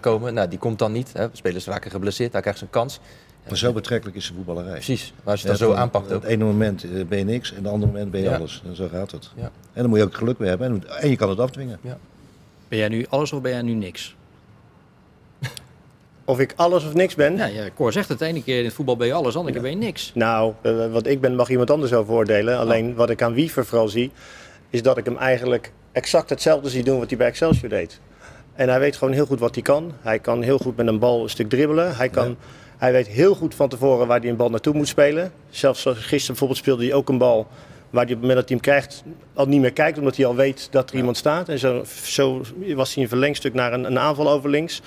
komen. 0.00 0.34
Nou, 0.34 0.48
die 0.48 0.58
komt 0.58 0.78
dan 0.78 0.92
niet. 0.92 1.10
Hè. 1.12 1.26
Spelers 1.32 1.66
raken 1.66 1.90
geblesseerd. 1.90 2.32
Hij 2.32 2.40
krijgt 2.40 2.58
zijn 2.58 2.70
kans. 2.70 3.00
Maar 3.48 3.56
zo 3.58 3.72
betrekkelijk 3.72 4.16
is 4.16 4.26
de 4.26 4.34
voetballerij. 4.34 4.72
Precies. 4.72 5.12
Maar 5.24 5.32
als 5.32 5.42
je 5.42 5.48
het 5.48 5.58
dan 5.58 5.68
zo 5.68 5.74
aanpakt 5.74 6.12
ook. 6.12 6.22
Het 6.22 6.30
ene 6.30 6.44
moment 6.44 6.84
eh, 6.84 7.04
ben 7.04 7.18
je 7.18 7.24
niks 7.24 7.50
en 7.50 7.56
het 7.56 7.66
andere 7.72 7.92
moment 7.92 8.10
ben 8.10 8.20
je 8.20 8.28
Ja. 8.28 8.36
alles. 8.36 8.62
En 8.66 8.76
zo 8.76 8.88
gaat 8.92 9.10
het. 9.10 9.30
Ja. 9.36 9.42
En 9.42 9.80
dan 9.80 9.88
moet 9.88 9.98
je 9.98 10.04
ook 10.04 10.14
geluk 10.14 10.38
mee 10.38 10.48
hebben. 10.48 10.66
En, 10.66 11.00
en 11.00 11.10
je 11.10 11.16
kan 11.16 11.28
het 11.28 11.38
afdwingen. 11.38 11.78
Ben 12.68 12.78
jij 12.78 12.88
nu 12.88 13.06
alles 13.08 13.32
of 13.32 13.40
ben 13.40 13.52
jij 13.52 13.62
nu 13.62 13.72
niks? 13.72 14.14
Of 16.24 16.38
ik 16.40 16.52
alles 16.56 16.84
of 16.84 16.94
niks 16.94 17.14
ben? 17.14 17.36
Ja, 17.36 17.44
ja, 17.46 17.68
Cor 17.74 17.92
zegt 17.92 18.08
het. 18.08 18.18
De 18.18 18.24
ene 18.24 18.42
keer 18.42 18.58
in 18.58 18.64
het 18.64 18.74
voetbal 18.74 18.96
ben 18.96 19.06
je 19.06 19.12
alles, 19.12 19.32
de 19.32 19.38
andere 19.38 19.54
keer 19.54 19.62
ben 19.70 19.80
je 19.80 19.86
niks. 19.86 20.10
Nou, 20.14 20.52
eh, 20.62 20.92
wat 20.92 21.06
ik 21.06 21.20
ben 21.20 21.34
mag 21.34 21.50
iemand 21.50 21.70
anders 21.70 21.92
over 21.92 22.14
oordelen. 22.14 22.58
Alleen 22.58 22.94
wat 22.94 23.10
ik 23.10 23.22
aan 23.22 23.34
Wiever 23.34 23.66
vooral 23.66 23.88
zie, 23.88 24.10
is 24.70 24.82
dat 24.82 24.96
ik 24.96 25.04
hem 25.04 25.16
eigenlijk 25.16 25.72
exact 25.92 26.30
hetzelfde 26.30 26.70
zie 26.70 26.84
doen 26.84 26.98
wat 26.98 27.08
hij 27.08 27.18
bij 27.18 27.26
Excelsior 27.26 27.68
deed. 27.68 28.00
En 28.54 28.68
hij 28.68 28.78
weet 28.80 28.96
gewoon 28.96 29.14
heel 29.14 29.26
goed 29.26 29.38
wat 29.40 29.54
hij 29.54 29.62
kan. 29.62 29.92
Hij 30.00 30.18
kan 30.18 30.42
heel 30.42 30.58
goed 30.58 30.76
met 30.76 30.86
een 30.86 30.98
bal 30.98 31.22
een 31.22 31.30
stuk 31.30 31.48
dribbelen. 31.48 31.96
Hij, 31.96 32.08
kan, 32.08 32.36
hij 32.82 32.92
weet 32.92 33.08
heel 33.08 33.34
goed 33.34 33.54
van 33.54 33.68
tevoren 33.68 34.06
waar 34.06 34.20
hij 34.20 34.28
een 34.28 34.36
bal 34.36 34.50
naartoe 34.50 34.74
moet 34.74 34.88
spelen. 34.88 35.32
Zelfs 35.50 35.82
zoals 35.82 35.98
gisteren 35.98 36.26
bijvoorbeeld 36.26 36.58
speelde 36.58 36.84
hij 36.84 36.94
ook 36.94 37.08
een 37.08 37.18
bal 37.18 37.46
waar 37.90 38.04
hij 38.04 38.14
op 38.14 38.20
het 38.20 38.28
moment 38.28 38.38
dat 38.38 38.48
hij 38.48 38.56
hem 38.56 38.60
krijgt 38.60 39.02
al 39.34 39.46
niet 39.46 39.60
meer 39.60 39.72
kijkt. 39.72 39.98
Omdat 39.98 40.16
hij 40.16 40.26
al 40.26 40.34
weet 40.34 40.68
dat 40.70 40.90
er 40.90 40.96
iemand 40.96 41.16
staat. 41.16 41.48
En 41.48 41.58
zo, 41.58 41.84
zo 42.04 42.42
was 42.74 42.94
hij 42.94 43.02
een 43.02 43.08
verlengstuk 43.08 43.54
naar 43.54 43.72
een, 43.72 43.84
een 43.84 43.98
aanval 43.98 44.30
over 44.30 44.50
links. 44.50 44.82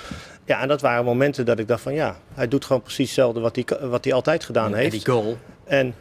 Ja, 0.46 0.62
en 0.62 0.68
dat 0.68 0.82
waren 0.82 1.06
momenten 1.06 1.46
dat 1.46 1.60
ik 1.60 1.68
dacht 1.68 1.82
van 1.82 1.94
ja, 1.94 2.18
hij 2.34 2.48
doet 2.48 2.66
gewoon 2.66 2.82
precies 2.82 3.06
hetzelfde 3.06 3.40
wat 3.40 3.56
hij, 3.56 3.90
wat 3.90 4.04
hij 4.04 4.14
altijd 4.14 4.44
gedaan 4.44 4.72
En 4.72 4.78
heeft. 4.78 4.92
die 4.92 5.06
goal. 5.06 5.38
En 5.64 5.96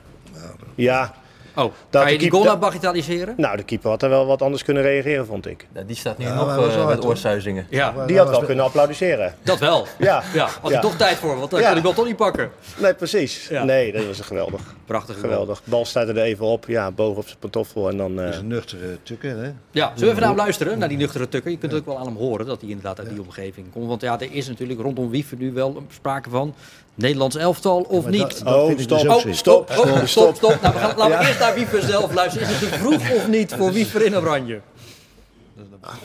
ja, 0.75 1.15
Oh, 1.57 1.63
Dat 1.63 1.73
kan 1.91 2.01
je 2.01 2.07
de 2.07 2.11
die 2.11 2.19
keeper- 2.19 2.37
goal 2.37 2.45
nou 2.45 2.59
bagatelliseren? 2.59 3.35
nou, 3.37 3.57
de 3.57 3.63
keeper 3.63 3.91
had 3.91 4.03
er 4.03 4.09
wel 4.09 4.27
wat 4.27 4.43
anders 4.43 4.63
kunnen 4.65 4.83
reageren, 4.83 5.27
vond 5.27 5.47
ik. 5.47 5.67
Ja, 5.75 5.83
die 5.83 5.97
staat 5.97 6.19
nu 6.19 6.25
Ja, 6.25 6.35
nog 6.35 6.47
hij 6.47 6.55
eh, 6.57 6.87
met. 6.87 7.67
Ja, 7.71 8.07
Die 8.07 8.19
had 8.19 8.29
wel 8.31 8.43
kunnen 8.45 8.65
applaudisseren. 8.65 9.35
dat 9.43 9.59
wel. 9.59 9.87
Ja, 9.99 10.23
Ja, 10.35 10.49
had 10.61 10.71
Ja. 10.71 10.77
ik 10.77 10.83
toch 10.83 10.97
tijd 10.97 11.17
voor, 11.17 11.39
want 11.39 11.51
dan 11.51 11.61
Ja. 11.61 11.69
kan 11.69 11.77
ik 11.77 11.83
wel 11.83 11.93
toch 11.93 12.07
niet 12.07 12.17
pakken. 12.17 12.51
nee, 12.79 12.95
precies. 12.95 13.49
Ja. 13.49 13.65
Nee, 13.65 13.93
dat 13.93 14.07
was 14.07 14.21
geweldig. 14.21 14.61
Prachtig 14.85 15.15
goal. 15.19 15.31
Geweldig. 15.31 15.63
Bal 15.65 15.85
staat 15.85 16.09
er 16.09 16.17
even 16.19 16.47
op, 16.47 16.65
ja, 16.69 16.91
boog 16.91 17.17
op 17.17 17.27
zijn 17.27 17.39
pantoffel 17.39 17.89
en 17.91 17.97
dan... 17.97 18.19
eh, 18.19 18.25
Dat 18.25 18.35
is 18.35 18.41
een 18.41 18.47
nuchtere 18.47 18.99
tukker, 19.03 19.37
hè? 19.37 19.53
Ja, 19.71 19.87
zullen 19.87 19.95
we 19.99 20.05
even 20.07 20.19
naar 20.21 20.29
hem 20.29 20.37
luisteren, 20.37 20.79
naar 20.79 20.89
die 20.89 20.99
nuchtere 20.99 21.29
tukker? 21.29 21.51
Je 21.51 21.59
kunt 21.59 21.73
het 21.73 21.81
ook 21.81 21.87
wel 21.87 21.99
aan 21.99 22.07
hem 22.07 22.17
horen 22.17 22.47
dat 22.47 22.61
hij 22.61 22.69
inderdaad 22.71 22.99
uit 22.99 23.09
die 23.09 23.21
omgeving 23.21 23.73
komt. 23.73 23.87
Want 23.87 24.01
ja, 24.01 24.21
er 24.21 24.33
is 24.33 24.49
natuurlijk 24.49 24.81
rondom 24.81 25.11
Wiever 25.11 25.37
nu 25.37 25.53
wel 25.53 25.83
sprake 25.93 26.31
van 26.31 26.55
Nederlands 26.95 27.37
elftal 27.37 27.81
of 27.89 28.07
niet. 28.07 28.21
dat- 28.21 28.41
dat 28.45 28.55
Oh, 28.55 28.67
vind 28.67 28.79
ik 28.81 28.85
stop. 28.85 29.01
dus 29.01 29.09
Oh, 29.27 29.33
Stop, 29.35 29.71
stop, 29.73 29.87
stop, 29.89 30.07
stop, 30.07 30.37
stop. 30.37 30.61
Nou, 30.63 30.75
we 30.75 30.81
gaan, 30.81 30.97
laten 30.97 31.19
we 31.19 31.27
eerst 31.27 31.39
naar 31.41 31.55
Wiever 31.55 31.83
zelf 31.83 32.13
luisteren. 32.15 32.49
Is 32.49 32.61
het 32.61 32.73
te 32.73 32.79
vroeg 32.79 33.11
of 33.11 33.29
niet 33.29 33.55
voor 33.59 33.73
Wiever 33.73 34.05
in 34.05 34.17
Oranje? 34.17 34.61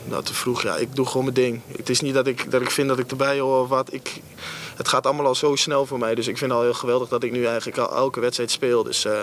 Nou, 0.03 0.23
te 0.23 0.33
vroeg, 0.33 0.63
ja. 0.63 0.75
Ik 0.75 0.95
doe 0.95 1.05
gewoon 1.05 1.23
mijn 1.23 1.35
ding. 1.35 1.61
Het 1.77 1.89
is 1.89 2.01
niet 2.01 2.13
dat 2.13 2.27
ik, 2.27 2.51
dat 2.51 2.61
ik 2.61 2.71
vind 2.71 2.87
dat 2.87 2.99
ik 2.99 3.09
erbij 3.11 3.39
hoor 3.39 3.61
of 3.61 3.69
wat. 3.69 3.93
Ik, 3.93 4.21
het 4.79 4.87
gaat 4.87 5.05
allemaal 5.05 5.25
al 5.25 5.35
zo 5.35 5.55
snel 5.55 5.85
voor 5.85 5.99
mij. 5.99 6.15
Dus 6.15 6.27
ik 6.27 6.37
vind 6.37 6.51
het 6.51 6.59
al 6.59 6.65
heel 6.65 6.73
geweldig 6.73 7.09
dat 7.09 7.23
ik 7.23 7.31
nu 7.31 7.45
eigenlijk 7.45 7.77
al 7.77 7.95
elke 7.95 8.19
wedstrijd 8.19 8.51
speel. 8.51 8.83
Dus 8.83 9.05
eh, 9.05 9.13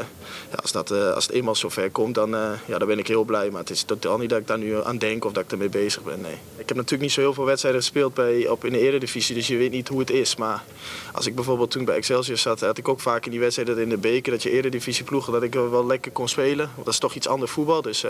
ja, 0.51 0.57
als, 0.63 0.73
dat, 0.73 0.91
eh, 0.91 1.13
als 1.13 1.27
het 1.27 1.35
eenmaal 1.35 1.55
zover 1.55 1.91
komt, 1.91 2.15
dan, 2.15 2.35
eh, 2.35 2.51
ja, 2.67 2.79
dan 2.79 2.89
ben 2.89 2.99
ik 2.99 3.07
heel 3.07 3.25
blij. 3.25 3.51
Maar 3.51 3.61
het 3.61 3.71
is 3.71 3.83
totaal 3.83 4.19
niet 4.19 4.31
dat 4.31 4.39
ik 4.39 4.47
daar 4.47 4.59
nu 4.59 4.85
aan 4.85 4.99
denk 4.99 5.25
of 5.25 5.33
dat 5.33 5.45
ik 5.45 5.51
ermee 5.51 5.69
bezig 5.69 6.03
ben. 6.03 6.21
Nee. 6.21 6.33
Ik 6.33 6.69
heb 6.69 6.77
natuurlijk 6.77 7.03
niet 7.03 7.13
zo 7.13 7.21
heel 7.21 7.35
veel 7.35 7.45
wedstrijden 7.45 7.81
gespeeld 7.81 8.15
bij, 8.15 8.49
op, 8.49 8.65
in 8.65 8.73
de 8.73 8.79
eredivisie. 8.79 9.35
Dus 9.35 9.47
je 9.47 9.57
weet 9.57 9.71
niet 9.71 9.89
hoe 9.89 10.01
het 10.01 10.11
is. 10.11 10.37
Maar 10.37 10.65
als 11.13 11.27
ik 11.27 11.35
bijvoorbeeld 11.35 11.71
toen 11.71 11.85
bij 11.85 11.97
Excelsior 11.97 12.39
zat, 12.39 12.61
had 12.61 12.79
ik 12.79 12.89
ook 12.89 13.01
vaak 13.01 13.25
in 13.25 13.31
die 13.31 13.41
wedstrijden 13.41 13.79
in 13.79 13.89
de 13.89 13.99
beker. 13.99 14.33
Dat 14.33 14.43
je 14.43 14.51
eredivisie 14.51 15.05
ploegen, 15.05 15.33
dat 15.33 15.43
ik 15.43 15.55
wel 15.55 15.87
lekker 15.87 16.13
kon 16.13 16.29
spelen. 16.29 16.71
Want 16.75 16.85
dat 16.85 16.95
is 16.95 17.01
toch 17.01 17.15
iets 17.15 17.29
ander 17.29 17.49
voetbal. 17.49 17.83
Dus 17.83 18.05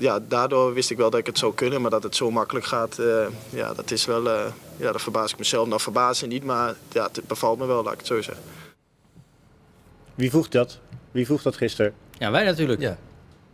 ja, 0.00 0.18
daardoor 0.28 0.74
wist 0.74 0.90
ik 0.90 0.96
wel 0.96 1.10
dat 1.10 1.20
ik 1.20 1.26
het 1.26 1.38
zou 1.38 1.54
kunnen. 1.54 1.80
Maar 1.80 1.90
dat 1.90 2.02
het 2.02 2.16
zo 2.16 2.30
makkelijk 2.30 2.66
gaat, 2.66 2.98
eh, 2.98 3.26
ja, 3.50 3.74
dat 3.74 3.90
is 3.90 4.04
wel... 4.04 4.30
eh, 4.30 4.52
ja, 4.76 4.92
dat 4.92 5.02
verbaas 5.02 5.32
ik 5.32 5.38
mezelf. 5.38 5.68
Nou, 5.68 5.80
verbazen 5.80 6.28
niet, 6.28 6.44
maar 6.44 6.74
ja, 6.92 7.08
het 7.12 7.26
bevalt 7.26 7.58
me 7.58 7.66
wel, 7.66 7.82
laat 7.82 7.92
ik 7.92 7.98
het 7.98 8.06
zo 8.06 8.22
zeggen. 8.22 8.42
wie 10.14 10.30
vroeg 10.30 10.48
dat? 10.48 10.78
Wie 11.10 11.26
vroeg 11.26 11.42
dat 11.42 11.56
gisteren? 11.56 11.94
Ja, 12.18 12.30
wij 12.30 12.44
natuurlijk. 12.44 12.80
Ja. 12.80 12.96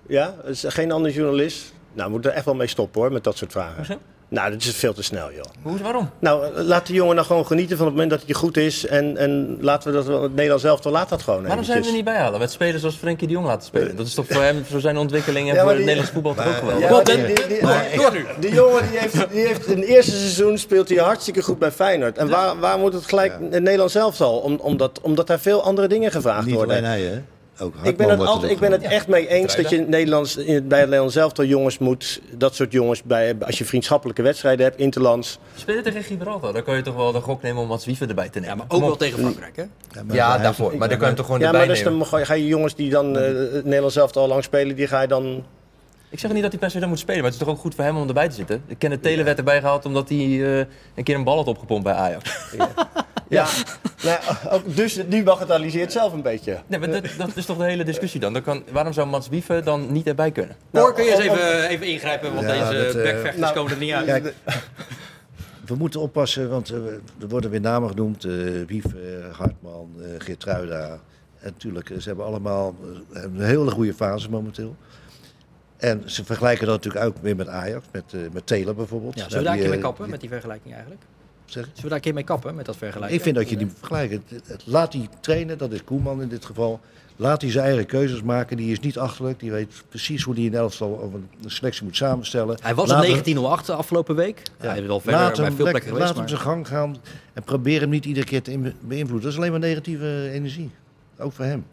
Ja, 0.07 0.35
is 0.45 0.65
geen 0.67 0.93
andere 0.93 1.15
journalist? 1.15 1.73
Nou, 1.93 2.07
we 2.07 2.13
moeten 2.13 2.31
er 2.31 2.37
echt 2.37 2.47
wel 2.47 2.55
mee 2.55 2.67
stoppen 2.67 3.01
hoor, 3.01 3.13
met 3.13 3.25
dat 3.25 3.37
soort 3.37 3.53
vragen. 3.53 3.99
Nou, 4.29 4.51
dat 4.51 4.63
is 4.63 4.75
veel 4.75 4.93
te 4.93 5.03
snel, 5.03 5.33
joh. 5.33 5.45
Hoe, 5.63 5.79
waarom? 5.83 6.11
Nou, 6.19 6.61
laat 6.63 6.87
die 6.87 6.95
jongen 6.95 7.15
nou 7.15 7.27
gewoon 7.27 7.47
genieten 7.47 7.77
van 7.77 7.87
het 7.87 7.95
moment 7.95 8.13
dat 8.13 8.23
hij 8.27 8.35
goed 8.35 8.57
is. 8.57 8.87
En, 8.87 9.17
en 9.17 9.59
laten 9.61 9.89
we 9.91 9.97
dat, 9.97 10.07
wel- 10.07 10.23
het 10.23 10.31
Nederlands 10.35 10.63
zelf 10.65 10.85
laat 10.85 11.09
dat 11.09 11.23
gewoon 11.23 11.47
Waarom 11.47 11.65
zijn 11.65 11.81
we 11.83 11.87
er 11.89 11.93
niet 11.95 12.05
bij 12.05 12.17
halen? 12.17 12.39
Met 12.41 12.51
spelers 12.51 12.81
zoals 12.81 12.97
Frenkie 12.97 13.27
de 13.27 13.33
Jong 13.33 13.47
laten 13.47 13.67
spelen. 13.67 13.97
Dat 13.97 14.07
is 14.07 14.15
toch 14.15 14.27
voor 14.29 14.43
hem, 14.51 14.65
voor 14.65 14.81
zijn 14.81 14.97
ontwikkeling 14.97 15.49
en 15.49 15.55
Ja, 15.55 15.61
voor 15.63 15.71
het 15.71 15.79
Nederlands 15.81 16.11
voetbal 16.11 16.35
toch 16.35 16.47
ook 16.47 16.55
geweldig? 16.55 16.89
Ja, 16.91 17.03
die, 17.03 17.35
die, 17.35 17.47
die- 17.47 17.63
Maar 17.63 17.87
die 18.41 18.53
jongen 18.55 18.89
die 18.91 18.99
heeft, 18.99 19.31
die 19.31 19.47
heeft 19.47 19.67
in 19.67 19.77
het 19.79 19.87
eerste 19.87 20.11
seizoen 20.17 20.59
speelt 20.59 20.89
hij 20.89 20.99
hartstikke 20.99 21.43
goed 21.43 21.59
bij 21.59 21.71
Feyenoord. 21.71 22.19
En 22.19 22.29
waar, 22.29 22.59
waar 22.59 22.79
moet 22.79 22.93
het 22.93 23.05
gelijk 23.07 23.33
het 23.51 23.63
Nederlands 23.63 23.93
zelf 23.93 24.21
al? 24.21 24.39
Om, 24.39 24.55
omdat, 24.57 25.01
omdat 25.03 25.27
daar 25.27 25.41
veel 25.41 25.63
andere 25.63 25.87
dingen 25.89 26.11
gevraagd 26.11 26.47
Niet 26.47 26.55
worden. 26.55 26.77
alleen 26.77 26.89
hij, 26.91 27.01
hè? 27.01 27.23
Ook 27.61 27.75
Ik 27.83 27.97
ben, 27.97 28.09
het 28.09 28.21
altijd, 28.21 28.53
ik 28.53 28.59
ben 28.59 28.73
het 28.73 28.83
echt 28.83 29.09
mee 29.09 29.29
eens 29.29 29.57
dat 29.57 29.71
je 29.71 29.79
Nederlands, 29.79 30.37
in, 30.37 30.45
bij 30.45 30.79
het 30.79 30.87
Nederlands 30.89 31.15
zelf 31.15 31.33
jongens 31.43 31.79
moet, 31.79 32.21
dat 32.31 32.55
soort 32.55 32.73
jongens, 32.73 33.03
bij, 33.03 33.37
als 33.41 33.59
je 33.59 33.65
vriendschappelijke 33.65 34.23
wedstrijden 34.23 34.65
hebt, 34.67 34.79
interlands. 34.79 35.39
Spelen 35.55 35.83
tegen 35.83 36.03
Gibraltar, 36.03 36.53
dan 36.53 36.63
kan 36.63 36.77
je 36.77 36.83
toch 36.83 36.95
wel 36.95 37.13
de 37.13 37.21
gok 37.21 37.43
nemen 37.43 37.63
om 37.63 37.69
Mats 37.69 37.85
Wiever 37.85 38.09
erbij 38.09 38.29
te 38.29 38.41
nemen. 38.41 38.57
Ja, 38.57 38.63
maar 38.63 38.77
ook 38.77 38.85
wel 38.85 38.97
tegen 38.97 39.19
Frankrijk, 39.19 39.57
hè? 39.57 39.63
Ja, 39.91 40.03
maar 40.07 40.17
Ja, 40.17 40.33
hij- 40.35 40.43
daarvoor. 40.43 40.77
Maar 40.77 40.89
dan 40.89 40.89
kan 40.89 40.99
je 40.99 41.05
hem 41.05 41.15
toch 41.15 41.25
gewoon 41.27 41.41
Ja, 41.41 41.47
maar 41.53 41.61
erbij 41.61 41.75
dus 41.75 41.85
nemen. 41.85 41.99
dan 41.99 42.09
ga 42.09 42.19
je- 42.19 42.25
ga 42.25 42.35
je 42.35 42.47
jongens 42.47 42.75
die 42.75 42.91
dan 42.91 43.19
eh, 43.19 43.25
het 43.53 43.65
Nederlands 43.65 43.95
zelf 43.95 44.17
al 44.17 44.29
lang 44.29 44.45
spelen, 44.45 44.77
die 44.77 44.87
ga 44.87 45.01
je 45.01 45.09
dan... 45.09 45.45
Ik 46.11 46.19
zeg 46.19 46.33
niet 46.33 46.43
dat 46.43 46.51
hij 46.51 46.61
per 46.61 46.71
se 46.71 46.79
dan 46.81 46.89
moet 46.89 46.99
spelen, 46.99 47.21
maar 47.23 47.31
het 47.31 47.41
is 47.41 47.47
toch 47.47 47.55
ook 47.55 47.61
goed 47.61 47.75
voor 47.75 47.85
hem 47.85 47.97
om 47.97 48.09
erbij 48.09 48.29
te 48.29 48.35
zitten. 48.35 48.63
Ik 48.67 48.79
ken 48.79 48.91
de 48.91 49.01
Tele 49.01 49.23
werd 49.23 49.39
erbij 49.39 49.61
gehaald 49.61 49.85
omdat 49.85 50.09
hij 50.09 50.19
eh, 50.19 50.59
een 50.95 51.05
keer 51.05 51.15
een 51.15 51.25
bal 51.25 51.37
had 51.37 51.47
opgepompt 51.47 51.85
bij 51.85 51.93
Ajax. 51.95 52.37
Ja, 52.59 52.69
nou, 53.29 53.49
ja, 54.03 54.21
ook, 54.51 54.77
dus 54.77 54.99
die 55.09 55.23
bagatelliseert 55.23 55.93
zelf 55.93 56.13
een 56.13 56.23
beetje. 56.23 56.59
Nee, 56.67 56.79
maar 56.81 56.91
dat, 56.91 57.05
dat 57.19 57.37
is 57.37 57.45
toch 57.47 57.57
de 57.59 57.65
hele 57.65 57.85
discussie 57.85 58.21
dan. 58.21 58.33
dan 58.33 58.43
kan, 58.43 58.63
waarom 58.73 58.93
zou 58.93 59.07
Mats 59.09 59.29
Wiever 59.29 59.65
dan 59.65 59.93
niet 59.93 60.07
erbij 60.07 60.31
kunnen? 60.31 60.57
Cor, 60.73 60.93
kun 60.95 61.05
je 61.05 61.11
eens 61.11 61.21
even, 61.21 61.69
even 61.69 61.87
ingrijpen, 61.87 62.35
want 62.35 62.47
Ja, 62.47 62.69
deze 62.71 62.85
dat, 62.85 62.95
eh, 62.95 63.03
backvechters 63.03 63.37
nou, 63.41 63.55
komen 63.55 63.73
er 63.73 63.79
niet 63.79 63.93
uit. 63.93 64.07
Kijk, 64.07 64.35
we 65.67 65.75
moeten 65.75 66.01
oppassen, 66.01 66.51
want 66.51 66.71
eh, 66.71 66.77
er 67.21 67.29
worden 67.29 67.51
weer 67.51 67.61
namen 67.61 67.89
genoemd. 67.89 68.25
eh 68.25 68.33
Wief, 68.67 68.85
eh, 68.85 69.37
Hartman, 69.37 69.91
eh 70.03 70.09
Geertruida. 70.19 70.89
En 71.39 71.53
natuurlijk, 71.53 71.89
ze 71.99 72.09
hebben 72.09 72.25
allemaal 72.27 72.75
een 73.13 73.41
hele 73.41 73.71
goede 73.71 73.95
fase 73.95 74.31
momenteel. 74.31 74.77
En 75.77 76.03
ze 76.11 76.25
vergelijken 76.25 76.67
dat 76.67 76.85
natuurlijk 76.85 77.05
ook 77.05 77.17
weer 77.23 77.37
met 77.37 77.49
Ajax, 77.49 77.87
met, 77.93 78.05
eh 78.15 78.21
met 78.33 78.47
Taylor 78.47 78.75
bijvoorbeeld. 78.75 79.15
Ja, 79.15 79.23
zullen 79.23 79.39
we 79.39 79.45
daar 79.45 79.53
een 79.55 79.61
keer 79.61 79.71
mee 79.71 79.79
kappen, 79.79 80.03
die- 80.03 80.11
met 80.13 80.21
die 80.21 80.31
vergelijking 80.31 80.73
eigenlijk? 80.75 81.03
Zullen 81.47 81.69
we 81.75 81.83
daar 81.83 81.93
een 81.93 82.01
keer 82.01 82.15
mee 82.15 82.25
kappen, 82.25 82.55
met 82.55 82.67
dat 82.67 82.77
vergelijken? 82.77 83.17
Ik 83.17 83.23
vind 83.23 83.37
dat 83.37 83.51
je 83.51 83.57
die 83.57 83.71
vergelijken. 83.79 84.23
Laat 84.65 84.93
die 84.93 85.09
trainen, 85.21 85.59
dat 85.59 85.73
is 85.73 85.85
Koeman 85.85 86.23
in 86.23 86.29
dit 86.29 86.45
geval. 86.45 86.81
Laat 87.19 87.43
hij 87.43 87.51
zijn 87.51 87.65
eigen 87.67 87.87
keuzes 87.87 88.23
maken. 88.23 88.57
Die 88.57 88.73
is 88.73 88.81
niet 88.81 88.99
achterlijk. 88.99 89.41
Die 89.41 89.51
weet 89.51 89.83
precies 89.89 90.23
hoe 90.23 90.35
hij 90.35 90.45
een 90.47 90.55
elftal 90.55 90.89
of 90.91 91.13
een 91.13 91.29
selectie 91.47 91.85
moet 91.85 91.97
samenstellen. 91.97 92.59
Hij 92.63 92.75
was 92.75 92.89
hem- 92.91 92.99
1908 93.01 93.67
de 93.67 93.73
afgelopen 93.73 94.15
week. 94.17 94.43
Ja. 94.61 94.69
Hij 94.69 94.81
is 94.81 94.87
wel 94.87 95.01
verder 95.01 95.21
laat 95.21 95.37
bij 95.37 95.45
hem, 95.45 95.55
veel 95.57 95.65
plekken 95.65 95.91
geweest. 95.93 96.07
laat 96.07 96.17
hem 96.17 96.29
zijn 96.29 96.41
gang 96.41 96.69
gaan 96.69 96.97
en 97.33 97.43
probeer 97.43 97.81
hem 97.81 97.89
niet 97.91 98.05
iedere 98.05 98.27
keer 98.27 98.43
te 98.43 98.73
beïnvloeden. 98.81 99.21
Dat 99.23 99.31
is 99.33 99.37
alleen 99.37 99.51
maar 99.51 99.61
negatieve 99.61 100.31
energie. 100.33 100.71
Ook 101.19 101.33
voor 101.33 101.45
hem. 101.45 101.67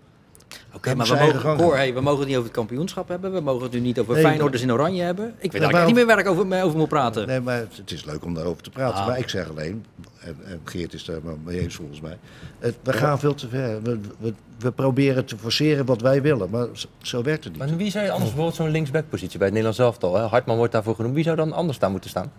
Oké, 0.76 0.96
maar 0.96 1.08
we 1.08 1.16
mogen, 1.34 1.58
Cor, 1.58 1.76
hey, 1.76 1.94
we 1.94 2.02
mogen 2.02 2.20
het 2.20 2.28
niet 2.28 2.38
over 2.38 2.48
het 2.50 2.58
kampioenschap 2.58 3.08
hebben. 3.08 3.34
We 3.34 3.40
mogen 3.40 3.64
het 3.64 3.72
nu 3.72 3.80
niet 3.80 4.00
over 4.00 4.14
Nee, 4.14 4.24
Feyenoorders 4.24 4.62
in 4.64 4.72
oranje 4.72 5.04
hebben. 5.04 5.34
Ik 5.38 5.52
weet 5.52 5.52
dat 5.52 5.62
ik 5.64 5.70
waarom- 5.70 5.86
niet 5.86 5.96
meer 5.96 6.06
waar 6.06 6.20
ik 6.20 6.28
over, 6.28 6.48
mee 6.48 6.64
over 6.64 6.78
moet 6.78 6.90
praten. 6.90 7.28
Nee, 7.28 7.40
maar 7.42 7.58
het, 7.58 7.78
het 7.78 7.92
is 7.92 8.06
leuk 8.06 8.26
om 8.26 8.34
daarover 8.34 8.64
te 8.64 8.70
praten. 8.70 9.00
Ah. 9.00 9.08
Maar 9.08 9.18
ik 9.20 9.30
zeg 9.30 9.50
alleen, 9.50 9.86
en, 10.20 10.36
en 10.46 10.60
Geert 10.64 10.94
is 10.94 11.06
daar 11.06 11.20
mee 11.44 11.60
eens 11.60 11.76
volgens 11.76 12.02
mij. 12.02 12.18
Het, 12.60 12.76
we 12.84 12.94
gaan 12.94 13.20
veel 13.20 13.34
te 13.34 13.48
ver. 13.50 13.82
We, 13.82 14.00
we, 14.20 14.34
we 14.60 14.72
proberen 14.72 15.26
te 15.26 15.38
forceren 15.38 15.86
wat 15.86 16.02
wij 16.02 16.22
willen. 16.22 16.50
Maar 16.50 16.68
zo, 16.74 16.88
zo 17.02 17.22
werkt 17.24 17.44
het 17.44 17.54
niet. 17.54 17.62
Maar 17.68 17.78
wie 17.78 17.92
zou 17.92 18.04
je 18.04 18.10
anders 18.12 18.30
bijvoorbeeld 18.30 18.56
zo'n 18.62 18.70
linksback-positie 18.72 19.38
bij 19.38 19.48
het 19.48 19.56
Nederlands 19.56 19.80
elftal? 19.80 20.16
Hè? 20.16 20.22
Hartman 20.22 20.58
wordt 20.58 20.72
daarvoor 20.74 20.96
genoemd. 20.96 21.16
Wie 21.16 21.24
zou 21.24 21.36
dan 21.36 21.52
anders 21.54 21.80
daar 21.80 21.92
moeten 21.92 22.10
staan? 22.10 22.32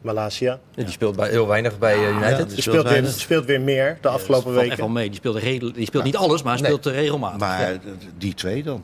Malasia. 0.00 0.58
Ja, 0.74 0.82
die 0.82 0.92
speelt 0.92 1.16
bij, 1.16 1.28
heel 1.28 1.46
weinig 1.46 1.78
bij 1.78 1.94
eh, 1.94 2.08
United. 2.08 2.36
die 2.36 2.46
Die 2.46 2.60
speelt 2.62 2.86
speelt 2.86 3.00
weer, 3.00 3.06
speelt 3.12 3.44
weer 3.44 3.60
meer 3.60 3.98
de 4.00 4.08
afgelopen 4.08 4.50
echt 4.52 4.60
weken. 4.60 4.76
wel 4.78 4.88
mee. 4.88 5.06
Die 5.08 5.16
speelt, 5.18 5.36
regel- 5.36 5.72
die 5.72 5.86
speelt 5.86 6.04
niet 6.04 6.16
alles, 6.16 6.42
maar 6.42 6.54
Nee. 6.54 6.64
speelt 6.64 6.86
regelmatig. 6.86 7.38
Maar 7.38 7.60
eh, 7.72 7.78
die 8.18 8.34
twee 8.34 8.62
dan, 8.62 8.82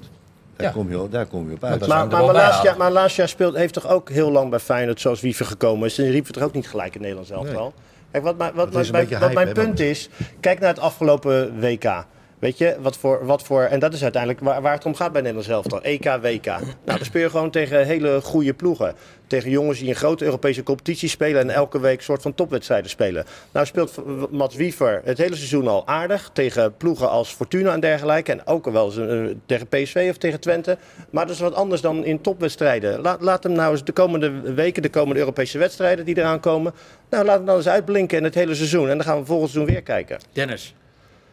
daar, 0.57 0.67
Ja. 0.67 0.73
kom, 0.73 0.91
je, 0.91 1.09
daar 1.11 1.27
kom 1.27 1.49
je 1.49 1.55
op 1.55 1.65
uit. 1.65 1.87
Maar, 1.87 2.07
maar, 2.07 2.25
Malasia, 2.25 2.51
halen. 2.57 2.79
maar 2.79 2.93
Malasia 2.93 3.27
speelt, 3.27 3.55
heeft 3.55 3.75
toch 3.75 3.89
ook 3.89 4.09
heel 4.11 4.31
lang 4.31 4.51
bij 4.51 4.59
Feyenoord 4.59 5.01
zoals 5.01 5.21
Wiever 5.21 5.47
gekomen 5.47 5.87
is. 5.87 5.99
En 5.99 6.05
die 6.05 6.13
riep 6.13 6.27
het 6.27 6.37
er 6.37 6.45
ook 6.45 6.53
niet 6.55 6.69
gelijk 6.69 6.95
in 6.95 7.01
Nederland 7.01 7.27
zelf 7.27 7.45
Nee. 7.45 7.53
wel. 7.53 7.75
Kijk, 8.11 8.25
wat, 8.25 8.37
mijn- 8.37 8.55
wat, 8.55 8.73
mijn- 8.73 9.09
wat 9.21 9.33
hype, 9.35 9.53
punt 9.53 9.81
is, 9.81 10.09
kijk 10.41 10.59
naar 10.61 10.69
het 10.69 10.79
afgelopen 10.79 11.61
WK. 11.61 12.05
Weet 12.45 12.59
je, 12.59 12.77
wat 12.81 12.97
voor, 12.97 13.27
wat 13.27 13.43
voor, 13.43 13.63
en 13.63 13.79
dat 13.79 13.93
is 13.95 14.03
uiteindelijk 14.03 14.41
waar, 14.63 14.73
het 14.73 14.85
om 14.85 14.95
gaat 14.95 15.13
bij 15.13 15.21
Nederland 15.21 15.47
zelf 15.47 15.67
dan. 15.67 15.83
EK, 15.83 16.05
WK. 16.05 16.45
Nou, 16.45 16.63
dan 16.85 17.05
speel 17.05 17.23
je 17.23 17.31
gewoon 17.31 17.51
tegen 17.51 17.87
hele 17.87 18.21
goede 18.21 18.55
ploegen. 18.55 18.95
Tegen 19.27 19.51
jongens 19.51 19.79
die 19.79 19.89
in 19.89 19.95
grote 19.95 20.25
Europese 20.25 20.63
competities 20.63 21.11
spelen 21.11 21.41
en 21.41 21.51
elke 21.51 21.81
week 21.81 22.03
soort 22.03 22.23
van 22.23 22.35
topwedstrijden 22.35 22.91
spelen. 22.91 23.25
Nou 23.53 23.67
speelt 23.67 24.03
Mats 24.31 24.57
Wiever 24.57 25.01
het 25.05 25.19
hele 25.19 25.37
seizoen 25.37 25.69
al 25.69 25.87
aardig 25.87 26.31
tegen 26.33 26.77
ploegen 26.77 27.11
als 27.11 27.33
Fortuna 27.33 27.73
en 27.73 27.81
dergelijke. 27.81 28.33
En 28.33 28.47
ook 28.47 28.71
wel 28.71 28.93
eh, 28.93 29.35
tegen 29.47 29.69
PSV 29.69 30.07
of 30.11 30.17
tegen 30.17 30.41
Twente. 30.41 30.79
Maar 31.11 31.27
dat 31.27 31.35
is 31.35 31.41
wat 31.41 31.55
anders 31.55 31.81
dan 31.81 32.05
in 32.05 32.21
topwedstrijden. 32.21 33.01
Laat, 33.01 33.21
laat 33.21 33.43
hem 33.43 33.53
nou 33.53 33.73
eens 33.73 33.85
de 33.85 33.93
komende 33.93 34.55
weken, 34.55 34.83
de 34.83 34.91
komende 34.91 35.21
Europese 35.21 35.59
wedstrijden 35.59 36.05
die 36.05 36.19
eraan 36.19 36.41
komen. 36.41 36.75
Nou, 37.11 37.25
laat 37.25 37.37
hem 37.37 37.47
dan 37.47 37.57
eens 37.57 37.69
uitblinken 37.69 38.19
in 38.19 38.25
het 38.25 38.35
hele 38.35 38.55
seizoen. 38.55 38.89
En 38.89 38.97
dan 38.97 39.07
gaan 39.07 39.19
we 39.19 39.25
volgend 39.25 39.51
seizoen 39.51 39.75
weer 39.75 39.83
kijken. 39.83 40.19
Dennis, 40.33 40.75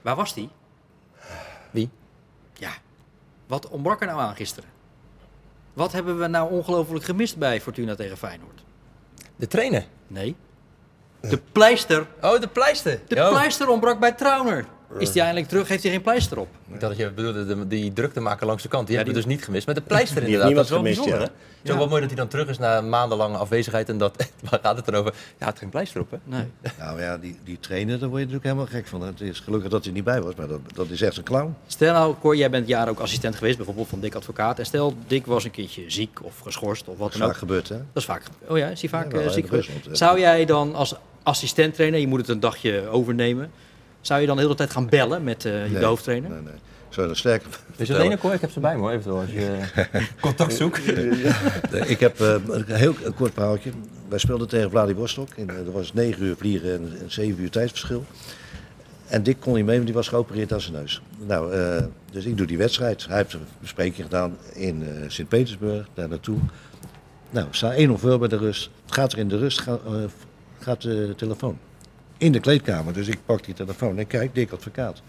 waar 0.02 0.16
was 0.16 0.34
die? 0.34 0.50
Wie? 1.72 1.90
Ja, 2.54 2.72
wat 3.48 3.68
ontbrak 3.68 4.02
er 4.02 4.08
nou 4.08 4.20
aan 4.20 4.36
gisteren? 4.36 4.70
Wat 5.74 5.92
hebben 5.92 6.20
we 6.20 6.28
nou 6.28 6.52
ongelooflijk 6.52 7.06
gemist 7.06 7.38
bij 7.38 7.62
Fortuna 7.62 7.96
tegen 7.96 8.18
Feyenoord? 8.18 8.64
De 9.36 9.48
trainer. 9.48 9.86
Nee. 10.08 10.36
De 11.22 11.42
pleister. 11.52 12.08
Oh, 12.22 12.40
de 12.40 12.48
pleister. 12.48 13.00
De 13.08 13.16
pleister 13.16 13.70
ontbrak 13.70 14.00
bij 14.00 14.12
Trauner. 14.12 14.66
Is 14.98 15.12
die 15.12 15.22
eindelijk 15.22 15.48
terug? 15.50 15.68
Heeft 15.68 15.84
hij 15.84 15.92
geen 15.92 16.02
pleister 16.02 16.40
op? 16.40 16.48
Ik 16.74 16.80
dacht 16.80 16.98
dat 16.98 17.02
je 17.08 17.12
bedoelde 17.12 17.46
de, 17.46 17.68
die 17.68 17.94
drukte 17.94 18.20
maken 18.20 18.48
langs 18.48 18.64
de 18.64 18.70
kant. 18.70 18.88
Die 18.88 18.96
Ja, 18.98 19.04
hebben 19.04 19.22
we 19.22 19.28
dus 19.28 19.36
niet 19.38 19.46
gemist. 19.46 19.66
Maar 19.66 19.76
de 19.76 19.82
pleister 19.82 20.24
inderdaad. 20.24 20.54
Dat 20.56 20.64
is 20.64 20.70
wel 20.70 20.78
gemist, 20.80 20.96
bijzonder, 21.02 21.28
hè? 21.28 21.34
Zo 21.64 21.74
Ja. 21.74 21.78
wel 21.78 21.88
mooi 21.88 22.00
dat 22.02 22.10
hij 22.10 22.20
dan 22.20 22.28
terug 22.28 22.48
is 22.48 22.58
na 22.58 22.82
maandenlange 22.82 23.38
afwezigheid. 23.38 23.90
En 23.90 23.98
dat, 23.98 24.28
waar 24.50 24.60
gaat 24.64 24.76
het 24.76 24.86
dan 24.86 24.96
over? 24.96 25.12
Ja, 25.14 25.20
hij 25.38 25.48
had 25.48 25.58
geen 25.60 25.70
pleister 25.70 26.02
op, 26.02 26.12
hè? 26.12 26.18
Nee. 26.24 26.46
Nou 26.80 27.02
ja, 27.02 27.18
die, 27.18 27.38
die 27.44 27.60
trainer, 27.60 28.00
daar 28.00 28.10
word 28.10 28.22
je 28.22 28.28
natuurlijk 28.28 28.44
helemaal 28.44 28.66
gek 28.82 28.88
van. 28.88 29.02
Het 29.02 29.22
is 29.22 29.40
gelukkig 29.40 29.70
dat 29.70 29.84
hij 29.84 29.94
niet 29.94 30.04
bij 30.04 30.22
was, 30.22 30.36
maar 30.36 30.48
dat, 30.48 30.60
dat 30.74 30.90
is 30.90 31.02
echt 31.02 31.18
een 31.18 31.24
clown. 31.24 31.56
Stel 31.68 31.94
nou, 31.94 32.16
Cor, 32.22 32.36
jij 32.36 32.50
bent 32.50 32.68
jaren 32.68 32.90
ook 32.90 33.00
assistent 33.00 33.36
geweest, 33.36 33.56
bijvoorbeeld 33.58 33.88
van 33.88 34.00
Dick 34.00 34.16
Advocaat. 34.16 34.60
En 34.60 34.66
stel, 34.66 34.94
Dick 35.08 35.26
was 35.26 35.44
een 35.44 35.52
keertje 35.52 35.84
ziek 35.88 36.24
of 36.24 36.40
geschorst 36.40 36.88
of 36.88 36.98
wat 36.98 36.98
Dat 36.98 37.08
is 37.14 37.18
dan 37.18 37.22
vaak 37.28 37.36
ook. 37.36 37.42
gebeurd, 37.42 37.70
hè? 37.70 37.76
Dat 37.78 37.86
is 37.94 38.06
vaak. 38.06 38.24
Oh 38.48 38.58
ja, 38.58 38.68
is 38.68 38.82
hij 38.82 38.90
vaak 38.90 39.12
Ja, 39.12 39.20
eh, 39.20 39.30
ziek 39.30 39.48
geweest? 39.48 39.70
Ja. 39.86 39.96
Zou 39.96 40.20
jij 40.20 40.46
dan 40.46 40.76
als 40.76 40.96
assistent 41.24 41.74
trainer, 41.74 42.00
je 42.00 42.08
moet 42.08 42.20
het 42.20 42.30
een 42.30 42.40
dagje 42.40 42.88
overnemen, 42.88 43.52
zou 44.02 44.22
je 44.22 44.28
dan 44.28 44.36
de 44.36 44.42
hele 44.42 44.56
tijd 44.56 44.72
gaan 44.72 44.90
bellen 44.90 45.24
met 45.24 45.46
eh, 45.46 45.52
de 45.52 45.70
Nee, 45.72 45.84
hoofdtrainer? 45.84 46.30
Nee, 46.30 46.42
nee. 46.42 46.54
Zou 46.90 47.02
je 47.02 47.08
dan 47.08 47.16
sterker 47.16 47.48
Is 47.50 47.58
vertellen? 47.76 48.02
ene 48.02 48.18
koor? 48.18 48.34
Ik 48.34 48.42
heb 48.42 48.52
ze 48.52 48.60
bij 48.60 48.76
me 48.76 48.80
hoor, 48.82 48.90
eventueel. 48.92 49.20
Als 49.20 49.30
je 49.32 49.58
contact 50.22 50.54
zoekt. 50.54 50.88
Ik 51.90 52.00
heb 52.00 52.20
eh, 52.20 52.36
een 52.48 52.66
heel 52.68 52.94
een 53.04 53.14
kort 53.14 53.34
verhaaltje. 53.34 53.72
Wij 54.10 54.20
speelden 54.20 54.48
tegen 54.48 54.70
Vladivostok. 54.70 55.28
En, 55.38 55.50
eh, 55.50 55.56
er 55.56 55.72
was 55.72 55.94
negen 55.94 56.24
uur 56.24 56.36
vliegen 56.36 56.74
en, 56.74 56.92
en 57.02 57.12
zeven 57.12 57.42
uur 57.44 57.50
tijdsverschil. 57.50 58.06
En 59.08 59.24
Dick 59.24 59.40
kon 59.40 59.54
niet 59.56 59.66
mee, 59.66 59.74
want 59.76 59.86
die 59.88 59.96
was 59.96 60.08
geopereerd 60.08 60.54
aan 60.54 60.62
zijn 60.62 60.74
neus. 60.74 61.02
Nou, 61.28 61.54
eh, 61.54 61.84
dus 62.12 62.26
ik 62.26 62.38
doe 62.38 62.48
die 62.48 62.58
wedstrijd. 62.58 63.06
Hij 63.08 63.18
heeft 63.18 63.34
een 63.34 63.40
bespreking 63.60 63.96
gedaan 64.06 64.38
in 64.54 64.84
eh, 64.84 64.90
Sint-Petersburg, 65.10 65.88
daar 65.94 66.10
naartoe. 66.10 66.38
Nou, 67.30 67.48
we 67.52 67.56
staan 67.56 67.74
1-0 67.90 67.92
voor 68.00 68.20
bij 68.20 68.28
de 68.28 68.38
rust. 68.38 68.70
Het 68.86 68.94
gaat 68.94 69.12
er 69.12 69.18
in 69.18 69.28
de 69.28 69.38
rust, 69.38 69.60
ga- 69.62 69.80
eh, 69.86 69.92
gaat 70.60 70.82
de 70.82 71.14
telefoon. 71.18 71.58
In 72.22 72.32
de 72.32 72.40
kleedkamer, 72.40 72.94
dus 72.94 73.08
ik 73.08 73.18
pak 73.26 73.44
die 73.46 73.54
telefoon 73.54 73.98
en 73.98 74.08
kijk, 74.08 74.36
Dick 74.36 74.52
Advocaat. 74.52 75.02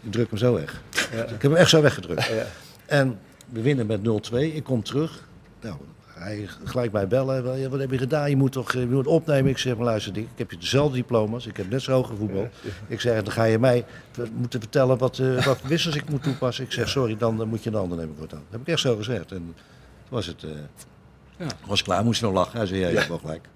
Ik 0.00 0.12
druk 0.12 0.28
hem 0.30 0.38
zo 0.38 0.54
weg. 0.54 0.82
Ik 1.10 1.28
heb 1.28 1.42
hem 1.42 1.54
echt 1.54 1.70
zo 1.70 1.82
weggedrukt. 1.82 2.30
En 2.86 3.18
we 3.48 3.60
winnen 3.62 3.86
met 3.86 4.00
0-2. 4.30 4.34
Ik 4.54 4.64
kom 4.64 4.82
terug. 4.82 5.24
Nou, 5.60 5.76
hij 6.06 6.48
gelijk 6.64 6.92
mij 6.92 7.08
bellen. 7.08 7.58
Ja, 7.58 7.68
Wat 7.68 7.80
heb 7.80 7.90
je 7.90 7.98
gedaan? 7.98 8.30
Je 8.30 8.36
moet 8.36 8.52
toch 8.52 8.74
eh, 8.74 8.80
je 8.80 8.86
moet 8.86 9.06
opnemen. 9.06 9.50
Ik 9.50 9.58
zeg, 9.58 9.76
maar 9.76 9.84
luister 9.84 10.12
Dick, 10.12 10.22
ik 10.24 10.38
heb 10.38 10.50
je 10.50 10.56
dezelfde 10.58 10.96
diploma's. 10.96 11.46
Ik 11.46 11.56
heb 11.56 11.70
net 11.70 11.82
zo 11.82 11.92
hoog 11.92 12.06
gevoetbald. 12.06 12.48
Ik 12.86 13.00
zeg, 13.00 13.22
dan 13.22 13.32
ga 13.32 13.44
je 13.44 13.58
mij 13.58 13.84
moeten 14.34 14.60
vertellen 14.60 14.98
wat, 14.98 15.18
eh, 15.18 15.44
wat 15.44 15.62
wissels 15.62 15.94
ik 15.94 16.08
moet 16.10 16.22
toepassen. 16.22 16.64
Ik 16.64 16.72
zeg, 16.72 16.88
sorry, 16.88 17.16
dan 17.16 17.48
moet 17.48 17.62
je 17.62 17.70
een 17.70 17.76
ander 17.76 17.98
nemen 17.98 18.14
voortaan. 18.18 18.38
Dat 18.42 18.50
heb 18.50 18.60
ik 18.60 18.66
echt 18.68 18.80
zo 18.80 18.96
gezegd. 18.96 19.32
En 19.32 19.36
toen 19.38 19.54
was 20.08 20.26
het 20.26 20.42
eh, 20.44 20.50
Ja. 21.36 21.46
was 21.66 21.82
klaar. 21.82 22.04
Moest 22.04 22.20
hij 22.20 22.30
nog 22.30 22.38
lachen. 22.38 22.58
Hij 22.58 22.66
zei, 22.66 22.80
ja, 22.80 22.88
je 22.88 22.96
hebt 22.96 23.08
wel 23.08 23.18
gelijk. 23.18 23.46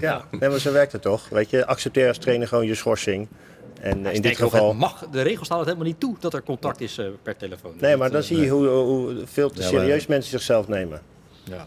Ja, 0.00 0.24
nee, 0.30 0.48
maar 0.50 0.58
zo 0.58 0.72
werkt 0.72 0.92
het 0.92 1.02
toch? 1.02 1.28
Weet 1.28 1.50
je, 1.50 1.66
accepteer 1.66 2.08
als 2.08 2.18
trainer 2.18 2.48
gewoon 2.48 2.66
je 2.66 2.74
schorsing. 2.74 3.28
En 3.80 4.06
eh, 4.06 4.14
in 4.14 4.22
dit 4.22 4.36
geval. 4.36 4.68
het 4.68 4.78
mag, 4.78 5.06
de 5.10 5.22
regels 5.22 5.44
staan 5.46 5.58
het 5.58 5.66
helemaal 5.66 5.88
niet 5.88 6.00
toe 6.00 6.16
dat 6.20 6.34
er 6.34 6.42
contact 6.42 6.80
is 6.80 6.98
eh, 6.98 7.06
per 7.22 7.36
telefoon. 7.36 7.74
Nee, 7.80 7.96
maar 7.96 8.08
dan 8.10 8.16
Dat, 8.16 8.24
zie 8.26 8.40
je 8.40 8.48
hoe, 8.48 8.66
hoe 8.66 9.14
veel 9.26 9.50
te 9.50 9.54
Ja, 9.62 9.70
maar- 9.70 9.80
serieus 9.80 10.06
mensen 10.06 10.30
zichzelf 10.30 10.68
nemen. 10.68 11.02
Ja. 11.44 11.66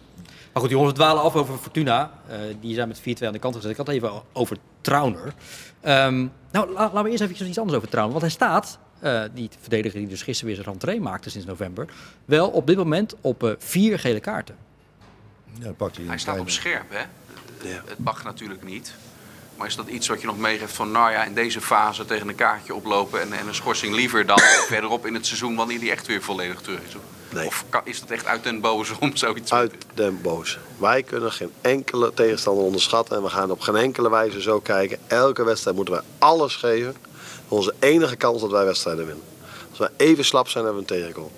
Maar 0.54 0.62
goed, 0.62 0.72
jongens, 0.72 0.90
we 0.92 0.98
dwalen 0.98 1.22
af 1.24 1.36
over 1.36 1.58
Fortuna. 1.58 2.12
Eh, 2.28 2.38
die 2.62 2.74
zijn 2.74 2.88
met 2.88 3.00
4-2 3.00 3.04
aan 3.28 3.34
de 3.34 3.40
kant 3.40 3.56
gezet. 3.56 3.72
Ik 3.72 3.78
had 3.78 3.88
het 3.88 3.96
even 3.96 4.12
over 4.34 4.58
Trauner. 4.82 5.34
Ehm, 5.82 6.20
nou, 6.52 6.72
la- 6.74 6.74
laten 6.74 7.04
we 7.04 7.10
eerst 7.10 7.24
even 7.24 7.48
iets 7.48 7.58
anders 7.60 7.78
over 7.78 7.90
Trauner. 7.90 8.12
Want 8.12 8.24
hij 8.24 8.32
staat, 8.34 8.80
eh, 9.00 9.22
die 9.34 9.50
verdediger 9.60 10.00
die 10.00 10.08
dus 10.10 10.22
gisteren 10.22 10.46
weer 10.54 10.64
zijn 10.64 10.70
rentree 10.76 11.02
maakte 11.02 11.30
sinds 11.30 11.48
november... 11.48 11.86
wel 12.26 12.50
op 12.50 12.68
dit 12.68 12.78
moment 12.78 13.16
op 13.22 13.44
eh, 13.44 13.52
vier 13.58 14.00
gele 14.00 14.20
kaarten. 14.20 14.56
Ja, 15.60 15.72
pakt 15.72 15.96
hij 15.96 16.06
Hij 16.06 16.14
een 16.14 16.20
staat 16.20 16.40
op 16.40 16.46
kleine- 16.46 16.62
scherp, 16.62 16.86
hè? 16.90 17.04
Het 17.68 18.00
mag 18.00 18.24
natuurlijk 18.24 18.64
niet. 18.64 18.94
Maar 19.58 19.68
is 19.68 19.76
dat 19.76 19.88
iets 19.88 20.08
wat 20.08 20.22
je 20.22 20.28
nog 20.28 20.38
meegeeft 20.38 20.74
van, 20.74 20.92
nou 20.92 21.12
ja, 21.12 21.24
in 21.24 21.34
deze 21.34 21.62
fase 21.62 22.06
tegen 22.06 22.28
een 22.28 22.36
kaartje 22.36 22.76
oplopen 22.76 23.22
en, 23.22 23.34
en 23.34 23.48
een 23.48 23.56
schorsing 23.56 23.96
liever 23.96 24.26
dan 24.26 24.40
verderop 24.68 25.06
in 25.06 25.14
het 25.14 25.26
seizoen 25.26 25.56
wanneer 25.56 25.80
die 25.80 25.92
echt 25.92 26.08
weer 26.08 26.22
volledig 26.22 26.62
terug 26.62 26.80
is? 26.88 26.96
Nee. 27.30 27.46
Of 27.48 27.66
kan- 27.70 27.82
is 27.84 28.00
dat 28.00 28.10
echt 28.10 28.26
uit 28.26 28.44
den 28.44 28.60
boze 28.62 28.94
om 29.00 29.16
zoiets 29.16 29.50
te 29.50 29.56
Uit 29.56 29.74
den 29.94 30.22
boze. 30.22 30.58
Wij 30.78 31.04
kunnen 31.04 31.32
geen 31.32 31.52
enkele 31.62 32.14
tegenstander 32.14 32.64
onderschatten. 32.64 33.18
En 33.18 33.24
we 33.24 33.30
gaan 33.30 33.52
op 33.52 33.62
geen 33.62 33.76
enkele 33.76 34.10
wijze 34.10 34.42
zo 34.42 34.60
kijken. 34.60 34.98
Elke 35.08 35.44
wedstrijd 35.44 35.76
moeten 35.76 35.94
wij 35.94 36.04
alles 36.18 36.56
geven. 36.56 36.96
Onze 37.48 37.74
enige 37.80 38.16
kans 38.16 38.42
dat 38.42 38.52
wij 38.52 38.66
wedstrijden 38.66 39.06
winnen. 39.06 39.24
Als 39.70 39.80
wij 39.80 39.90
even 39.98 40.26
slap 40.26 40.48
zijn, 40.48 40.66
hebben 40.66 40.86
we 40.88 40.94
een 40.94 41.00
tegengoal. 41.02 41.32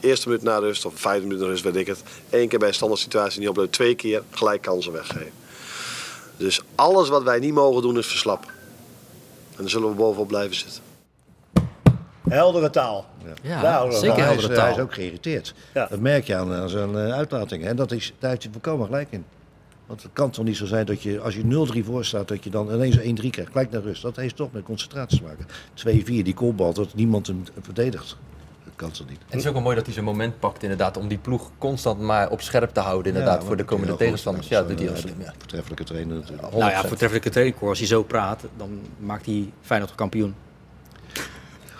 Eerste 0.00 0.28
minuut 0.28 0.42
na 0.42 0.58
rust 0.58 0.84
of 0.84 0.92
vijfde 0.94 1.26
minuut 1.26 1.40
na 1.40 1.46
rust, 1.46 1.62
weet 1.62 1.76
ik 1.76 1.86
het. 1.86 2.02
Eén 2.30 2.48
keer 2.48 2.58
bij 2.58 2.68
een 2.68 2.74
standaard 2.74 3.00
situatie 3.00 3.40
niet 3.40 3.48
opleiden. 3.48 3.76
Twee 3.76 3.94
keer 3.94 4.22
gelijk 4.30 4.62
kansen 4.62 4.92
weggeven. 4.92 5.32
Dus 6.36 6.62
alles 6.74 7.08
wat 7.08 7.22
wij 7.22 7.38
niet 7.38 7.54
mogen 7.54 7.82
doen 7.82 7.98
is 7.98 8.06
verslappen. 8.06 8.50
En 9.50 9.62
dan 9.62 9.68
zullen 9.68 9.88
we 9.88 9.94
bovenop 9.94 10.28
blijven 10.28 10.56
zitten. 10.56 10.82
Heldere 12.28 12.70
taal. 12.70 13.06
Ja, 13.42 13.62
Nou, 13.62 13.92
zeker 13.92 14.24
hij, 14.24 14.34
is, 14.34 14.40
heldere 14.40 14.60
hij 14.60 14.70
is 14.70 14.78
ook 14.78 14.94
geïrriteerd. 14.94 15.54
Ja. 15.74 15.86
Dat 15.86 16.00
merk 16.00 16.26
je 16.26 16.36
aan, 16.36 16.52
aan 16.52 16.68
zijn 16.68 16.96
eh, 16.96 17.12
uitlatingen. 17.12 17.68
En 17.68 17.76
dat 17.76 17.92
is, 17.92 18.12
daar 18.18 18.30
heeft 18.30 18.42
hij 18.42 18.52
volkomen 18.52 18.86
gelijk 18.86 19.08
in. 19.10 19.24
Want 19.86 20.02
het 20.02 20.12
kan 20.12 20.30
toch 20.30 20.44
niet 20.44 20.56
zo 20.56 20.66
zijn 20.66 20.86
dat 20.86 21.02
je, 21.02 21.20
als 21.20 21.34
je 21.34 21.68
0-3 21.82 21.84
voor 21.84 22.04
staat, 22.04 22.28
dat 22.28 22.44
je 22.44 22.50
dan 22.50 22.74
ineens 22.74 22.98
1-3 22.98 23.30
krijgt. 23.30 23.50
Gelijk 23.50 23.70
naar 23.70 23.82
rust. 23.82 24.02
Dat 24.02 24.16
heeft 24.16 24.36
toch 24.36 24.52
met 24.52 24.62
concentratie 24.62 25.18
te 25.18 25.24
maken. 25.24 25.46
2-4, 26.04 26.04
die 26.04 26.34
kopbal, 26.34 26.72
dat 26.72 26.94
niemand 26.94 27.26
hem 27.26 27.44
verdedigt. 27.60 28.16
Kan 28.76 28.90
toch 28.90 29.08
niet. 29.08 29.18
En 29.18 29.24
het 29.28 29.40
is 29.40 29.46
ook 29.46 29.52
wel 29.52 29.62
mooi 29.62 29.76
dat 29.76 29.84
hij 29.84 29.94
zijn 29.94 30.04
moment 30.06 30.38
pakt 30.38 30.62
inderdaad 30.62 30.96
om 30.96 31.08
die 31.08 31.18
ploeg 31.18 31.50
constant 31.58 32.00
maar 32.00 32.30
op 32.30 32.40
scherp 32.40 32.70
te 32.74 32.80
houden 32.80 33.12
inderdaad 33.12 33.40
Ja, 33.40 33.46
voor 33.46 33.56
de 33.56 33.64
komende 33.64 33.96
tegenstanders. 33.96 34.48
Ja, 34.48 34.58
Dat 34.58 34.68
doet 34.68 34.78
hij 34.78 34.88
heel 34.88 34.96
slim. 34.96 35.14
Ja. 35.18 35.34
Voortreffelijke 35.38 35.84
trainer 35.84 36.16
natuurlijk. 36.16 36.50
Nou 36.50 36.70
ja, 36.70 36.84
voortreffelijke 36.84 37.30
trainingcore. 37.30 37.68
Als 37.70 37.78
hij 37.78 37.88
zo 37.88 38.02
praat, 38.02 38.44
dan 38.56 38.80
maakt 38.98 39.26
hij 39.26 39.52
Feyenoord 39.62 39.94
kampioen. 39.94 40.34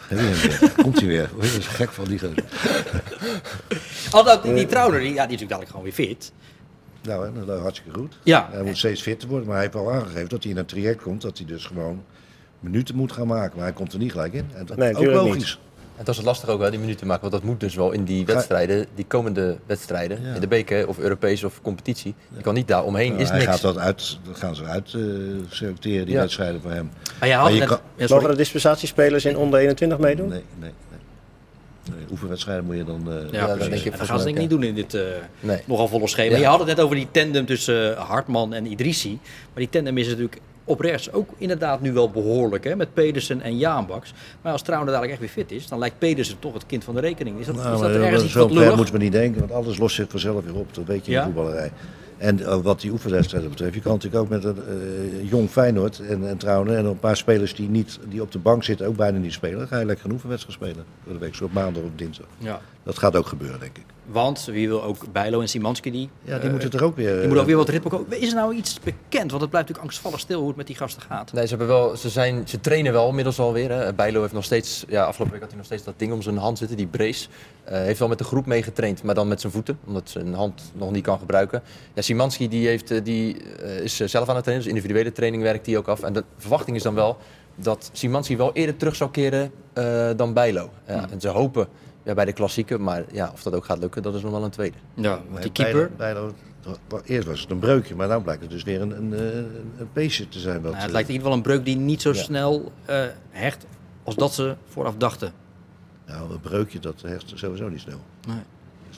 Komt 0.82 0.98
hij 0.98 1.08
weer. 1.08 1.30
Dat 1.36 1.44
is 1.44 1.66
gek 1.66 1.90
van 1.92 2.04
die 2.04 2.18
gozer. 2.18 2.44
Altijd 4.10 4.42
die, 4.42 4.54
die 4.54 4.66
Trauner, 4.66 5.00
die, 5.00 5.12
ja, 5.14 5.26
die 5.26 5.36
is 5.36 5.40
natuurlijk 5.40 5.50
dadelijk 5.50 5.70
gewoon 5.70 5.84
weer 5.84 5.92
fit. 5.92 6.32
Nou, 7.02 7.26
hè, 7.26 7.44
dat 7.46 7.56
is 7.56 7.62
hartstikke 7.62 7.98
goed. 7.98 8.18
Ja. 8.22 8.48
Hij 8.52 8.62
moet 8.62 8.76
steeds 8.76 9.02
fitter 9.02 9.28
worden, 9.28 9.46
maar 9.46 9.56
hij 9.56 9.64
heeft 9.64 9.76
al 9.76 9.92
aangegeven 9.92 10.28
dat 10.28 10.42
hij 10.42 10.52
in 10.52 10.58
een 10.58 10.66
traject 10.66 11.02
komt 11.02 11.22
dat 11.22 11.38
hij 11.38 11.46
dus 11.46 11.64
gewoon 11.64 12.04
minuten 12.60 12.96
moet 12.96 13.12
gaan 13.12 13.26
maken. 13.26 13.56
Maar 13.56 13.64
hij 13.64 13.74
komt 13.74 13.92
er 13.92 13.98
niet 13.98 14.10
gelijk 14.12 14.32
in. 14.32 14.50
En 14.54 14.66
dat 14.66 14.76
Nee, 14.76 14.96
ook 14.96 15.04
logisch. 15.04 15.60
En 15.96 16.04
dat 16.04 16.08
is 16.08 16.16
het 16.16 16.26
lastig 16.26 16.48
ook 16.48 16.58
wel, 16.58 16.70
die 16.70 16.78
minuten 16.78 17.06
maken. 17.06 17.20
Want 17.30 17.32
dat 17.32 17.42
moet 17.42 17.60
dus 17.60 17.74
wel 17.74 17.90
in 17.92 18.04
die 18.04 18.26
wedstrijden, 18.26 18.86
die 18.94 19.04
komende 19.08 19.56
wedstrijden, 19.66 20.22
Ja. 20.22 20.34
in 20.34 20.40
de 20.40 20.46
beker 20.48 20.88
of 20.88 20.98
Europees 20.98 21.44
of 21.44 21.60
competitie. 21.62 22.14
Je 22.36 22.42
kan 22.42 22.54
niet 22.54 22.68
daar 22.68 22.84
omheen, 22.84 23.10
Nou, 23.10 23.22
is 23.22 23.28
hij 23.28 23.38
niks. 23.38 23.50
gaat 23.50 23.60
dat 23.60 23.78
uit, 23.78 24.18
dat 24.26 24.36
gaan 24.36 24.54
ze 24.56 24.64
uit 24.64 24.92
eh, 24.94 25.00
selecteren, 25.48 26.04
die 26.06 26.14
Ja. 26.14 26.20
wedstrijden 26.20 26.60
voor 26.60 26.70
hem. 26.70 26.90
Maar 27.20 27.28
jij 27.28 27.36
had 27.38 27.50
Maar 27.50 27.58
net... 27.58 27.68
kan- 27.68 27.78
ja. 27.96 28.06
Mogen 28.08 28.28
de 28.30 28.36
dispensatiespelers 28.36 29.24
in 29.24 29.36
onder 29.36 29.60
21 29.60 29.98
meedoen? 29.98 30.28
Nee, 30.28 30.42
nee, 30.58 30.70
nee. 31.84 31.96
nee 31.96 32.06
oefenwedstrijden 32.10 32.64
moet 32.64 32.76
je 32.76 32.84
dan... 32.84 33.12
eh, 33.12 33.32
Ja, 33.32 33.46
dat 33.46 33.58
denk 33.58 33.72
ik 33.82 33.98
dat 33.98 34.06
gaan 34.06 34.18
ze 34.18 34.24
denk 34.24 34.36
ik 34.36 34.42
niet 34.42 34.50
doen 34.50 34.62
in 34.62 34.74
dit 34.74 34.94
eh, 34.94 35.02
Nee. 35.40 35.60
nogal 35.64 35.88
volle 35.88 36.08
schema. 36.08 36.30
Ja. 36.34 36.38
Je 36.40 36.46
had 36.46 36.58
het 36.58 36.68
net 36.68 36.80
over 36.80 36.96
die 36.96 37.08
tandem 37.10 37.46
tussen 37.46 37.96
Hartman 37.96 38.54
en 38.54 38.66
Idrissi. 38.66 39.18
Maar 39.22 39.54
die 39.54 39.68
tandem 39.68 39.98
is 39.98 40.06
natuurlijk 40.08 40.40
op 40.68 40.80
rechts 40.80 41.12
ook 41.12 41.28
inderdaad 41.38 41.80
nu 41.80 41.92
wel 41.92 42.10
behoorlijk. 42.10 42.64
Hè? 42.64 42.76
Met 42.76 42.94
Pedersen 42.94 43.40
en 43.40 43.56
Jaanbaks. 43.58 44.12
Maar 44.42 44.52
als 44.52 44.62
Trouwen 44.62 44.86
dadelijk 44.88 45.12
echt 45.12 45.20
weer 45.20 45.44
fit 45.44 45.52
is, 45.52 45.68
dan 45.68 45.78
lijkt 45.78 45.98
Pedersen 45.98 46.38
toch 46.38 46.52
het 46.52 46.66
kind 46.66 46.84
van 46.84 46.94
de 46.94 47.00
rekening. 47.00 47.38
Is 47.40 47.46
dat, 47.46 47.54
Nou, 47.54 47.74
is 47.74 47.80
dat 47.80 47.90
maar 47.90 48.00
ergens 48.00 48.24
iets 48.24 48.34
wat 48.34 48.52
ver 48.52 48.76
moeten 48.76 48.94
we 48.94 49.00
niet 49.00 49.12
denken, 49.12 49.40
want 49.40 49.52
alles 49.52 49.78
lost 49.78 49.94
zich 49.94 50.10
vanzelf 50.10 50.44
weer 50.44 50.54
op. 50.54 50.74
Dat 50.74 50.84
weet 50.84 51.06
je 51.06 51.12
in 51.12 51.18
Ja? 51.18 51.24
de 51.24 51.32
voetballerij. 51.32 51.70
En 52.18 52.46
eh, 52.46 52.60
wat 52.62 52.80
die 52.80 52.90
oefenwedstrijden 52.90 53.50
betreft, 53.50 53.74
je 53.74 53.80
kan 53.80 53.92
natuurlijk 53.92 54.22
ook 54.22 54.28
met 54.28 54.44
een 54.44 54.56
eh, 54.56 55.30
jong 55.30 55.50
Feyenoord 55.50 55.98
en, 55.98 56.28
en 56.28 56.36
Trouwen 56.36 56.76
en 56.76 56.84
een 56.84 56.98
paar 56.98 57.16
spelers 57.16 57.54
die, 57.54 57.68
niet, 57.68 57.98
die 58.08 58.22
op 58.22 58.32
de 58.32 58.38
bank 58.38 58.64
zitten 58.64 58.86
ook 58.86 58.96
bijna 58.96 59.18
niet 59.18 59.32
spelen. 59.32 59.58
Dan 59.58 59.68
ga 59.68 59.78
je 59.78 59.84
lekker 59.84 60.06
een 60.06 60.12
oefenwedstrijd 60.12 60.58
spelen. 60.58 60.84
De 61.04 61.18
week, 61.18 61.34
zo 61.34 61.44
op 61.44 61.52
maandag 61.52 61.82
of 61.82 61.88
dinsdag. 61.96 62.26
Ja. 62.38 62.60
Dat 62.86 62.98
gaat 62.98 63.16
ook 63.16 63.26
gebeuren, 63.26 63.60
denk 63.60 63.76
ik. 63.76 63.84
Want 64.06 64.44
wie 64.44 64.68
wil 64.68 64.82
ook 64.82 65.12
Bijlo 65.12 65.40
en 65.40 65.48
Simanski 65.48 65.90
die... 65.90 66.10
Ja, 66.22 66.34
die 66.34 66.44
eh, 66.44 66.50
moeten 66.50 66.70
er 66.70 66.84
ook 66.84 66.96
weer... 66.96 67.12
die 67.12 67.20
moeten 67.20 67.40
ook 67.40 67.46
weer 67.46 67.56
wat 67.56 67.68
ritme 67.68 67.90
komen. 67.90 68.20
Is 68.20 68.28
er 68.28 68.34
nou 68.34 68.54
iets 68.54 68.80
bekend? 68.80 69.30
Want 69.30 69.42
het 69.42 69.50
blijft 69.50 69.52
natuurlijk 69.52 69.78
angstvallig 69.78 70.20
stil 70.20 70.38
hoe 70.38 70.48
het 70.48 70.56
met 70.56 70.66
die 70.66 70.76
gasten 70.76 71.02
gaat. 71.02 71.32
Nee, 71.32 71.42
ze, 71.42 71.48
hebben 71.48 71.66
wel, 71.66 71.96
ze, 71.96 72.08
zijn, 72.08 72.48
ze 72.48 72.60
trainen 72.60 72.92
wel 72.92 73.08
inmiddels 73.08 73.38
alweer. 73.38 73.70
Hè. 73.70 73.94
Bijlo 73.94 74.20
heeft 74.20 74.32
nog 74.32 74.44
steeds, 74.44 74.84
ja, 74.88 75.04
afgelopen 75.04 75.32
week 75.32 75.40
had 75.40 75.48
hij 75.50 75.58
nog 75.58 75.66
steeds 75.66 75.84
dat 75.84 75.94
ding 75.96 76.12
om 76.12 76.22
zijn 76.22 76.36
hand 76.36 76.58
zitten, 76.58 76.76
die 76.76 76.86
brace. 76.86 77.28
Eh, 77.64 77.78
heeft 77.78 77.98
wel 77.98 78.08
met 78.08 78.18
de 78.18 78.24
groep 78.24 78.46
meegetraind, 78.46 79.02
maar 79.02 79.14
dan 79.14 79.28
met 79.28 79.40
zijn 79.40 79.52
voeten, 79.52 79.78
omdat 79.86 80.10
zijn 80.10 80.34
hand 80.34 80.72
nog 80.74 80.90
niet 80.90 81.04
kan 81.04 81.18
gebruiken. 81.18 81.62
Ja, 81.94 82.02
Simanski 82.02 82.48
die 82.48 82.66
heeft, 82.66 82.90
eh, 82.90 83.04
die, 83.04 83.36
eh, 83.62 83.80
is 83.80 84.00
eh, 84.00 84.08
zelf 84.08 84.28
aan 84.28 84.34
het 84.34 84.44
trainen, 84.44 84.66
dus 84.66 84.76
individuele 84.76 85.12
training 85.12 85.42
werkt 85.42 85.66
hij 85.66 85.76
ook 85.76 85.88
af. 85.88 86.02
En 86.02 86.12
de 86.12 86.24
verwachting 86.36 86.76
is 86.76 86.82
dan 86.82 86.94
wel 86.94 87.18
dat 87.56 87.90
Simanski 87.92 88.36
wel 88.36 88.52
eerder 88.52 88.76
terug 88.76 88.96
zou 88.96 89.10
keren 89.10 89.52
eh, 89.72 90.10
dan 90.16 90.32
Bijlo. 90.32 90.70
Ja, 90.86 91.06
En 91.10 91.20
ze 91.20 91.28
hopen 91.28 91.68
ja, 92.06 92.14
bij 92.14 92.24
de 92.24 92.32
klassieke, 92.32 92.78
maar 92.78 93.04
ja, 93.12 93.30
of 93.32 93.42
dat 93.42 93.54
ook 93.54 93.64
gaat 93.64 93.78
lukken, 93.78 94.02
dat 94.02 94.14
is 94.14 94.22
nog 94.22 94.30
wel 94.30 94.44
een 94.44 94.50
tweede. 94.50 94.76
Ja, 94.94 95.20
want 95.30 95.42
die 95.42 95.52
keeper... 95.52 95.90
Bijlo- 95.96 96.32
Bijlo- 96.62 97.02
eerst 97.04 97.28
was 97.28 97.40
het 97.40 97.50
een 97.50 97.58
breukje, 97.58 97.94
maar 97.94 98.08
nu 98.08 98.20
blijkt 98.22 98.42
het 98.42 98.50
dus 98.50 98.62
weer 98.62 98.80
een, 98.80 98.90
een, 98.96 99.14
eh, 99.14 99.36
een 99.80 99.88
beestje 99.92 100.28
te 100.28 100.38
zijn. 100.38 100.54
Wat, 100.54 100.62
Nou, 100.62 100.74
het 100.76 100.84
eh, 100.86 100.92
lijkt 100.92 101.08
in 101.08 101.14
ieder 101.14 101.26
geval 101.30 101.32
een 101.32 101.42
breuk 101.52 101.64
die 101.64 101.76
niet 101.76 102.02
zo 102.02 102.12
Ja. 102.12 102.22
snel 102.22 102.72
eh, 102.84 103.04
hecht 103.30 103.66
als 104.04 104.14
dat 104.14 104.34
ze 104.34 104.54
vooraf 104.68 104.94
dachten. 104.96 105.32
Nou, 106.06 106.32
een 106.32 106.40
breukje, 106.40 106.78
dat 106.78 107.02
hecht 107.02 107.32
sowieso 107.34 107.68
niet 107.68 107.80
snel. 107.80 108.00
Nee. 108.28 108.36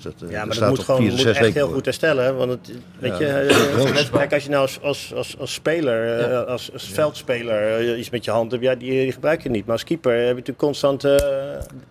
Dus 0.03 0.13
dat, 0.13 0.23
eh, 0.29 0.31
Ja, 0.31 0.45
maar 0.45 0.55
staat 0.55 0.69
dat 0.69 0.77
moet 0.77 0.85
gewoon 0.85 1.01
vier, 1.01 1.11
moet 1.11 1.21
zes 1.21 1.37
echt 1.37 1.55
heel 1.55 1.65
voor. 1.67 1.75
goed 1.75 1.85
herstellen. 1.85 2.25
hè, 2.25 2.33
Want 2.33 2.51
het, 2.51 2.71
weet 2.99 3.19
Ja. 3.19 3.27
je, 3.27 3.27
eh, 3.27 3.77
Roos. 3.95 4.11
kijk, 4.11 4.33
als 4.33 4.43
je 4.45 4.51
nou 4.51 4.63
als, 4.63 4.81
als, 4.83 5.13
als, 5.15 5.39
als 5.39 5.53
speler, 5.53 6.19
eh, 6.31 6.45
als, 6.47 6.73
als 6.73 6.89
veldspeler 6.89 7.79
eh, 7.91 7.99
iets 7.99 8.11
met 8.11 8.25
je 8.25 8.31
hand 8.31 8.51
hebt, 8.51 8.63
ja, 8.63 8.75
die, 8.75 8.91
die 8.91 9.13
gebruik 9.13 9.43
je 9.43 9.49
niet. 9.49 9.65
Maar 9.65 9.73
als 9.73 9.85
keeper 9.85 10.13
heb 10.13 10.21
je 10.27 10.29
natuurlijk 10.33 10.59
constant 10.59 11.05
eh, 11.05 11.17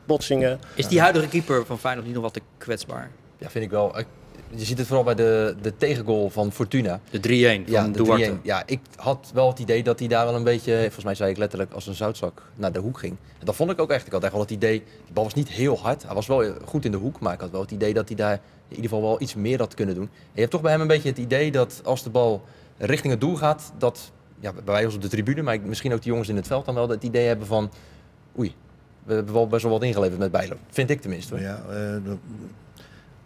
botsingen. 0.06 0.60
Is 0.76 0.88
die 0.88 1.00
huidige 1.02 1.28
keeper 1.28 1.66
van 1.66 1.80
Feyenoord 1.80 2.06
niet 2.06 2.16
nog 2.16 2.24
wat 2.24 2.34
te 2.34 2.42
kwetsbaar? 2.58 3.12
Ja, 3.38 3.50
vind 3.50 3.64
ik 3.66 3.72
wel. 3.72 3.96
Je 4.56 4.66
ziet 4.66 4.78
het 4.78 4.88
vooral 4.88 5.04
bij 5.06 5.16
de, 5.16 5.56
de 5.62 5.78
tegengoal 5.78 6.30
van 6.30 6.52
Fortuna. 6.52 7.00
De 7.10 7.18
3-1 7.18 7.22
van 7.22 7.64
Ja, 7.74 7.88
de 7.88 8.04
Duarte. 8.04 8.34
3-1. 8.38 8.42
Ja, 8.44 8.64
ik 8.66 8.80
had 8.96 9.32
wel 9.34 9.48
het 9.50 9.60
idee 9.60 9.84
dat 9.84 10.00
hij 10.00 10.08
daar 10.08 10.26
wel 10.26 10.36
een 10.36 10.44
beetje, 10.44 10.78
volgens 10.82 11.04
mij 11.04 11.16
zei 11.16 11.32
ik 11.32 11.38
letterlijk, 11.38 11.74
als 11.74 11.88
een 11.88 11.94
zoutzak 11.96 12.42
naar 12.56 12.72
de 12.72 12.80
hoek 12.80 13.00
ging. 13.00 13.16
En 13.40 13.46
dat 13.46 13.56
vond 13.56 13.72
ik 13.72 13.80
ook 13.80 13.90
echt. 13.92 14.06
Ik 14.06 14.12
had 14.12 14.24
echt 14.24 14.32
wel 14.32 14.42
het 14.42 14.52
idee, 14.52 14.84
die 15.06 15.14
bal 15.14 15.24
was 15.24 15.34
niet 15.34 15.50
heel 15.50 15.78
hard. 15.80 16.04
Hij 16.04 16.14
was 16.16 16.28
wel 16.28 16.54
goed 16.66 16.86
in 16.86 16.92
de 16.92 16.98
hoek, 16.98 17.20
maar 17.20 17.34
ik 17.34 17.40
had 17.40 17.52
wel 17.52 17.62
het 17.62 17.72
idee 17.72 17.94
dat 17.94 18.08
hij 18.08 18.18
daar 18.18 18.34
in 18.68 18.76
ieder 18.76 18.84
geval 18.90 19.02
wel 19.02 19.22
iets 19.22 19.36
meer 19.36 19.58
had 19.60 19.74
kunnen 19.74 19.96
doen. 19.96 20.04
En 20.14 20.32
je 20.34 20.40
hebt 20.40 20.52
toch 20.52 20.62
bij 20.62 20.72
hem 20.72 20.82
een 20.82 20.88
beetje 20.88 21.10
het 21.10 21.18
idee 21.18 21.52
dat 21.52 21.82
als 21.84 22.04
de 22.04 22.10
bal 22.10 22.44
richting 22.78 23.12
het 23.14 23.22
doel 23.22 23.36
gaat, 23.36 23.72
dat 23.78 24.12
ja, 24.40 24.54
bij 24.54 24.64
wij 24.66 24.86
als 24.86 24.96
op 24.96 25.02
de 25.02 25.08
tribune, 25.08 25.42
maar 25.42 25.60
misschien 25.62 25.94
ook 25.94 26.02
de 26.02 26.10
jongens 26.10 26.30
in 26.30 26.36
het 26.36 26.48
veld 26.48 26.66
dan 26.66 26.76
wel 26.76 26.90
het 26.90 27.04
idee 27.04 27.28
hebben 27.28 27.48
van, 27.48 27.72
oei, 28.40 28.56
we 29.04 29.14
hebben 29.14 29.34
wel 29.34 29.48
best 29.48 29.64
wel 29.64 29.72
wat 29.72 29.84
ingeleverd 29.84 30.20
met 30.20 30.32
Bijlo. 30.32 30.56
Vind 30.70 30.90
ik 30.90 31.02
tenminste. 31.02 31.34
Hoor. 31.34 31.44
Ja, 31.44 31.56
eh, 31.56 31.66
de- 32.04 32.18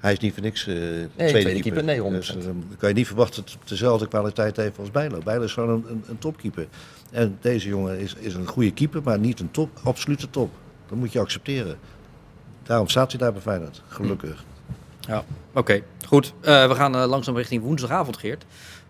hij 0.01 0.11
is 0.11 0.19
niet 0.19 0.33
voor 0.33 0.43
niks 0.43 0.67
eh 0.67 0.75
tweede, 0.75 1.07
tweede 1.15 1.41
keeper. 1.41 1.61
keeper, 1.61 1.83
nee, 1.83 2.11
Dus, 2.11 2.29
100%. 2.33 2.37
eh, 2.37 2.43
dan 2.43 2.63
kan 2.77 2.89
je 2.89 2.95
niet 2.95 3.07
verwachten 3.07 3.43
dat 3.43 3.53
het 3.59 3.69
dezelfde 3.69 4.07
kwaliteit 4.07 4.57
heeft 4.57 4.79
als 4.79 4.91
Bijlo. 4.91 5.19
Bijlo 5.23 5.43
is 5.43 5.53
gewoon 5.53 5.69
een, 5.69 5.85
een, 5.89 6.03
een 6.07 6.17
topkeeper. 6.17 6.67
En 7.11 7.37
deze 7.41 7.67
jongen 7.67 7.99
is, 7.99 8.15
is 8.19 8.33
een 8.33 8.47
goede 8.47 8.71
keeper, 8.73 9.01
maar 9.03 9.19
niet 9.19 9.39
een 9.39 9.51
top, 9.51 9.69
absolute 9.83 10.29
top. 10.29 10.51
Dat 10.89 10.97
moet 10.97 11.11
je 11.11 11.19
accepteren. 11.19 11.77
Daarom 12.63 12.87
staat 12.87 13.11
hij 13.11 13.19
daar 13.19 13.31
bij 13.33 13.41
Feyenoord, 13.41 13.81
gelukkig. 13.87 14.43
Ja, 14.99 15.23
oké. 15.53 15.81
Goed, 16.07 16.33
Eh, 16.41 16.67
we 16.67 16.75
gaan 16.75 16.95
eh, 16.95 17.05
langzaam 17.07 17.35
richting 17.37 17.63
woensdagavond, 17.63 18.17
Geert. 18.17 18.45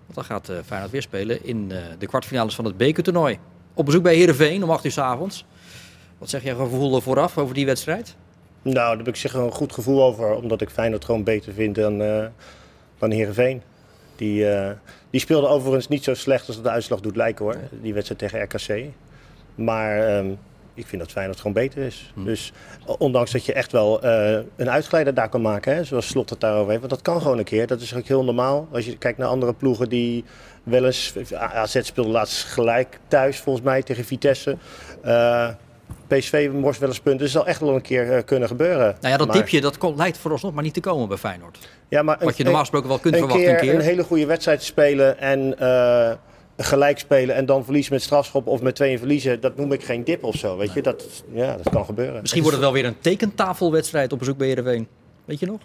Want 0.05 0.15
dan 0.15 0.23
gaat 0.23 0.49
eh 0.49 0.57
Feyenoord 0.65 0.91
weer 0.91 1.01
spelen 1.01 1.45
in 1.45 1.71
eh, 1.71 1.77
de 1.99 2.07
kwartfinales 2.07 2.55
van 2.55 2.65
het 2.65 2.77
bekertoernooi. 2.77 3.39
Op 3.73 3.85
bezoek 3.85 4.03
bij 4.03 4.15
Heerenveen 4.15 4.63
om 4.63 4.69
8 4.69 4.85
uur 4.85 4.91
s 4.91 4.97
avonds. 4.97 5.45
Wat 6.17 6.29
zeg 6.29 6.43
jij 6.43 6.55
gevoel 6.55 6.95
eh, 6.95 7.01
vooraf 7.01 7.37
over 7.37 7.53
die 7.55 7.65
wedstrijd? 7.65 8.15
Nou, 8.61 8.75
daar 8.75 8.97
heb 8.97 9.07
ik 9.07 9.15
zich 9.15 9.33
een 9.33 9.51
goed 9.51 9.73
gevoel 9.73 10.03
over, 10.03 10.35
omdat 10.35 10.61
ik 10.61 10.69
Feyenoord 10.69 11.05
gewoon 11.05 11.23
beter 11.23 11.53
vind 11.53 11.75
dan, 11.75 12.01
eh 12.01 12.25
dan 12.97 13.11
Heerenveen. 13.11 13.61
Die, 14.15 14.49
eh, 14.49 14.71
die 15.09 15.19
speelde 15.19 15.47
overigens 15.47 15.87
niet 15.87 16.03
zo 16.03 16.13
slecht 16.13 16.47
als 16.47 16.61
de 16.61 16.69
uitslag 16.69 16.99
doet 16.99 17.15
lijken 17.15 17.45
hoor, 17.45 17.55
die 17.81 17.93
wedstrijd 17.93 18.19
tegen 18.19 18.41
RKC. 18.41 18.91
Maar 19.55 20.07
ehm, 20.07 20.31
ik 20.73 20.87
vind 20.87 21.01
dat 21.01 21.11
Feyenoord 21.11 21.37
gewoon 21.37 21.53
beter 21.53 21.83
is. 21.83 22.13
Dus 22.15 22.53
ondanks 22.97 23.31
dat 23.31 23.45
je 23.45 23.53
echt 23.53 23.71
wel 23.71 24.01
eh, 24.01 24.39
een 24.55 24.69
uitglijder 24.69 25.13
daar 25.13 25.29
kan 25.29 25.41
maken, 25.41 25.75
hè, 25.75 25.83
zoals 25.83 26.07
Slot 26.07 26.29
het 26.29 26.39
daarover 26.39 26.69
heeft. 26.69 26.79
Want 26.79 26.91
dat 26.91 27.01
kan 27.01 27.21
gewoon 27.21 27.37
een 27.37 27.43
keer, 27.43 27.67
dat 27.67 27.81
is 27.81 27.95
ook 27.95 28.05
heel 28.05 28.23
normaal. 28.23 28.67
Als 28.71 28.85
je 28.85 28.97
kijkt 28.97 29.17
naar 29.17 29.27
andere 29.27 29.53
ploegen 29.53 29.89
die 29.89 30.23
wel 30.63 30.85
eens... 30.85 31.13
AZ 31.33 31.81
speelde 31.81 32.09
laatst 32.09 32.43
gelijk 32.43 32.99
thuis 33.07 33.39
volgens 33.39 33.65
mij 33.65 33.83
tegen 33.83 34.05
Vitesse. 34.05 34.57
Eh, 35.01 35.49
PSV 36.17 36.49
morst 36.53 36.79
wel 36.79 36.89
eens 36.89 36.99
punten, 36.99 37.21
dus 37.23 37.33
het 37.33 37.41
zal 37.41 37.51
echt 37.51 37.59
wel 37.59 37.75
een 37.75 37.81
keer 37.81 38.11
eh, 38.15 38.23
kunnen 38.25 38.47
gebeuren. 38.47 38.95
Nou 39.01 39.11
ja, 39.13 39.17
dat 39.17 39.27
Maar- 39.27 39.35
dipje 39.35 39.61
dat 39.61 39.77
kon, 39.77 39.95
lijkt 39.95 40.17
vooralsnog 40.17 40.53
maar 40.53 40.63
niet 40.63 40.73
te 40.73 40.79
komen 40.79 41.07
bij 41.07 41.17
Feyenoord. 41.17 41.57
ja, 41.89 42.01
maar 42.03 42.17
Wat 42.21 42.37
je 42.37 42.43
normaal 42.43 42.61
gesproken 42.61 42.89
wel 42.89 42.99
kunt 42.99 43.13
een 43.13 43.19
verwachten 43.19 43.45
keer, 43.45 43.55
een 43.55 43.61
keer. 43.65 43.73
een 43.75 43.81
hele 43.81 44.03
goede 44.03 44.25
wedstrijd 44.25 44.63
spelen 44.63 45.19
en 45.19 45.59
eh, 45.59 46.11
gelijk 46.57 46.99
spelen 46.99 47.35
en 47.35 47.45
dan 47.45 47.63
verliezen 47.63 47.93
met 47.93 48.01
strafschop 48.01 48.47
of 48.47 48.61
met 48.61 48.75
tweeën 48.75 48.97
verliezen, 48.97 49.39
dat 49.41 49.55
noem 49.57 49.71
ik 49.71 49.83
geen 49.83 50.03
dip 50.03 50.23
of 50.23 50.35
zo. 50.35 50.57
Weet 50.57 50.73
je, 50.73 50.81
dat, 50.81 51.23
ja, 51.33 51.55
dat 51.57 51.69
kan 51.73 51.85
gebeuren. 51.85 52.21
Misschien 52.21 52.41
wordt 52.41 52.57
het 52.57 52.65
wel 52.65 52.73
weer 52.75 52.85
een 52.85 52.99
tekentafelwedstrijd 52.99 54.11
op 54.13 54.19
bezoek 54.19 54.37
bij 54.37 54.47
Heerenveen. 54.47 54.87
Weet 55.25 55.39
je 55.39 55.45
nog? 55.45 55.59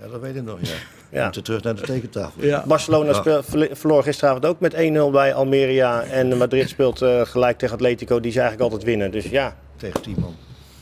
Ja, 0.00 0.06
dat 0.08 0.20
weet 0.20 0.36
ik 0.36 0.42
nog, 0.44 0.58
ja. 0.60 0.68
We 0.68 0.76
Ja. 1.16 1.22
moeten 1.24 1.42
terug 1.42 1.62
naar 1.62 1.74
de 1.74 1.80
tekentafel. 1.82 2.42
Ja. 2.44 2.64
Barcelona 2.66 3.12
speel- 3.12 3.42
verloor 3.72 4.02
gisteravond 4.02 4.46
ook 4.46 4.60
met 4.60 4.74
1-0 4.74 4.78
bij 5.10 5.34
Almeria 5.34 6.02
en 6.02 6.36
Madrid 6.36 6.68
speelt 6.68 7.02
eh, 7.02 7.20
gelijk 7.24 7.58
tegen 7.58 7.74
Atletico, 7.74 8.20
die 8.20 8.32
ze 8.32 8.40
eigenlijk 8.40 8.70
altijd 8.70 8.88
winnen. 8.90 9.10
Dus 9.10 9.24
ja, 9.24 9.56
Tegen 9.80 10.02
tien 10.02 10.16
man. 10.20 10.34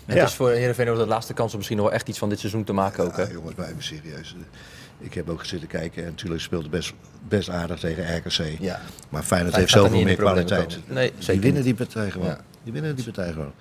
En 0.07 0.15
Ja. 0.15 0.21
Het 0.21 0.29
is 0.29 0.35
voor 0.35 0.51
Heerenveen 0.51 0.89
ook 0.89 0.97
de 0.99 1.07
laatste 1.07 1.33
kans 1.35 1.51
om 1.51 1.57
misschien 1.57 1.79
nog 1.79 1.87
wel 1.87 1.95
echt 1.97 2.09
iets 2.09 2.19
van 2.19 2.29
dit 2.29 2.39
seizoen 2.39 2.65
te 2.65 2.73
maken 2.73 3.05
ook. 3.05 3.17
Hè? 3.17 3.23
Ja, 3.23 3.31
jongens, 3.33 3.55
maar 3.55 3.69
even 3.69 3.83
serieus. 3.83 4.37
Ik 5.01 5.15
heb 5.15 5.29
ook 5.29 5.45
zitten 5.45 5.69
kijken 5.69 6.03
en 6.03 6.09
natuurlijk 6.09 6.41
speelde 6.41 6.69
best, 6.69 6.93
best 7.29 7.49
aardig 7.49 7.79
tegen 7.79 8.17
RKC. 8.17 8.61
Ja. 8.61 8.81
Maar 9.09 9.23
Feyenoord 9.23 9.53
Hij 9.53 9.61
heeft 9.63 9.73
zoveel 9.75 10.03
meer 10.03 10.17
kwaliteit. 10.17 10.79
Nee, 10.87 11.13
Die 11.15 11.23
zeker 11.23 11.43
winnen 11.43 11.65
niet. 11.65 11.77
die 11.77 11.87
partij 11.87 12.11
gewoon. 12.11 12.29
Ja. 12.29 12.41
Die 12.65 12.73
winnen 12.73 12.95
die 12.97 13.05
partij 13.05 13.33
gewoon. 13.33 13.53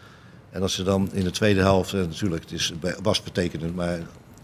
En 0.49 0.61
als 0.61 0.73
ze 0.75 0.83
dan 0.83 1.09
in 1.13 1.23
de 1.23 1.31
tweede 1.31 1.59
helft, 1.59 1.93
eh, 1.93 1.99
natuurlijk, 1.99 2.41
het 2.43 2.51
is, 2.51 2.73
was 3.01 3.23
betekenend, 3.23 3.75
maar 3.75 3.99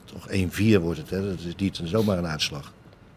toch 0.06 0.28
1-4 0.30 0.80
wordt 0.80 1.00
het. 1.00 1.10
Hè? 1.10 1.30
Dat 1.30 1.40
is 1.40 1.56
niet 1.56 1.80
zomaar 1.84 2.18
een 2.18 2.28
uitslag. 2.28 2.74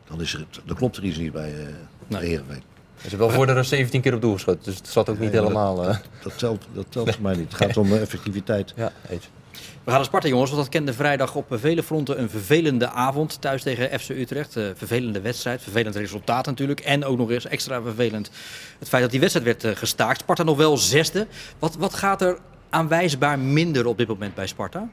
Dan, 0.09 0.21
is 0.21 0.35
er, 0.35 0.47
dan 0.65 0.77
klopt 0.77 0.97
er 0.97 1.05
iets 1.05 1.19
niet 1.19 1.33
bij, 1.33 1.53
eh 1.61 1.67
bij 2.09 2.21
Heerenveen. 2.27 2.63
Ze 3.07 3.13
hebben 3.13 3.29
wel 3.29 3.37
voor 3.37 3.47
de 3.47 3.53
rust 3.53 3.69
17 3.71 4.01
keer 4.01 4.15
op 4.15 4.21
doel 4.21 4.33
geschoten, 4.33 4.65
dus 4.65 4.77
het 4.77 4.89
zat 4.89 5.09
ook 5.09 5.19
niet 5.19 5.33
Nee, 5.33 5.41
helemaal... 5.41 5.89
eh, 5.89 5.97
Dat 6.23 6.39
telt, 6.39 6.65
dat 6.73 6.87
telt 6.89 7.11
voor 7.13 7.23
mij 7.23 7.37
niet. 7.37 7.53
Het 7.53 7.55
gaat 7.63 7.77
om 7.77 7.93
eh, 7.93 8.01
effectiviteit. 8.01 8.73
ja, 8.77 8.93
eens. 9.09 9.29
We 9.53 9.93
gaan 9.93 9.95
naar 10.01 10.05
Sparta, 10.05 10.29
jongens, 10.29 10.51
want 10.51 10.63
dat 10.63 10.73
kende 10.73 10.93
vrijdag 10.93 11.35
op 11.35 11.47
vele 11.51 11.83
fronten 11.83 12.21
een 12.21 12.31
vervelende 12.31 12.89
avond 12.89 13.41
thuis 13.41 13.63
tegen 13.63 14.01
FC 14.01 14.09
Utrecht. 14.09 14.57
Eh, 14.57 14.65
vervelende 14.75 15.21
wedstrijd, 15.21 15.63
vervelend 15.63 15.97
resultaat 15.97 16.47
natuurlijk. 16.47 16.81
En 16.81 17.05
ook 17.05 17.19
nog 17.19 17.31
eens 17.31 17.47
extra 17.47 17.83
vervelend 17.83 18.31
het 18.79 18.89
feit 18.89 19.03
dat 19.03 19.11
die 19.11 19.21
wedstrijd 19.21 19.47
werd 19.47 19.65
eh, 19.65 19.81
gestaakt. 19.81 20.21
Sparta 20.21 20.43
nog 20.43 20.57
wel 20.57 20.77
zesde. 20.77 21.27
Wat, 21.59 21.77
wat 21.77 21.95
gaat 21.95 22.23
er 22.23 22.39
aanwijsbaar 22.71 23.39
minder 23.39 23.87
op 23.87 23.99
dit 23.99 24.09
moment 24.09 24.35
bij 24.35 24.47
Sparta? 24.47 24.89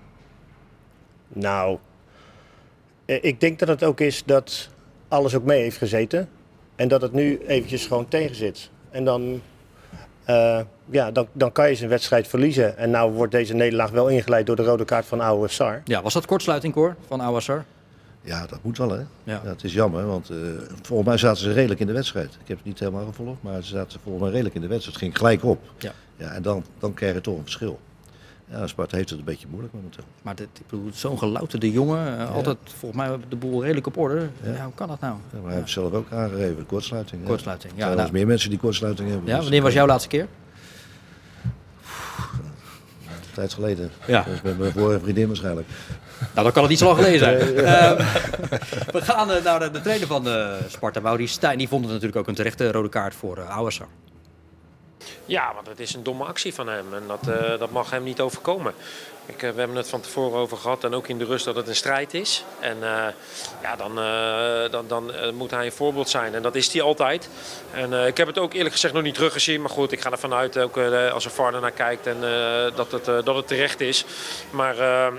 Nou, 1.27 1.77
eh, 3.05 3.17
ik 3.23 3.39
denk 3.39 3.59
dat 3.59 3.67
het 3.67 3.83
ook 3.83 3.99
is 3.99 4.23
dat 4.25 4.69
alles 5.07 5.35
ook 5.35 5.43
mee 5.43 5.61
heeft 5.61 5.77
gezeten. 5.77 6.29
En 6.83 6.89
dat 6.89 7.01
het 7.01 7.13
nu 7.13 7.37
eventjes 7.47 7.85
gewoon 7.85 8.07
tegen 8.07 8.35
zit. 8.35 8.69
En 8.89 9.05
dan, 9.05 9.41
eh, 10.23 10.59
ja, 10.89 11.11
dan, 11.11 11.27
dan 11.31 11.51
kan 11.51 11.69
je 11.69 11.75
zijn 11.75 11.89
wedstrijd 11.89 12.27
verliezen. 12.27 12.77
En 12.77 12.89
nou 12.89 13.11
wordt 13.11 13.31
deze 13.31 13.53
nederlaag 13.53 13.89
wel 13.89 14.07
ingeleid 14.07 14.45
door 14.45 14.55
de 14.55 14.63
rode 14.63 14.85
kaart 14.85 15.05
van 15.05 15.21
Oude 15.21 15.47
Sar. 15.47 15.81
Ja, 15.85 16.01
was 16.01 16.13
dat 16.13 16.25
kortsluiting, 16.25 16.73
Cor, 16.73 16.95
van 17.07 17.21
Awassar? 17.21 17.65
Ja, 18.21 18.45
dat 18.45 18.59
moet 18.63 18.77
wel, 18.77 18.89
hè? 18.89 18.97
Ja. 18.97 19.05
Ja. 19.23 19.41
het 19.43 19.63
is 19.63 19.73
jammer, 19.73 20.05
want 20.05 20.29
eh, 20.29 20.37
volgens 20.81 21.07
mij 21.09 21.17
zaten 21.17 21.43
ze 21.43 21.53
redelijk 21.53 21.79
in 21.79 21.87
de 21.87 21.93
wedstrijd. 21.93 22.33
Ik 22.41 22.47
heb 22.47 22.57
het 22.57 22.65
niet 22.65 22.79
helemaal 22.79 23.05
gevolgd, 23.05 23.41
maar 23.41 23.63
ze 23.63 23.69
zaten 23.69 23.99
volgens 23.99 24.23
mij 24.23 24.31
redelijk 24.31 24.55
in 24.55 24.61
de 24.61 24.67
wedstrijd. 24.67 24.95
Het 24.95 25.05
ging 25.05 25.17
gelijk 25.17 25.43
op. 25.43 25.59
Ja. 25.77 25.91
Ja, 26.17 26.31
en 26.31 26.41
dan, 26.41 26.63
dan 26.79 26.93
krijg 26.93 27.13
je 27.13 27.21
toch 27.21 27.37
een 27.37 27.43
verschil. 27.43 27.79
Ja, 28.51 28.67
Sparta 28.67 28.97
heeft 28.97 29.09
het 29.09 29.19
een 29.19 29.25
beetje 29.25 29.47
moeilijk 29.49 29.73
momenteel. 29.73 30.03
Maar 30.21 30.35
dit, 30.35 30.47
ik 30.59 30.67
bedoel, 30.69 30.89
zo'n 30.93 31.17
gelouterde 31.17 31.71
jongen, 31.71 32.19
eh, 32.19 32.35
altijd 32.35 32.57
volgens 32.63 33.01
mij 33.01 33.17
de 33.29 33.35
boel 33.35 33.61
redelijk 33.61 33.87
op 33.87 33.97
orde. 33.97 34.29
Ja. 34.43 34.51
Ja. 34.51 34.63
hoe 34.63 34.73
kan 34.73 34.87
dat 34.87 34.99
nou? 34.99 35.15
Maar 35.31 35.51
hij 35.51 35.55
heeft 35.55 35.71
zelf 35.71 35.93
ook 35.93 36.11
aangegeven, 36.11 36.65
kortsluiting. 36.65 37.25
Kortsluiting, 37.25 37.73
ja, 37.75 37.79
Er 37.79 37.85
zijn 37.85 37.97
nou. 37.97 38.11
meer 38.11 38.27
mensen 38.27 38.49
die 38.49 38.59
kortsluiting 38.59 39.09
hebben. 39.09 39.27
Ja, 39.27 39.35
dus 39.35 39.43
wanneer 39.43 39.61
was 39.61 39.73
jouw 39.73 39.85
laatste 39.85 40.09
keer? 40.09 40.27
Een 43.05 43.33
tijd 43.33 43.53
geleden. 43.53 43.91
Ja. 44.07 44.23
Dus 44.23 44.41
met 44.41 44.59
mijn 44.59 44.71
vorige 44.71 44.99
vriendin 44.99 45.27
waarschijnlijk. 45.27 45.67
Nou, 46.19 46.43
dan 46.43 46.51
kan 46.51 46.61
het 46.61 46.69
niet 46.69 46.79
zo 46.79 46.85
lang 46.85 46.97
geleden 46.97 47.19
zijn. 47.19 47.37
Ehm, 47.65 47.97
we 48.91 49.01
gaan 49.01 49.31
eh, 49.31 49.43
naar 49.43 49.71
de, 49.71 49.81
trainer 49.81 50.07
van 50.07 50.27
eh, 50.27 50.51
Sparta, 50.67 50.99
Mauri 50.99 51.27
Stijn. 51.27 51.57
Die 51.57 51.67
vond 51.67 51.83
het 51.83 51.91
natuurlijk 51.91 52.19
ook 52.19 52.27
een 52.27 52.35
terechte 52.35 52.71
rode 52.71 52.89
kaart 52.89 53.15
voor 53.15 53.37
uh. 53.37 53.67
Ja, 55.25 55.51
want 55.53 55.67
het 55.67 55.79
is 55.79 55.93
een 55.93 56.03
domme 56.03 56.23
actie 56.23 56.53
van 56.53 56.67
hem 56.67 56.93
en 56.93 57.03
dat, 57.07 57.27
eh, 57.27 57.59
dat 57.59 57.71
mag 57.71 57.89
hem 57.89 58.03
niet 58.03 58.19
overkomen. 58.19 58.73
Ik, 59.25 59.43
eh, 59.43 59.49
we 59.49 59.59
hebben 59.59 59.77
het 59.77 59.89
van 59.89 60.01
tevoren 60.01 60.39
over 60.39 60.57
gehad 60.57 60.83
en 60.83 60.93
ook 60.93 61.07
in 61.07 61.17
de 61.17 61.25
rust 61.25 61.45
dat 61.45 61.55
het 61.55 61.67
een 61.67 61.75
strijd 61.75 62.13
is. 62.13 62.43
En 62.59 62.77
eh, 62.81 63.05
ja, 63.61 63.75
dan, 63.75 63.95
dan, 64.71 64.87
dan 64.87 65.35
moet 65.35 65.51
hij 65.51 65.65
een 65.65 65.71
voorbeeld 65.71 66.09
zijn 66.09 66.35
en 66.35 66.41
dat 66.41 66.55
is 66.55 66.73
hij 66.73 66.81
altijd. 66.81 67.29
En 67.73 67.93
ik 67.93 68.17
heb 68.17 68.27
het 68.27 68.37
ook 68.37 68.53
eerlijk 68.53 68.73
gezegd 68.73 68.93
nog 68.93 69.03
niet 69.03 69.13
teruggezien, 69.13 69.61
maar 69.61 69.69
goed, 69.69 69.91
ik 69.91 70.01
ga 70.01 70.11
ervan 70.11 70.33
uit 70.33 70.57
ook 70.57 70.77
als 71.13 71.25
er 71.25 71.31
VAR 71.31 71.59
naar 71.59 71.71
kijkt 71.71 72.07
en 72.07 72.17
dat, 72.75 72.91
het, 72.91 73.05
dat 73.05 73.35
het 73.35 73.47
terecht 73.47 73.81
is. 73.81 74.05
Maar 74.49 74.75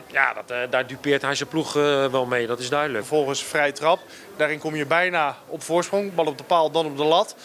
ja, 0.06 0.34
dat, 0.34 0.70
daar 0.70 0.86
dupeert 0.86 1.22
hij 1.22 1.34
zijn 1.34 1.48
ploeg 1.48 1.72
wel 2.10 2.26
mee, 2.26 2.46
dat 2.46 2.58
is 2.58 2.68
duidelijk. 2.68 3.04
Vervolgens 3.04 3.42
vrij 3.42 3.72
trap. 3.72 4.00
Daarin 4.36 4.58
kom 4.58 4.76
je 4.76 4.86
bijna 4.86 5.36
op 5.46 5.62
voorsprong. 5.62 6.14
Bal 6.14 6.26
op 6.26 6.38
de 6.38 6.44
paal, 6.44 6.70
dan 6.70 6.86
op 6.86 6.96
de 6.96 7.04
lat. 7.04 7.36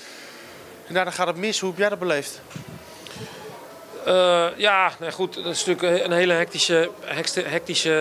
En 0.90 0.96
daarna 0.96 1.12
gaat 1.12 1.28
het 1.28 1.36
mis. 1.36 1.60
Hoe 1.60 1.70
heb 1.70 1.80
jij 1.80 1.90
dat 1.90 2.00
beleefd? 2.00 2.42
Eh, 4.10 4.48
ja, 4.56 4.92
nou 5.00 5.12
goed, 5.12 5.36
dat 5.36 5.46
is 5.46 5.66
natuurlijk 5.66 6.06
een 6.06 6.12
hele 6.12 6.34
hectische, 6.34 6.90
hectische 7.44 7.94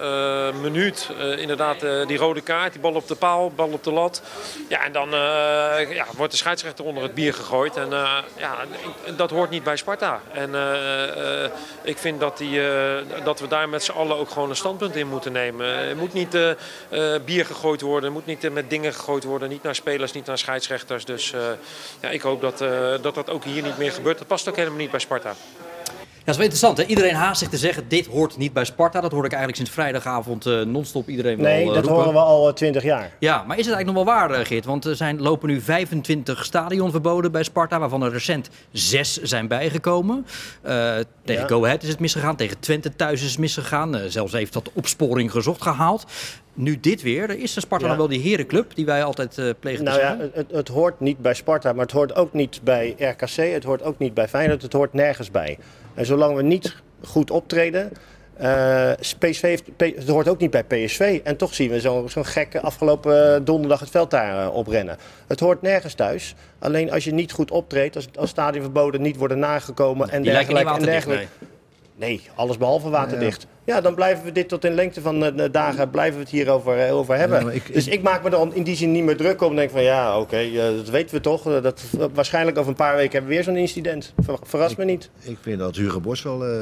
eh, 0.00 0.60
minuut. 0.60 1.08
Eh, 1.18 1.38
inderdaad, 1.38 1.80
die 2.06 2.16
rode 2.16 2.40
kaart, 2.40 2.72
die 2.72 2.80
bal 2.80 2.94
op 2.94 3.08
de 3.08 3.14
paal, 3.14 3.50
bal 3.50 3.68
op 3.68 3.84
de 3.84 3.92
lat. 3.92 4.22
Ja, 4.68 4.84
en 4.84 4.92
dan 4.92 5.10
ja, 5.90 6.06
wordt 6.16 6.32
de 6.32 6.38
scheidsrechter 6.38 6.84
onder 6.84 7.02
het 7.02 7.14
bier 7.14 7.34
gegooid. 7.34 7.76
En 7.76 7.88
ja, 8.36 8.56
dat 9.16 9.30
hoort 9.30 9.50
niet 9.50 9.62
bij 9.62 9.76
Sparta. 9.76 10.20
En 10.32 10.50
ik 11.82 11.98
vind 11.98 12.20
dat, 12.20 12.38
die, 12.38 12.60
dat 13.24 13.40
we 13.40 13.48
daar 13.48 13.68
met 13.68 13.84
z'n 13.84 13.92
allen 13.92 14.16
ook 14.16 14.30
gewoon 14.30 14.50
een 14.50 14.56
standpunt 14.56 14.96
in 14.96 15.08
moeten 15.08 15.32
nemen. 15.32 15.66
Er 15.66 15.96
moet 15.96 16.12
niet 16.12 16.36
bier 17.24 17.46
gegooid 17.46 17.80
worden, 17.80 18.08
er 18.08 18.14
moet 18.14 18.26
niet 18.26 18.52
met 18.52 18.70
dingen 18.70 18.94
gegooid 18.94 19.24
worden. 19.24 19.48
Niet 19.48 19.62
naar 19.62 19.74
spelers, 19.74 20.12
niet 20.12 20.26
naar 20.26 20.38
scheidsrechters. 20.38 21.04
Dus 21.04 21.34
ja, 22.00 22.08
ik 22.08 22.20
hoop 22.20 22.40
dat, 22.40 22.58
dat 23.02 23.14
dat 23.14 23.30
ook 23.30 23.44
hier 23.44 23.62
niet 23.62 23.78
meer 23.78 23.92
gebeurt. 23.92 24.18
Dat 24.18 24.26
past 24.26 24.48
ook 24.48 24.56
helemaal 24.56 24.78
niet 24.78 24.90
bij 24.90 25.00
Sparta. 25.00 25.34
Yeah. 25.40 25.67
Dat 26.28 26.36
is 26.36 26.42
wel 26.42 26.52
interessant. 26.52 26.78
Hè? 26.78 26.84
Iedereen 26.84 27.14
haast 27.14 27.38
zich 27.38 27.48
te 27.48 27.56
zeggen, 27.56 27.84
dit 27.88 28.06
hoort 28.06 28.36
niet 28.36 28.52
bij 28.52 28.64
Sparta. 28.64 29.00
Dat 29.00 29.12
hoor 29.12 29.24
ik 29.24 29.32
eigenlijk 29.32 29.56
sinds 29.56 29.70
vrijdagavond 29.72 30.46
eh, 30.46 30.60
non-stop 30.60 31.08
iedereen 31.08 31.40
Nee, 31.40 31.64
wel 31.64 31.68
eh, 31.68 31.74
dat 31.74 31.84
roepen. 31.84 32.04
horen 32.04 32.12
we 32.12 32.18
al 32.26 32.52
twintig 32.52 32.82
jaar. 32.82 33.10
Ja, 33.18 33.36
maar 33.46 33.58
is 33.58 33.66
het 33.66 33.74
eigenlijk 33.74 33.86
nog 34.06 34.14
wel 34.16 34.28
waar, 34.28 34.30
eh, 34.40 34.46
Geert? 34.46 34.64
Want 34.64 34.84
er 34.84 34.96
zijn, 34.96 35.20
lopen 35.20 35.48
nu 35.48 35.60
25 35.60 36.44
stadionverboden 36.44 37.32
bij 37.32 37.42
Sparta, 37.42 37.78
waarvan 37.78 38.02
er 38.02 38.12
recent 38.12 38.48
zes 38.72 39.16
zijn 39.22 39.48
bijgekomen. 39.48 40.26
Eh, 40.62 40.94
tegen 41.24 41.42
Ja. 41.42 41.48
Go 41.48 41.64
Ahead 41.64 41.82
is 41.82 41.88
het 41.88 41.98
misgegaan, 42.00 42.36
tegen 42.36 42.58
Twente 42.60 42.96
thuis 42.96 43.22
is 43.22 43.30
het 43.30 43.38
misgegaan. 43.38 43.96
Eh, 43.96 44.02
zelfs 44.08 44.32
heeft 44.32 44.52
dat 44.52 44.70
opsporing 44.74 45.30
gezocht 45.30 45.62
gehaald. 45.62 46.04
Nu 46.54 46.80
dit 46.80 47.02
weer, 47.02 47.22
er 47.22 47.38
is 47.38 47.56
een 47.56 47.62
Sparta 47.62 47.84
Ja. 47.84 47.90
nog 47.90 47.98
wel 48.00 48.08
die 48.08 48.20
herenclub 48.30 48.74
die 48.74 48.84
wij 48.86 49.04
altijd 49.04 49.38
eh, 49.38 49.44
plegen 49.60 49.84
te 49.84 49.90
Nou 49.90 50.00
ja, 50.02 50.16
het, 50.32 50.46
het 50.50 50.68
hoort 50.68 51.00
niet 51.00 51.18
bij 51.18 51.34
Sparta, 51.34 51.72
maar 51.72 51.82
het 51.84 51.92
hoort 51.92 52.14
ook 52.16 52.32
niet 52.32 52.60
bij 52.62 52.94
RKC. 52.98 53.36
Het 53.52 53.64
hoort 53.64 53.82
ook 53.82 53.98
niet 53.98 54.14
bij 54.14 54.28
Feyenoord. 54.28 54.62
Het 54.62 54.72
hoort 54.72 54.92
nergens 54.92 55.30
bij. 55.30 55.58
En 55.98 56.06
zolang 56.06 56.36
we 56.36 56.42
niet 56.42 56.76
goed 57.04 57.30
optreden. 57.30 57.92
eh, 58.36 58.90
PSV 59.18 59.40
heeft, 59.40 59.64
het 59.76 60.08
hoort 60.08 60.28
ook 60.28 60.38
niet 60.38 60.50
bij 60.50 60.64
PSV. 60.64 61.20
En 61.24 61.36
toch 61.36 61.54
zien 61.54 61.70
we 61.70 61.80
zo'n 62.06 62.26
gekke 62.26 62.60
afgelopen 62.60 63.34
eh, 63.34 63.40
donderdag 63.44 63.80
het 63.80 63.90
veld 63.90 64.10
daar 64.10 64.42
eh, 64.42 64.54
oprennen. 64.54 64.96
Het 65.26 65.40
hoort 65.40 65.62
nergens 65.62 65.94
thuis. 65.94 66.34
Alleen 66.58 66.92
als 66.92 67.04
je 67.04 67.12
niet 67.12 67.32
goed 67.32 67.50
optreedt, 67.50 67.96
als, 67.96 68.08
als 68.14 68.30
stadionverboden 68.30 69.02
niet 69.02 69.16
worden 69.16 69.38
nagekomen 69.38 70.10
en 70.10 70.22
die 70.22 70.32
dergelijke. 70.32 70.70
En 70.70 70.82
dergelijke. 70.82 71.26
Nee. 71.98 72.20
Alles 72.34 72.58
behalve 72.58 72.88
waterdicht. 72.90 73.46
Ja. 73.64 73.80
dan 73.80 73.94
blijven 73.94 74.24
we 74.24 74.32
dit 74.32 74.48
tot 74.48 74.64
in 74.64 74.74
lengte 74.74 75.00
van 75.00 75.24
eh, 75.24 75.36
de 75.36 75.50
dagen 75.50 75.90
blijven 75.90 76.14
we 76.14 76.20
het 76.20 76.30
hierover 76.32 76.78
eh, 76.78 76.94
over 76.96 77.16
hebben. 77.16 77.38
Ja, 77.38 77.44
maar 77.44 77.54
ik- 77.54 77.72
dus 77.72 77.88
ik 77.88 78.02
maak 78.02 78.22
me 78.22 78.30
er 78.30 78.48
in 78.56 78.62
die 78.62 78.76
zin 78.76 78.92
niet 78.92 79.04
meer 79.04 79.16
druk 79.16 79.42
om. 79.42 79.56
denk 79.56 79.70
van 79.70 79.82
ja, 79.82 80.20
oké, 80.20 80.36
eh, 80.36 80.56
dat 80.76 80.88
weten 80.88 81.14
we 81.14 81.20
toch. 81.20 81.46
Eh, 81.52 81.62
dat, 81.62 81.82
waarschijnlijk 82.14 82.58
over 82.58 82.70
een 82.70 82.76
paar 82.76 82.94
weken 82.96 83.12
hebben 83.12 83.28
we 83.30 83.34
weer 83.34 83.44
zo'n 83.44 83.56
incident. 83.56 84.12
Ver, 84.18 84.38
verras 84.42 84.76
me 84.76 84.84
niet. 84.84 85.10
Ik 85.22 85.36
vind 85.40 85.58
dat 85.58 85.76
Hugo 85.76 86.00
Borst 86.00 86.22
wel 86.24 86.44
eh, 86.46 86.52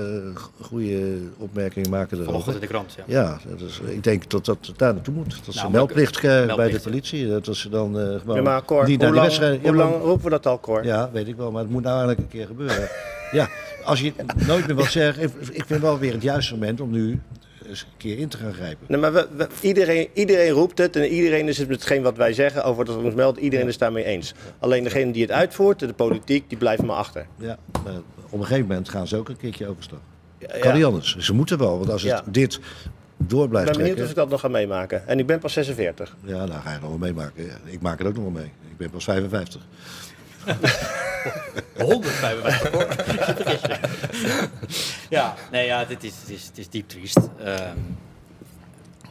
goede 0.61 1.17
opmerkingen 1.39 1.91
maken 1.91 2.09
Vanochtend 2.09 2.35
erover. 2.35 2.55
in 2.55 2.61
de 2.61 2.67
krant, 2.67 2.95
ja. 2.97 3.03
Ja, 3.07 3.39
dat 3.59 3.69
is, 3.69 3.81
ik 3.89 4.05
denk 4.05 4.31
dat 4.31 4.45
dat 4.45 4.73
daar 4.77 4.95
naartoe 4.95 5.15
moet. 5.15 5.41
Dat 5.45 5.55
ze 5.55 5.61
Nou, 5.61 5.73
meldplicht 5.73 6.19
krijgen 6.19 6.57
bij 6.57 6.71
de 6.71 6.81
politie. 6.81 7.29
Dat 7.29 7.57
ze 7.57 7.69
dan 7.69 7.99
eh 8.01 8.07
gewoon 8.21 8.37
Ja, 8.37 8.43
maar 8.43 8.65
Cor, 8.65 8.87
niet 8.87 9.03
hoe, 9.03 9.11
naar 9.13 9.23
wedstrijd... 9.23 9.61
hoe 9.63 9.75
lang 9.75 9.95
roepen 10.03 10.25
we 10.25 10.31
dat 10.31 10.47
al, 10.47 10.61
Cor? 10.61 10.85
Ja, 10.85 11.11
weet 11.13 11.29
ik 11.29 11.37
wel, 11.37 11.51
maar 11.51 11.63
het 11.63 11.71
moet 11.71 11.83
nou 11.83 11.97
eigenlijk 11.99 12.21
een 12.33 12.39
keer 12.39 12.47
gebeuren. 12.47 12.89
ja, 13.33 13.49
als 13.85 14.01
je 14.01 14.13
nooit 14.47 14.67
meer 14.67 14.77
wat 14.77 14.91
zegt, 14.91 15.23
ik- 15.23 15.33
ik 15.51 15.65
vind 15.67 15.81
wel 15.81 15.99
weer 15.99 16.13
het 16.13 16.23
juiste 16.23 16.53
moment 16.55 16.81
om 16.81 16.91
nu 16.91 17.21
eens 17.69 17.81
een 17.81 17.97
keer 17.97 18.19
in 18.19 18.29
te 18.29 18.37
gaan 18.37 18.53
grijpen. 18.55 18.87
Nee, 18.89 19.01
maar 19.01 19.13
we, 19.13 19.29
we- 19.37 19.49
iedereen, 19.61 20.09
iedereen 20.13 20.51
roept 20.51 20.79
het 20.79 20.97
en 20.97 21.05
iedereen 21.07 21.49
is 21.49 21.59
het 21.59 21.69
met 21.69 21.77
hetgeen 21.81 22.03
wat 22.03 22.17
wij 22.17 22.33
zeggen 22.33 22.65
over 22.65 22.85
dat 22.85 22.97
we 22.97 23.03
ons 23.03 23.15
melden. 23.15 23.43
Iedereen 23.43 23.65
is 23.67 23.73
het 23.73 23.81
daarmee 23.81 24.05
eens. 24.05 24.35
Alleen 24.59 24.85
degene 24.85 25.13
die 25.13 25.23
het 25.23 25.31
uitvoert, 25.33 25.79
de 25.79 25.93
politiek, 25.93 26.49
die 26.49 26.59
blijft 26.59 26.83
maar 26.83 26.97
achter. 26.97 27.27
Ja, 27.37 27.57
maar 27.85 27.93
op 28.31 28.39
een 28.41 28.47
gegeven 28.47 28.67
moment 28.67 28.89
gaan 28.89 29.07
ze 29.07 29.17
ook 29.17 29.29
een 29.29 29.37
keertje 29.37 29.67
overstag. 29.69 29.99
Ja, 30.39 30.59
Kan 30.61 30.75
niet 30.75 30.85
anders. 30.85 31.17
Ze 31.17 31.33
moeten 31.35 31.59
wel, 31.59 31.79
want 31.79 31.91
als 31.91 32.03
het 32.03 32.11
Ja. 32.11 32.23
dit 32.31 32.61
door 33.17 33.45
Ik 33.45 33.51
blijft 33.51 33.71
ben 33.71 33.79
benieuwd 33.81 34.01
of 34.03 34.09
ik 34.11 34.15
dat 34.17 34.29
nog 34.29 34.41
ga 34.41 34.49
meemaken. 34.49 35.09
En 35.09 35.19
ik 35.19 35.27
ben 35.27 35.39
pas 35.39 35.53
46. 35.53 36.17
Ja, 36.25 36.45
nou 36.45 36.61
ga 36.61 36.73
je 36.73 36.79
nog 36.81 36.89
wel 36.89 36.99
meemaken. 36.99 37.45
Ik 37.65 37.81
maak 37.81 37.99
het 37.99 38.07
ook 38.07 38.15
nog 38.15 38.23
wel 38.23 38.33
mee. 38.33 38.51
Ik 38.71 38.77
ben 38.77 38.91
pas 38.91 39.05
55. 39.05 39.61
155 41.79 42.71
hoor. 42.75 42.87
ja, 45.09 45.35
nee, 45.51 45.67
ja, 45.67 45.85
dit 45.85 46.05
is, 46.05 46.13
het 46.21 46.31
is, 46.31 46.47
het 46.47 46.59
is 46.59 46.69
diep 46.69 46.89
triest. 46.89 47.19
Ehm, 47.45 47.77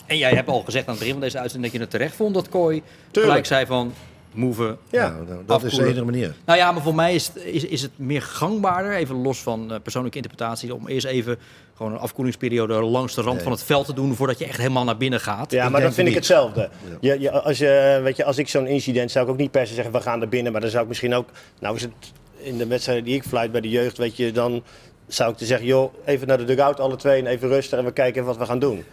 en 0.05 0.17
jij 0.17 0.31
hebt 0.31 0.49
al 0.49 0.63
gezegd 0.63 0.85
aan 0.85 0.89
het 0.89 0.99
begin 0.99 1.13
van 1.13 1.23
deze 1.23 1.39
uitzending 1.39 1.71
dat 1.71 1.81
je 1.81 1.87
het 1.87 1.97
terecht 1.97 2.15
vond 2.15 2.33
dat 2.33 2.49
Kooi 2.49 2.83
gelijk 3.11 3.45
zei 3.45 3.65
van 3.65 3.93
move. 4.35 4.77
Ja, 4.89 5.09
Nou, 5.09 5.25
nou, 5.27 5.41
dat 5.45 5.63
is 5.63 5.73
de 5.75 5.85
enige 5.85 6.05
manier. 6.05 6.35
Nou 6.45 6.59
ja, 6.59 6.71
maar 6.71 6.81
voor 6.81 6.95
mij 6.95 7.13
is 7.13 7.27
het, 7.27 7.43
is, 7.43 7.65
is 7.65 7.81
het 7.81 7.91
meer 7.95 8.21
gangbaarder, 8.21 8.93
even 8.95 9.15
los 9.15 9.41
van 9.41 9.73
eh, 9.73 9.79
persoonlijke 9.83 10.17
interpretatie, 10.17 10.75
om 10.75 10.87
eerst 10.87 11.05
even 11.05 11.37
gewoon 11.75 11.91
een 11.91 11.97
afkoelingsperiode 11.97 12.73
langs 12.73 13.15
de 13.15 13.21
rand 13.21 13.41
van 13.41 13.51
het 13.51 13.63
veld 13.63 13.85
te 13.85 13.93
doen 13.93 14.15
voordat 14.15 14.39
je 14.39 14.45
echt 14.45 14.57
helemaal 14.57 14.83
naar 14.83 14.97
binnen 14.97 15.19
gaat. 15.19 15.51
Ja, 15.51 15.65
Ik 15.65 15.71
maar 15.71 15.81
dat 15.81 15.93
vind 15.93 16.07
ik 16.07 16.13
het 16.13 16.27
hetzelfde. 16.27 16.69
Je, 16.99 17.19
je, 17.19 17.31
als, 17.31 17.57
je, 17.57 17.99
weet 18.03 18.17
je, 18.17 18.23
als 18.23 18.37
ik 18.37 18.47
zo'n 18.47 18.67
incident 18.67 19.11
zou 19.11 19.25
ik 19.25 19.31
ook 19.31 19.37
niet 19.37 19.51
per 19.51 19.67
se 19.67 19.73
zeggen 19.73 19.93
we 19.93 20.01
gaan 20.01 20.21
er 20.21 20.29
binnen. 20.29 20.51
Maar 20.51 20.61
dan 20.61 20.69
zou 20.69 20.81
ik 20.81 20.87
misschien 20.87 21.13
ook, 21.13 21.29
nou 21.59 21.75
is 21.75 21.81
het 21.81 21.91
in 22.37 22.57
de 22.57 22.67
wedstrijden 22.67 23.03
die 23.03 23.15
ik 23.15 23.23
fluit 23.23 23.51
bij 23.51 23.61
de 23.61 23.69
jeugd, 23.69 23.97
weet 23.97 24.17
je, 24.17 24.31
dan 24.31 24.63
zou 25.07 25.31
ik 25.31 25.37
te 25.37 25.45
zeggen, 25.45 25.67
joh, 25.67 25.93
even 26.05 26.27
naar 26.27 26.37
de 26.37 26.43
dugout 26.43 26.79
alle 26.79 26.95
twee 26.95 27.19
en 27.19 27.27
even 27.27 27.47
rustig 27.47 27.79
en 27.79 27.85
we 27.85 27.91
kijken 27.91 28.25
wat 28.25 28.37
we 28.37 28.45
gaan 28.45 28.59
doen. 28.59 28.83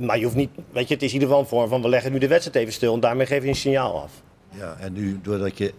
Maar 0.00 0.18
je 0.18 0.24
hoeft 0.24 0.36
niet, 0.36 0.50
weet 0.72 0.88
je, 0.88 0.94
het 0.94 1.02
is 1.02 1.08
in 1.08 1.14
ieder 1.14 1.28
geval 1.28 1.42
een 1.42 1.48
vorm 1.48 1.68
van 1.68 1.82
we 1.82 1.88
leggen 1.88 2.12
nu 2.12 2.18
de 2.18 2.28
wedstrijd 2.28 2.56
even 2.56 2.72
stil 2.72 2.94
en 2.94 3.00
daarmee 3.00 3.26
geef 3.26 3.42
je 3.42 3.48
een 3.48 3.54
signaal 3.54 4.02
af. 4.02 4.12
Ja, 4.50 4.76
en 4.78 4.92
nu, 4.92 5.18
doordat 5.22 5.58
je 5.58 5.72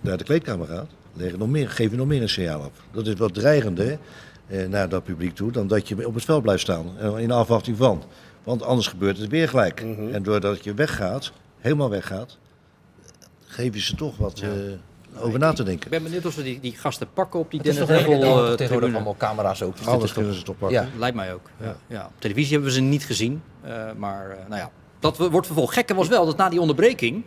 naar 0.00 0.16
de 0.16 0.24
kleedkamer 0.24 0.66
gaat, 0.66 0.88
nog 1.36 1.48
meer, 1.48 1.70
geef 1.70 1.90
je 1.90 1.96
nog 1.96 2.06
meer 2.06 2.22
een 2.22 2.28
signaal 2.28 2.60
af. 2.62 2.70
Dat 2.92 3.06
is 3.06 3.14
wat 3.14 3.34
dreigender. 3.34 3.98
eh, 4.46 4.66
naar 4.68 4.88
dat 4.88 5.04
publiek 5.04 5.34
toe 5.34 5.50
dan 5.52 5.66
dat 5.66 5.88
je 5.88 6.06
op 6.06 6.14
het 6.14 6.24
veld 6.24 6.42
blijft 6.42 6.62
staan. 6.62 6.98
In 7.18 7.30
afwachting 7.30 7.76
van. 7.76 8.02
Want 8.42 8.62
anders 8.62 8.86
gebeurt 8.86 9.18
het 9.18 9.30
weer 9.30 9.48
gelijk. 9.48 9.80
En 10.12 10.22
doordat 10.22 10.64
je 10.64 10.74
weggaat, 10.74 11.32
helemaal 11.58 11.90
weggaat, 11.90 12.38
geef 13.44 13.74
je 13.74 13.80
ze 13.80 13.94
toch 13.94 14.16
wat 14.16 14.40
eh, 14.40 14.48
over 15.24 15.38
na 15.38 15.52
te 15.52 15.60
Ik 15.62 15.66
denken. 15.68 15.90
ben 15.90 16.02
benieuwd 16.02 16.26
of 16.26 16.34
we 16.36 16.42
die, 16.42 16.60
die 16.60 16.72
gasten 16.76 17.06
pakken 17.14 17.40
op 17.40 17.50
die 17.50 17.60
Het 17.60 17.68
is 17.68 17.74
Dennis 17.76 17.94
toch 17.96 18.04
tegenwoordig 18.16 18.66
tribune. 18.68 18.94
allemaal 18.94 19.16
camera's 19.16 19.62
ook. 19.62 19.76
Dus 19.76 19.86
Alles 19.86 20.12
kunnen 20.12 20.34
ze 20.34 20.42
toch 20.42 20.58
pakken. 20.58 20.82
Ja. 20.82 20.88
Lijkt 20.98 21.16
mij 21.16 21.34
ook. 21.34 21.50
Ja. 21.60 21.76
Ja. 21.86 22.04
Op 22.06 22.20
televisie 22.20 22.52
hebben 22.52 22.68
we 22.68 22.74
ze 22.76 22.80
niet 22.82 23.04
gezien. 23.04 23.42
eh, 23.62 23.84
maar 23.96 24.30
eh, 24.30 24.36
nou 24.48 24.60
ja, 24.60 24.70
dat 24.98 25.16
wordt 25.16 25.46
vervolgd. 25.46 25.72
Gekke 25.74 25.94
was 25.94 26.08
wel 26.08 26.26
dat 26.26 26.36
na 26.36 26.48
die 26.48 26.60
onderbreking 26.60 27.24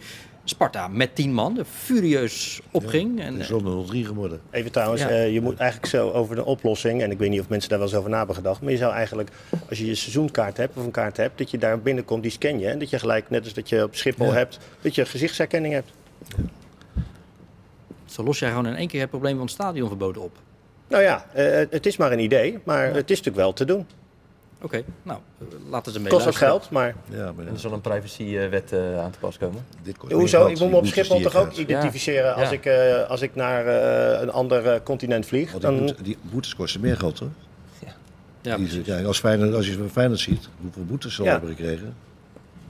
Sparta 0.49 0.87
met 0.87 1.15
tien 1.15 1.33
man 1.33 1.59
furieus 1.69 2.61
opging. 2.71 3.19
en, 3.21 3.33
Het 3.33 3.41
is 3.41 3.49
eh, 3.49 3.63
wel 3.63 3.85
0-3 3.85 4.05
geworden. 4.05 4.41
Even 4.51 4.71
trouwens, 4.71 5.01
Ja. 5.01 5.09
eh, 5.09 5.33
je 5.33 5.41
moet 5.41 5.57
eigenlijk 5.57 5.91
zo 5.91 6.11
over 6.11 6.35
de 6.35 6.45
oplossing, 6.45 7.01
en 7.01 7.11
ik 7.11 7.17
weet 7.17 7.29
niet 7.29 7.39
of 7.39 7.49
mensen 7.49 7.69
daar 7.69 7.79
wel 7.79 7.87
eens 7.87 7.97
over 7.97 8.09
na 8.09 8.17
hebben 8.17 8.35
gedacht, 8.35 8.61
maar 8.61 8.71
je 8.71 8.77
zou 8.77 8.93
eigenlijk, 8.93 9.29
als 9.69 9.77
je 9.79 9.85
je 9.85 9.95
seizoenkaart 9.95 10.57
hebt 10.57 10.77
of 10.77 10.83
een 10.85 10.91
kaart 10.91 11.17
hebt, 11.17 11.37
dat 11.37 11.51
je 11.51 11.57
daar 11.57 11.79
binnenkomt, 11.81 12.21
die 12.23 12.31
scan 12.31 12.59
je. 12.59 12.67
En 12.67 12.79
dat 12.79 12.89
je 12.89 12.99
gelijk, 12.99 13.29
net 13.29 13.43
als 13.43 13.53
dat 13.53 13.69
je 13.69 13.83
op 13.83 13.95
Schiphol 13.95 14.27
Ja. 14.27 14.33
hebt, 14.33 14.57
dat 14.81 14.95
je 14.95 15.05
gezichtsherkenning 15.05 15.73
hebt. 15.73 15.91
zo 18.05 18.23
los 18.23 18.39
jij 18.39 18.49
gewoon 18.49 18.67
in 18.67 18.75
één 18.75 18.87
keer 18.87 19.01
het 19.01 19.09
probleem 19.09 19.33
van 19.35 19.41
het 19.45 19.51
stadionverboden 19.51 20.21
op. 20.21 20.37
Nou 20.87 21.03
ja, 21.03 21.25
eh, 21.33 21.65
het 21.69 21.85
is 21.85 21.97
maar 21.97 22.11
een 22.11 22.19
idee, 22.19 22.59
maar 22.63 22.85
het 22.85 22.95
is 23.09 23.17
natuurlijk 23.17 23.35
wel 23.35 23.53
te 23.53 23.65
doen. 23.65 23.85
Oké, 24.61 24.83
nou, 25.03 25.19
eh, 25.39 25.45
laten 25.69 25.91
ze 25.91 25.99
mee 25.99 26.09
Kost 26.11 26.27
ook 26.27 26.35
geld, 26.35 26.69
maar 26.69 26.95
Ja, 27.09 27.31
maar 27.31 27.45
Er 27.47 27.59
zal 27.59 27.71
een 27.71 27.81
privacywet 27.81 28.71
eh, 28.71 28.99
aan 28.99 29.11
te 29.11 29.19
pas 29.19 29.37
komen. 29.37 29.65
dit 29.83 29.97
kost 29.97 30.11
meer 30.11 30.19
hoezo? 30.21 30.37
geld, 30.37 30.51
Ik 30.51 30.59
moet 30.59 30.69
me 30.69 30.75
op 30.77 30.85
Schiphol 30.85 31.17
je 31.17 31.23
toch 31.23 31.35
ook 31.35 31.51
identificeren 31.53 32.35
als, 32.35 32.49
Ja. 32.49 32.55
ik, 32.55 32.65
eh, 32.65 33.09
als 33.09 33.21
ik 33.21 33.35
naar 33.35 33.65
eh, 33.67 34.21
een 34.21 34.31
ander 34.31 34.81
continent 34.83 35.25
vlieg. 35.25 35.51
Want 35.51 35.63
die, 35.63 35.71
Dan, 35.71 35.85
boete- 35.85 36.03
die 36.03 36.17
boetes 36.21 36.55
kosten 36.55 36.81
meer 36.81 36.97
geld, 36.97 37.19
hoor. 37.19 37.29
Ja, 38.41 38.57
ja, 38.85 39.03
als, 39.03 39.19
Feyenoord, 39.19 39.53
als 39.53 39.67
je 39.67 39.73
van 39.73 39.89
Feyenoord 39.89 40.19
ziet, 40.19 40.49
hoeveel 40.61 40.85
boetes 40.85 41.13
ze 41.13 41.19
al 41.19 41.25
Ja. 41.25 41.31
hebben 41.31 41.49
gekregen. 41.49 41.93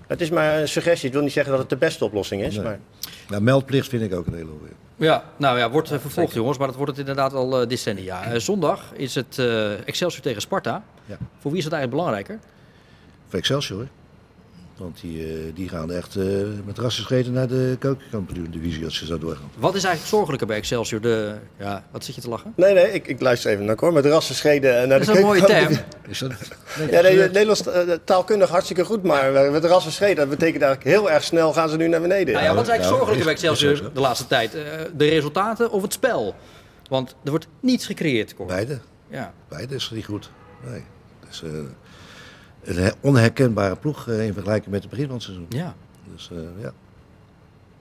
het 0.07 0.21
is 0.21 0.29
maar 0.29 0.59
een 0.59 0.67
suggestie, 0.67 1.07
ik 1.07 1.13
wil 1.13 1.23
niet 1.23 1.31
zeggen 1.31 1.51
dat 1.51 1.61
het 1.61 1.69
de 1.69 1.77
beste 1.77 2.05
oplossing 2.05 2.41
is. 2.43 2.55
Nee. 2.55 2.63
Maar 2.63 2.79
Nou, 3.29 3.41
meldplicht 3.41 3.87
vind 3.87 4.03
ik 4.03 4.13
ook 4.13 4.27
een 4.27 4.33
hele 4.33 4.51
goeie. 4.59 4.73
Ja, 4.95 5.23
nou 5.37 5.57
ja, 5.57 5.69
wordt 5.69 5.91
eh, 5.91 5.99
vervolgd 5.99 6.33
jongens, 6.33 6.57
maar 6.57 6.67
dat 6.67 6.75
wordt 6.75 6.91
het 6.91 6.99
inderdaad 6.99 7.33
al 7.33 7.61
eh, 7.61 7.67
decennia. 7.67 8.23
Eh, 8.23 8.39
zondag 8.39 8.93
is 8.93 9.15
het 9.15 9.39
Excelsior 9.85 10.21
tegen 10.21 10.41
Sparta. 10.41 10.83
Ja. 11.05 11.17
Voor 11.39 11.51
wie 11.51 11.59
is 11.59 11.65
het 11.65 11.73
eigenlijk 11.73 12.03
belangrijker? 12.03 12.39
Voor 13.27 13.39
Excelsior. 13.39 13.87
Want 14.77 15.01
die, 15.01 15.25
eh, 15.25 15.39
die 15.53 15.69
gaan 15.69 15.91
echt 15.91 16.15
eh, 16.15 16.23
met 16.65 16.77
rassenschreden 16.77 17.33
naar 17.33 17.47
de 17.47 17.75
keukenkampioen-divisie 17.79 18.85
als 18.85 18.97
ze 18.97 19.05
zo 19.05 19.17
doorgaan. 19.17 19.51
Wat 19.57 19.75
is 19.75 19.83
eigenlijk 19.83 20.15
zorgelijker 20.15 20.47
bij 20.47 20.57
Excelsior? 20.57 21.01
De, 21.01 21.35
ja, 21.59 21.83
wat 21.91 22.05
zit 22.05 22.15
je 22.15 22.21
te 22.21 22.29
lachen? 22.29 22.53
nee, 22.55 22.73
nee, 22.73 22.91
ik, 22.91 23.07
ik 23.07 23.21
luister 23.21 23.51
even 23.51 23.65
naar 23.65 23.75
Cor. 23.75 23.93
Met 23.93 24.05
rassenschreden 24.05 24.87
naar 24.87 24.97
Dat 24.97 25.07
de 25.07 25.11
is 25.11 25.17
een 25.17 25.25
mooie 25.25 25.43
term. 25.43 25.73
Is 26.07 26.19
dat... 26.19 26.31
Nee, 26.77 26.91
Ja, 26.91 27.01
nee, 27.01 27.17
Nederlands 27.17 27.67
eh, 27.67 27.81
taalkundig 28.03 28.49
hartstikke 28.49 28.85
goed, 28.85 29.03
maar 29.03 29.35
eh, 29.35 29.51
met 29.51 29.65
rassen 29.65 29.91
schreden, 29.91 30.15
dat 30.15 30.29
betekent 30.29 30.63
eigenlijk 30.63 30.95
heel 30.95 31.11
erg 31.11 31.23
snel 31.23 31.53
gaan 31.53 31.69
ze 31.69 31.77
nu 31.77 31.87
naar 31.87 32.01
beneden. 32.01 32.33
Nou 32.33 32.45
ja, 32.45 32.53
wat 32.53 32.63
is 32.63 32.69
eigenlijk 32.69 32.81
Nou, 32.81 33.15
zorgelijker 33.17 33.23
bij 33.23 33.33
Excelsior 33.33 33.93
de 33.93 33.99
laatste 33.99 34.27
tijd? 34.27 34.55
Eh, 34.55 34.61
de 34.97 35.07
resultaten 35.07 35.71
of 35.71 35.81
het 35.81 35.93
spel? 35.93 36.35
Want 36.89 37.15
er 37.23 37.29
wordt 37.29 37.47
niets 37.59 37.85
gecreëerd, 37.85 38.35
Cor. 38.35 38.45
Beide. 38.45 38.79
Ja. 39.09 39.33
Beide 39.47 39.75
is 39.75 39.91
niet 39.93 40.05
goed. 40.05 40.29
Nee. 40.69 40.83
Eh, 41.43 41.49
een 42.67 42.77
he- 42.83 42.91
onherkenbare 43.01 43.75
ploeg 43.75 44.07
eh, 44.07 44.25
in 44.25 44.33
vergelijking 44.33 44.71
met 44.71 44.81
het 44.81 44.89
begin 44.89 45.05
van 45.05 45.15
het 45.15 45.23
seizoen. 45.23 45.45
ja. 45.49 45.75
Dus 46.13 46.29
eh, 46.31 46.37
ja. 46.61 46.71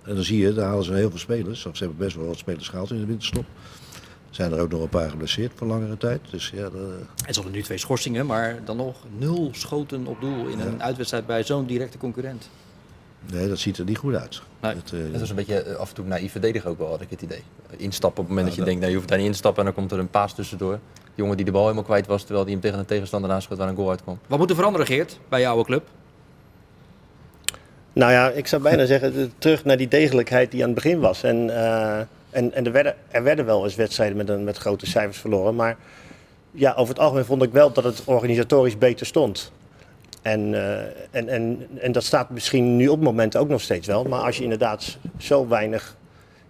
En 0.03 0.15
dan 0.15 0.25
zie 0.25 0.39
je, 0.39 0.53
daar 0.55 0.67
halen 0.69 0.85
ze 0.85 0.93
heel 0.95 1.11
veel 1.11 1.19
spelers. 1.19 1.67
Of 1.67 1.77
ze 1.77 1.85
hebben 1.85 2.05
best 2.05 2.17
wel 2.17 2.27
wat 2.27 2.39
spelers 2.39 2.69
gehaald 2.69 2.91
in 2.91 3.01
de 3.01 3.07
winterstop. 3.07 3.45
Zijn 4.31 4.53
er 4.53 4.61
ook 4.61 4.71
nog 4.71 4.83
een 4.83 4.89
paar 4.89 5.11
geblesseerd 5.11 5.53
voor 5.55 5.67
langere 5.67 5.97
tijd. 5.97 6.21
Dus 6.31 6.51
ja, 6.55 6.69
de, 6.71 6.99
En 7.27 7.35
ze 7.35 7.41
hadden 7.41 7.53
nu 7.53 7.63
twee 7.63 7.79
schorsingen, 7.79 8.27
maar 8.27 8.65
dan 8.65 8.77
nog 8.77 8.97
nul 9.19 9.49
schoten 9.53 10.07
op 10.07 10.21
doel 10.21 10.47
in 10.47 10.61
een 10.61 10.83
uitwedstrijd 10.83 11.27
bij 11.27 11.45
zo'n 11.45 11.67
directe 11.67 11.99
concurrent. 11.99 12.51
nee, 13.33 13.49
dat 13.49 13.59
ziet 13.59 13.79
er 13.79 13.85
niet 13.85 13.99
goed 13.99 14.15
uit. 14.15 14.43
Nee. 14.61 14.75
Het, 14.75 14.93
eh, 14.93 14.99
Dat 15.13 15.21
is 15.21 15.31
een 15.31 15.37
beetje 15.37 15.77
af 15.77 15.89
en 15.89 15.95
toe 15.95 16.05
naïef 16.05 16.33
verdedigen 16.33 16.71
ook 16.71 16.79
wel, 16.79 16.89
had 16.89 17.01
ik 17.01 17.11
het 17.11 17.23
idee. 17.23 17.43
Instappen 17.77 18.09
op 18.11 18.17
het 18.17 18.29
moment 18.29 18.47
dat 18.47 18.55
je 18.55 18.61
dat- 18.61 18.65
denkt, 18.67 18.81
nou, 18.81 18.91
je 18.93 18.97
hoeft 18.97 19.09
daar 19.09 19.19
niet 19.19 19.27
in 19.27 19.33
te 19.33 19.39
stappen 19.39 19.61
en 19.61 19.73
dan 19.73 19.79
komt 19.79 19.93
er 19.93 19.99
een 19.99 20.11
paas 20.11 20.35
tussendoor. 20.35 20.79
Jongen 21.17 21.37
die 21.37 21.45
de 21.45 21.53
bal 21.53 21.63
helemaal 21.63 21.83
kwijt 21.83 22.07
was, 22.07 22.21
terwijl 22.21 22.43
hij 22.43 22.53
hem 22.53 22.61
tegen 22.61 22.79
een 22.79 22.85
tegenstander 22.85 23.31
aanschoot 23.31 23.59
waar 23.59 23.69
een 23.69 23.77
goal 23.77 23.91
uitkwam. 23.91 24.19
Wat 24.27 24.39
moet 24.39 24.51
er 24.51 24.57
veranderen, 24.57 24.87
Geert, 24.87 25.19
bij 25.29 25.41
jouw 25.41 25.63
club? 25.63 25.89
Nou 27.93 28.13
ja, 28.13 28.31
ik 28.31 28.47
zou 28.47 28.63
bijna 28.63 28.85
zeggen, 28.95 29.33
terug 29.39 29.65
naar 29.65 29.77
die 29.77 29.89
degelijkheid 29.89 30.51
die 30.51 30.61
aan 30.61 30.71
het 30.71 30.83
begin 30.83 31.01
was. 31.01 31.23
En, 31.23 31.51
eh, 31.51 31.99
en, 32.31 32.53
en 32.53 32.67
er, 32.67 32.73
werden, 32.73 32.95
er 33.09 33.23
werden 33.23 33.45
wel 33.45 33.65
eens 33.65 33.75
wedstrijden 33.75 34.17
met, 34.17 34.29
een, 34.29 34.45
met 34.45 34.57
grote 34.57 34.87
cijfers 34.87 35.19
verloren. 35.19 35.55
Maar 35.55 35.77
ja, 36.51 36.73
over 36.73 36.95
het 36.95 37.03
algemeen 37.03 37.25
vond 37.25 37.43
ik 37.43 37.53
wel 37.53 37.73
dat 37.73 37.85
het 37.85 38.03
organisatorisch 38.05 38.79
beter 38.79 39.07
stond. 39.07 39.53
En, 40.23 40.55
eh, 40.55 40.79
en, 41.11 41.29
en, 41.29 41.67
en 41.79 41.93
dat 41.93 42.05
staat 42.05 42.31
misschien 42.31 42.77
nu 42.77 42.89
op 42.89 42.97
het 42.97 43.05
moment 43.05 43.37
ook 43.37 43.49
nog 43.49 43.61
steeds 43.61 43.87
wel. 43.87 44.05
Maar 44.05 44.21
als 44.21 44.37
je 44.37 44.43
inderdaad 44.43 44.99
zo 45.19 45.49
weinig 45.49 45.97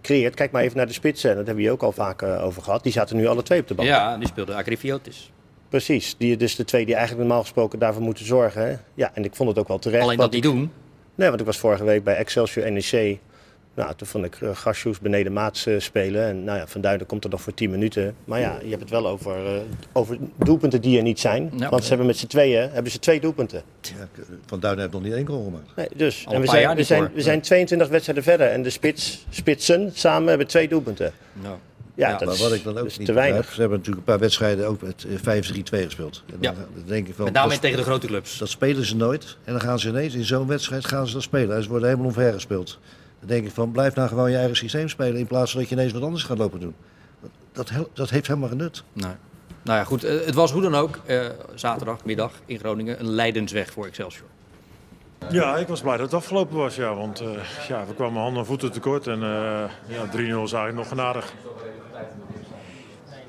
creëert. 0.07 0.35
Kijk 0.35 0.51
maar 0.51 0.63
even 0.63 0.77
naar 0.77 0.87
de 0.87 0.93
spitsen. 0.93 1.29
Dat 1.29 1.37
hebben 1.37 1.57
we 1.57 1.63
hier 1.63 1.71
ook 1.71 1.83
al 1.83 1.93
vaak 1.93 2.23
eh, 2.23 2.45
over 2.45 2.63
gehad. 2.63 2.83
Die 2.83 2.93
zaten 2.93 3.17
nu 3.17 3.27
alle 3.27 3.43
twee 3.43 3.61
op 3.61 3.69
de 3.69 3.75
bank. 3.75 3.89
Ja, 3.89 4.17
nu 4.17 4.25
speelde 4.25 4.55
Agrifiotis. 4.55 5.31
Precies. 5.69 6.15
Die, 6.19 6.37
dus 6.37 6.57
de 6.57 6.65
twee 6.65 6.85
die 6.85 6.95
eigenlijk 6.95 7.25
normaal 7.27 7.43
gesproken 7.43 7.79
daarvoor 7.79 8.03
moeten 8.03 8.27
zorgen. 8.27 8.67
hè. 8.69 8.77
Ja, 8.95 9.11
en 9.15 9.25
ik 9.25 9.35
vond 9.35 9.49
het 9.49 9.59
ook 9.59 9.69
wel 9.69 9.79
terecht. 9.79 10.03
Alleen 10.03 10.19
dat 10.19 10.31
niet 10.31 10.43
doen. 10.43 10.73
Nee, 11.15 11.29
want 11.29 11.41
ik 11.41 11.47
was 11.47 11.59
vorige 11.59 11.85
week 11.85 12.05
bij 12.05 12.17
Excelsior 12.17 12.73
NEC. 12.73 13.19
Nou, 13.77 13.95
toen 13.97 14.07
vond 14.07 14.25
ik 14.25 14.41
uh, 14.41 14.51
Gasjoes 14.57 14.99
beneden 15.01 15.33
maats 15.33 15.67
eh, 15.67 15.75
spelen. 15.79 16.25
En 16.27 16.45
nou 16.45 16.59
ja, 16.59 16.67
Van 16.67 16.81
Duinen 16.81 17.07
komt 17.07 17.25
er 17.25 17.31
nog 17.31 17.41
voor 17.41 17.55
10 17.55 17.71
minuten. 17.71 18.15
Maar 18.25 18.41
ja, 18.41 18.59
je 18.63 18.69
hebt 18.69 18.81
het 18.81 18.91
wel 18.91 19.07
over, 19.09 19.47
eh, 19.47 19.61
over 19.93 20.19
doelpunten 20.37 20.81
die 20.81 20.97
er 20.97 21.03
niet 21.03 21.21
zijn. 21.21 21.51
Ja. 21.57 21.69
Want 21.69 21.83
ze 21.83 21.89
hebben 21.89 22.07
met 22.07 22.17
z'n 22.17 22.27
tweeën 22.27 22.71
hebben 22.71 22.93
ze 22.93 22.99
twee 22.99 23.21
doelpunten. 23.21 23.63
ja, 23.81 24.09
Van 24.47 24.61
Duinen 24.61 24.81
heeft 24.83 24.93
nog 24.95 25.03
niet 25.03 25.13
één 25.13 25.27
goal 25.27 25.45
gemaakt. 25.45 25.77
Nee, 25.77 25.89
dus. 25.97 26.25
Al 26.27 26.33
En 26.35 26.41
we 26.41 26.47
zijn, 26.47 26.77
we, 26.77 26.83
zijn, 26.83 27.11
we 27.15 27.21
zijn 27.23 27.41
22 27.41 27.89
wedstrijden 27.89 28.25
verder. 28.25 28.47
En 28.47 28.63
de 28.63 28.71
spits, 28.71 29.27
spitsen 29.31 29.91
samen 29.95 30.29
hebben 30.29 30.47
twee 30.47 30.69
doelpunten. 30.69 31.13
Nou. 31.33 31.57
Ja, 31.95 32.09
Ja, 32.09 32.17
dat 32.19 32.25
Maar 32.25 32.35
is, 32.35 32.41
wat 32.43 32.53
ik 32.53 32.65
dan 32.65 32.79
ook 32.79 32.99
niet 32.99 33.07
te 33.07 33.13
weinig. 33.13 33.53
ze 33.53 33.61
hebben 33.61 33.79
natuurlijk 33.79 34.07
een 34.07 34.13
paar 34.13 34.23
wedstrijden 34.23 34.67
ook 34.67 34.83
met 34.83 35.07
eh, 35.25 35.41
5-3-2 35.83 35.85
gespeeld. 35.85 36.23
En 36.27 36.37
dan, 36.41 36.53
Ja. 36.53 36.59
dan 36.75 36.83
denk 36.87 37.09
ik 37.09 37.15
van, 37.15 37.25
Met 37.25 37.35
name 37.35 37.51
dat, 37.51 37.61
tegen 37.61 37.77
de 37.77 37.83
grote 37.83 38.07
clubs. 38.07 38.39
dat 38.39 38.49
spelen 38.49 38.85
ze 38.85 38.97
nooit. 38.97 39.37
En 39.45 39.53
dan 39.53 39.61
gaan 39.63 39.79
ze 39.79 39.89
ineens 39.89 40.15
in 40.15 40.25
zo'n 40.25 40.47
wedstrijd 40.47 40.85
gaan 40.87 41.07
ze 41.07 41.13
dat 41.13 41.23
spelen. 41.23 41.57
En 41.57 41.63
ze 41.63 41.69
worden 41.69 41.89
helemaal 41.89 42.09
omver 42.09 42.33
gespeeld. 42.33 42.79
Dan 43.19 43.29
denk 43.29 43.47
ik 43.47 43.53
van, 43.53 43.71
blijf 43.71 43.95
nou 43.95 44.09
gewoon 44.09 44.31
je 44.31 44.37
eigen 44.37 44.57
systeem 44.57 44.89
spelen 44.89 45.17
in 45.17 45.27
plaats 45.27 45.51
van 45.51 45.61
dat 45.61 45.69
je 45.69 45.75
ineens 45.75 45.93
wat 45.93 46.03
anders 46.03 46.23
gaat 46.23 46.39
lopen 46.39 46.61
doen. 46.61 46.75
Dat, 47.53 47.71
dat 47.93 48.11
heeft 48.11 48.27
helemaal 48.27 48.49
geen 48.49 48.59
nut. 48.59 48.85
Nee. 48.93 49.13
Nou 49.63 49.79
ja, 49.79 49.85
goed. 49.85 50.05
eh, 50.05 50.25
Het 50.25 50.35
was 50.35 50.53
hoe 50.53 50.63
dan 50.63 50.75
ook 50.75 50.99
eh, 51.07 51.27
zaterdagmiddag 51.55 52.33
in 52.47 52.59
Groningen 52.59 53.01
een 53.01 53.09
lijdensweg 53.11 53.71
voor 53.73 53.87
Excelsior. 53.87 54.27
Ja, 55.31 55.57
ik 55.57 55.69
was 55.69 55.81
blij 55.81 55.97
dat 55.97 56.05
het 56.07 56.15
afgelopen 56.15 56.57
was, 56.57 56.77
ja. 56.77 56.95
Want 56.95 57.21
eh, 57.21 57.29
ja, 57.69 57.87
we 57.87 57.95
kwamen 57.95 58.21
handen 58.23 58.41
en 58.41 58.47
voeten 58.47 58.73
tekort. 58.73 59.07
En 59.07 59.23
eh, 59.23 59.65
ja, 59.87 60.07
3-0 60.07 60.11
is 60.17 60.19
eigenlijk 60.29 60.75
nog 60.75 60.89
genadig. 60.89 61.33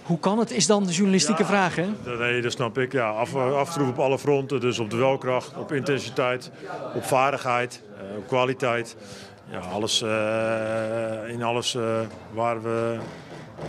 Hoe 0.04 0.20
kan 0.20 0.40
het, 0.40 0.52
is 0.52 0.68
dan 0.68 0.84
de 0.84 0.92
journalistieke 0.92 1.46
vraag, 1.46 1.76
hè? 1.76 1.86
Nee, 2.20 2.42
dat 2.42 2.52
snap 2.52 2.78
ik. 2.78 2.92
Ja, 2.92 3.10
af, 3.10 3.34
op 3.80 4.00
alle 4.00 4.20
fronten. 4.20 4.60
Dus 4.60 4.80
op 4.80 4.90
de 4.90 4.98
welkracht, 4.98 5.58
op 5.58 5.72
intensiteit, 5.72 6.52
op 6.96 7.04
vaardigheid, 7.04 7.82
op 8.18 8.28
kwaliteit. 8.28 8.96
Ja, 9.52 9.60
alles, 9.60 10.02
eh, 10.02 11.34
in 11.34 11.44
alles 11.44 11.76
eh, 11.76 12.00
waren 12.34 12.62
we 12.62 12.98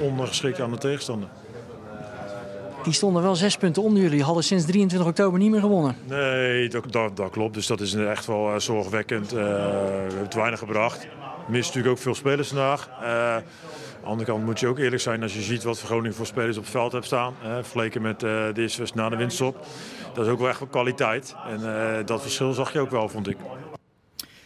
ondergeschikt 0.01 0.61
aan 0.61 0.71
de 0.71 0.79
tegenstander. 0.79 1.29
Die 2.83 2.93
stonden 2.93 3.23
wel 3.23 3.37
zes 3.37 3.57
punten 3.57 3.83
onder 3.83 4.03
jullie. 4.03 4.23
Hadden 4.23 4.45
sinds 4.45 4.64
23 4.64 5.09
oktober 5.09 5.38
niet 5.38 5.51
meer 5.51 5.61
gewonnen. 5.61 5.97
Nee, 6.05 6.69
dat, 6.69 6.93
dat, 6.93 7.17
dat 7.17 7.31
klopt. 7.31 7.55
Dus 7.55 7.67
dat 7.67 7.81
is 7.81 7.95
echt 7.95 8.27
wel 8.27 8.53
eh, 8.53 8.59
zorgwekkend. 8.59 9.31
We 9.31 9.41
hebben 10.09 10.29
te 10.29 10.38
weinig 10.38 10.59
gebracht. 10.59 11.07
Mist 11.49 11.67
natuurlijk 11.67 11.95
ook 11.95 12.03
veel 12.03 12.14
spelers 12.14 12.49
vandaag. 12.49 12.88
Aan 13.03 13.43
de 14.01 14.07
andere 14.07 14.31
kant 14.31 14.45
moet 14.45 14.61
je 14.61 14.67
ook 14.67 14.79
eerlijk 14.79 15.03
zijn 15.03 15.23
als 15.23 15.35
je 15.35 15.41
ziet 15.41 15.62
wat 15.62 15.81
Groningen 15.81 16.14
voor 16.14 16.27
spelers 16.27 16.57
op 16.57 16.62
het 16.62 16.73
veld 16.73 16.93
hebt 16.93 17.05
staan. 17.05 17.35
Eh, 17.43 17.55
vergeleken 17.55 18.03
met 18.03 18.23
eh, 18.23 18.31
de 18.55 18.61
eerste 18.61 18.85
na 18.95 19.09
de 19.09 19.17
winststop. 19.17 19.67
Dat 20.14 20.27
is 20.27 20.33
ook 20.33 20.38
wel 20.38 20.49
echt 20.49 20.59
wel 20.59 20.69
kwaliteit. 20.69 21.35
En 21.47 21.61
dat 22.07 22.23
verschil 22.23 22.53
zag 22.53 22.73
je 22.73 22.81
ook 22.81 22.91
wel, 22.91 23.09
vond 23.09 23.29
ik. 23.29 23.37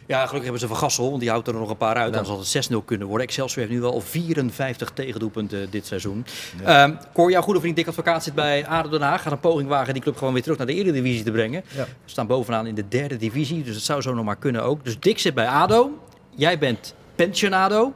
Ja, 0.07 0.19
gelukkig 0.19 0.43
hebben 0.43 0.61
ze 0.61 0.67
Van 0.67 0.77
Gassel, 0.77 1.09
want 1.09 1.21
die 1.21 1.31
houdt 1.31 1.49
er 1.49 1.55
nog 1.55 1.71
een 1.71 1.77
paar 1.77 1.97
uit. 1.97 2.17
Anders 2.17 2.29
had 2.29 2.53
het 2.53 2.71
6-0 2.73 2.85
kunnen 2.85 3.07
worden. 3.07 3.27
Excelsior 3.27 3.59
heeft 3.61 3.77
nu 3.77 3.81
wel 3.81 3.93
al 3.93 4.01
54 4.01 4.91
tegendoelpunten 4.91 5.71
dit 5.71 5.87
seizoen. 5.87 6.27
Ehm 6.65 6.93
Cor, 7.13 7.31
jouw 7.31 7.43
goede 7.43 7.61
vriend 7.61 7.77
Dick 7.77 7.87
Advocaat 7.89 8.23
zit 8.25 8.35
bij 8.35 8.67
ADO 8.67 8.89
Den 8.89 9.01
Haag. 9.03 9.23
Gaat 9.23 9.33
een 9.33 9.41
poging 9.41 9.69
wagen 9.69 9.93
die 9.95 10.03
club 10.03 10.17
gewoon 10.17 10.33
weer 10.33 10.43
terug 10.43 10.59
naar 10.59 10.67
de 10.67 10.75
Eredivisie 10.75 11.25
te 11.25 11.31
brengen. 11.31 11.65
Ja. 11.69 11.83
We 11.85 11.89
staan 12.11 12.27
bovenaan 12.27 12.67
in 12.67 12.75
de 12.75 12.89
derde 12.89 13.17
divisie, 13.17 13.63
dus 13.63 13.75
het 13.75 13.85
zou 13.85 14.01
zo 14.01 14.15
nog 14.15 14.25
maar 14.25 14.37
kunnen 14.37 14.63
ook. 14.63 14.85
Dus 14.85 14.99
Dick 15.01 15.19
zit 15.19 15.35
bij 15.35 15.47
ADO. 15.47 15.91
Jij 16.35 16.59
bent 16.59 16.95
pensionado. 17.15 17.93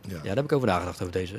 Ja. 0.00 0.14
Ja, 0.14 0.22
daar 0.22 0.34
heb 0.36 0.44
ik 0.44 0.52
over 0.52 0.68
nagedacht 0.68 1.00
over 1.00 1.12
deze. 1.12 1.34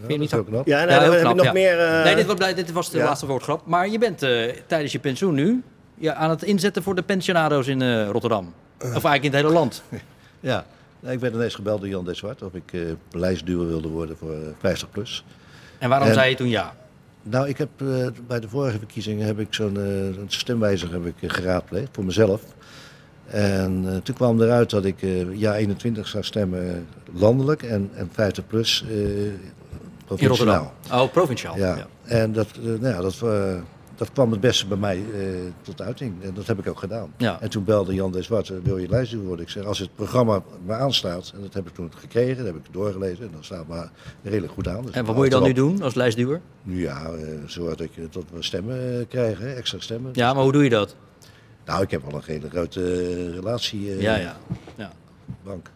Dat 0.00 0.08
niet 0.18 0.20
is 0.20 0.34
ook 0.34 0.46
knap. 0.46 0.66
Ja, 0.66 0.76
nou, 0.78 0.90
Ja, 0.90 0.98
dan 1.00 1.12
heb 1.12 1.28
ik 1.28 1.34
nog 1.34 1.44
ja. 1.44 1.52
meer... 1.52 1.80
eh, 1.80 2.04
Nee, 2.04 2.14
dit 2.14 2.26
was, 2.26 2.54
dit 2.54 2.72
was 2.72 2.90
de 2.90 2.98
ja. 2.98 3.04
laatste 3.04 3.26
woordgrap. 3.26 3.66
Maar 3.66 3.88
je 3.88 3.98
bent 3.98 4.22
eh, 4.22 4.52
tijdens 4.66 4.92
je 4.92 4.98
pensioen 4.98 5.34
nu 5.34 5.62
ja, 5.94 6.14
aan 6.14 6.30
het 6.30 6.42
inzetten 6.42 6.82
voor 6.82 6.94
de 6.94 7.02
pensionado's 7.02 7.66
in 7.66 7.82
eh, 7.82 8.08
Rotterdam. 8.08 8.52
Of 8.78 8.86
eigenlijk 8.86 9.22
in 9.24 9.30
het 9.32 9.40
hele 9.40 9.52
land. 9.52 9.82
Ja, 10.40 10.66
Nou, 11.00 11.14
ik 11.14 11.20
werd 11.20 11.34
ineens 11.34 11.54
gebeld 11.54 11.80
door 11.80 11.88
Jan 11.88 12.04
de 12.04 12.14
Zwart 12.14 12.42
of 12.42 12.54
ik 12.54 12.72
eh 12.72 12.80
beleidsduwer 13.10 13.66
wilde 13.66 13.88
worden 13.88 14.16
voor 14.16 14.32
eh, 14.32 14.38
50 14.58 14.90
plus. 14.90 15.24
En 15.78 15.88
waarom 15.88 16.08
En- 16.08 16.14
zei 16.14 16.30
je 16.30 16.36
toen 16.36 16.48
ja? 16.48 16.74
Nou, 17.22 17.48
ik 17.48 17.58
heb 17.58 17.68
eh, 17.76 18.06
bij 18.26 18.40
de 18.40 18.48
vorige 18.48 18.78
verkiezingen 18.78 19.26
heb 19.26 19.38
ik 19.38 19.54
zo'n 19.54 19.76
eh, 19.80 20.22
stemwijzer 20.26 20.92
heb 20.92 21.06
ik, 21.06 21.14
eh, 21.20 21.30
geraadpleegd 21.30 21.88
voor 21.92 22.04
mezelf. 22.04 22.42
En 23.26 23.84
eh, 23.88 23.96
toen 23.96 24.14
kwam 24.14 24.40
eruit 24.42 24.70
dat 24.70 24.84
ik 24.84 25.02
eh 25.02 25.34
jaar 25.38 25.54
21 25.54 26.06
zou 26.08 26.24
stemmen 26.24 26.68
eh, 26.74 27.20
landelijk 27.20 27.62
en, 27.62 27.90
en 27.94 28.08
50 28.12 28.46
plus 28.46 28.84
eh 28.88 28.96
In 28.96 29.40
provinciaal. 30.06 30.36
Rotterdam. 30.36 31.00
Oh, 31.00 31.12
provinciaal. 31.12 31.56
Ja. 31.56 31.76
Ja. 31.76 31.86
En 32.04 32.32
dat, 32.32 32.46
eh, 32.56 32.62
nou 32.64 32.86
ja, 32.86 33.00
dat, 33.00 33.20
eh, 33.22 33.54
dat 33.96 34.12
kwam 34.12 34.30
het 34.30 34.40
beste 34.40 34.66
bij 34.66 34.76
mij 34.76 34.96
eh, 35.14 35.20
tot 35.62 35.80
uiting. 35.82 36.22
En 36.22 36.34
dat 36.34 36.46
heb 36.46 36.58
ik 36.58 36.68
ook 36.68 36.78
gedaan. 36.78 37.12
Ja. 37.16 37.40
En 37.40 37.50
toen 37.50 37.64
belde 37.64 37.94
Jan 37.94 38.12
de 38.12 38.22
Zwart, 38.22 38.50
eh, 38.50 38.56
wil 38.62 38.78
je 38.78 38.88
lijstduur 38.88 39.22
worden? 39.22 39.44
Ik 39.44 39.50
zeg, 39.50 39.64
als 39.64 39.78
het 39.78 39.94
programma 39.94 40.42
me 40.66 40.74
aanstaat, 40.74 41.32
en 41.34 41.40
dat 41.42 41.54
heb 41.54 41.66
ik 41.68 41.74
toen 41.74 41.90
gekregen, 41.96 42.36
dat 42.36 42.46
heb 42.46 42.56
ik 42.56 42.72
doorgelezen, 42.72 43.24
en 43.24 43.30
dat 43.34 43.44
staat 43.44 43.68
me 43.68 43.88
redelijk 44.22 44.52
goed 44.52 44.68
aan. 44.68 44.82
Dus 44.86 44.94
En 44.94 45.04
wat 45.04 45.14
moet 45.14 45.24
je 45.24 45.30
dan 45.30 45.42
nu 45.42 45.52
doen 45.52 45.82
als 45.82 45.94
lijstduwer? 45.94 46.40
Nu 46.62 46.80
ja, 46.82 47.04
eh, 47.10 47.28
zorg 47.46 47.68
dat, 47.76 47.80
ik, 47.80 48.12
dat 48.12 48.24
we 48.32 48.42
stemmen 48.42 49.06
eh, 49.10 49.38
hè, 49.38 49.52
extra 49.54 49.78
stemmen. 49.80 50.10
Ja, 50.14 50.32
maar 50.34 50.42
hoe 50.42 50.52
doe 50.52 50.64
je 50.64 50.70
dat? 50.70 50.96
Nou, 51.64 51.82
ik 51.82 51.90
heb 51.90 52.02
wel 52.02 52.14
een 52.14 52.22
hele 52.26 52.48
grote 52.50 52.80
eh, 52.82 53.34
relatie. 53.34 53.90
eh, 53.90 54.00
Ja, 54.00 54.16
ja. 54.16 54.36
ja. 54.76 54.92
Bank. 55.44 55.70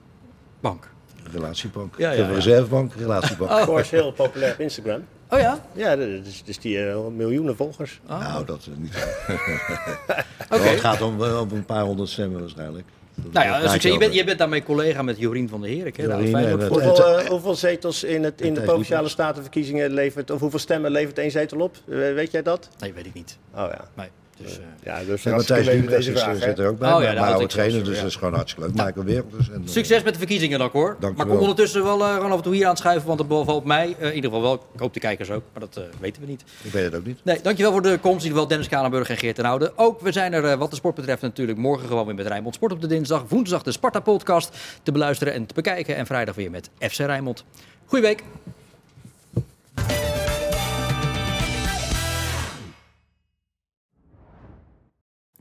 Bank. 0.61 0.89
Relatiebank. 1.33 1.95
Ja, 1.99 2.07
ja, 2.07 2.11
ik 2.13 2.17
heb 2.19 2.27
een 2.27 2.33
ja. 2.33 2.37
reservebank, 2.39 2.93
relatiebank. 2.95 3.51
Oh. 3.69 3.79
is 3.79 3.91
heel 3.91 4.13
populair 4.13 4.53
op 4.53 4.61
Instagram. 4.61 5.05
Oh 5.31 5.39
ja? 5.39 5.61
Ja, 5.73 5.93
is, 5.93 6.43
dus 6.45 6.59
die 6.59 6.85
eh, 6.89 7.07
miljoenen 7.17 7.57
volgers. 7.57 8.01
Nou, 8.09 8.45
dat 8.45 8.69
eh, 8.71 8.77
niet. 8.77 8.95
Oké. 10.55 10.63
Het 10.63 10.81
gaat 10.81 11.01
om, 11.03 11.25
eh, 11.25 11.41
om 11.41 11.49
een 11.53 11.65
paar 11.65 11.83
honderd 11.85 12.09
stemmen 12.09 12.41
waarschijnlijk. 12.41 12.87
Dat- 13.15 13.33
Nou 13.33 13.47
ja, 13.47 13.53
succes. 13.53 13.71
maakt 13.71 13.83
Je 13.83 13.99
bent, 13.99 14.15
je 14.15 14.25
bent 14.25 14.39
daarmee 14.39 14.63
collega 14.63 15.03
met 15.03 15.19
Jorien 15.19 15.49
van 15.49 15.61
der 15.61 15.71
Herik. 15.71 15.97
Hè? 15.97 16.03
de 16.03 16.09
Jorien 16.13 16.29
Feyenoord 16.31 16.63
en, 16.63 16.69
voor- 16.69 16.81
eh, 16.81 16.87
Hoeveel, 16.87 17.27
hoeveel 17.27 17.55
zetels 17.55 18.05
in, 18.05 18.25
het, 18.25 18.41
in 18.41 18.55
de 18.55 18.61
provinciale 18.61 19.09
statenverkiezingen 19.09 19.91
levert, 19.91 20.31
of 20.31 20.41
hoeveel 20.41 20.59
stemmen 20.59 20.91
levert 20.91 21.19
één 21.19 21.31
zetel 21.31 21.61
op? 21.61 21.77
Weet 21.85 22.31
jij 22.31 22.43
dat? 22.43 22.69
Nee, 22.79 22.93
weet 22.93 23.07
ik 23.07 23.15
niet. 23.15 23.39
Oh 23.55 23.59
ja. 23.71 23.85
Nee. 23.95 24.09
Dus, 24.43 24.59
eh, 24.59 24.65
Ja, 24.85 25.05
dus 25.05 25.25
En 25.25 25.33
Matthijs 25.33 25.67
eh, 25.67 26.33
zit 26.35 26.59
er 26.59 26.69
ook 26.69 26.79
bij. 26.79 26.93
Oh 26.93 27.03
ja, 27.03 27.13
maar 27.13 27.33
oude 27.33 27.47
trainer, 27.47 27.85
dus 27.85 27.95
ja. 27.95 28.01
dat 28.01 28.11
is 28.11 28.17
gewoon 28.17 28.35
hartstikke 28.35 28.69
leuk. 28.69 28.85
Michael 28.87 29.05
Wereld 29.07 29.33
dus. 29.37 29.51
En, 29.51 29.63
eh, 29.65 29.69
Succes 29.69 30.03
met 30.03 30.13
de 30.13 30.19
verkiezingen 30.19 30.59
dan 30.59 30.69
hoor. 30.73 30.97
Dank 31.01 31.17
maar 31.17 31.27
kom 31.27 31.35
wel. 31.35 31.43
ondertussen 31.43 31.83
wel 31.85 32.05
eh, 32.05 32.15
gewoon 32.15 32.31
af 32.31 32.37
en 32.37 32.43
toe 32.43 32.55
hier 32.55 32.67
aanschuiven, 32.67 33.07
want 33.07 33.19
het 33.19 33.29
bevalt 33.29 33.65
mij 33.65 33.95
eh, 33.99 34.09
in 34.09 34.15
ieder 34.15 34.31
geval 34.31 34.43
wel. 34.47 34.55
Ik 34.75 34.81
hoop 34.81 34.95
de 34.95 35.01
kijkers 35.01 35.31
ook, 35.31 35.43
maar 35.53 35.61
dat 35.61 35.77
eh, 35.77 35.83
weten 36.01 36.23
we 36.23 36.29
niet. 36.29 36.45
Ik 36.63 36.73
weet 36.73 36.85
het 36.85 36.95
ook 36.95 37.07
niet. 37.07 37.25
Nee, 37.25 37.41
dankjewel 37.43 37.73
voor 37.73 37.83
de 37.83 37.89
komst. 37.89 38.05
In 38.05 38.11
ieder 38.11 38.31
geval 38.31 38.47
Dennis 38.49 38.69
Kalenburg 38.69 39.09
en 39.11 39.17
Geert 39.17 39.35
ten 39.35 39.45
Oude. 39.45 39.73
Ook, 39.77 40.01
we 40.01 40.13
zijn 40.13 40.33
er 40.33 40.45
eh, 40.45 40.59
wat 40.59 40.71
de 40.71 40.77
sport 40.77 40.95
betreft 40.95 41.23
natuurlijk 41.23 41.59
morgen 41.59 41.89
gewoon 41.89 42.07
weer 42.07 42.15
met 42.15 42.27
Rijnmond 42.27 42.55
Sport 42.55 42.73
op 42.73 42.81
de 42.81 42.87
dinsdag. 42.87 43.25
Woensdag 43.29 43.63
de 43.63 43.73
Sparta-podcast 43.73 44.57
te 44.83 44.93
beluisteren 44.93 45.33
en 45.33 45.47
te 45.47 45.55
bekijken. 45.55 45.97
En 45.97 46.07
vrijdag 46.07 46.35
weer 46.35 46.51
met 46.51 46.71
FC 46.79 46.99
Rijnmond. 46.99 47.45
Goeie 47.87 48.05
week. 48.05 48.23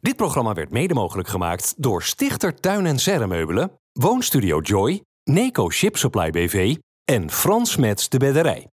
Dit 0.02 0.16
programma 0.16 0.54
werd 0.54 0.72
mede 0.72 0.94
mogelijk 0.94 1.28
gemaakt 1.28 1.74
door 1.78 2.04
Stichter 2.04 2.56
Tuin 2.56 2.86
en 2.86 3.00
Serremeubelen, 3.00 3.72
Woonstudio 3.92 4.60
Joy, 4.60 5.02
Neco 5.24 5.70
Ship 5.70 5.98
Supply 5.98 6.30
BV 6.32 6.76
en 7.06 7.32
Frans 7.32 7.76
Mets 7.76 8.10
de 8.10 8.18
Bedderij. 8.18 8.68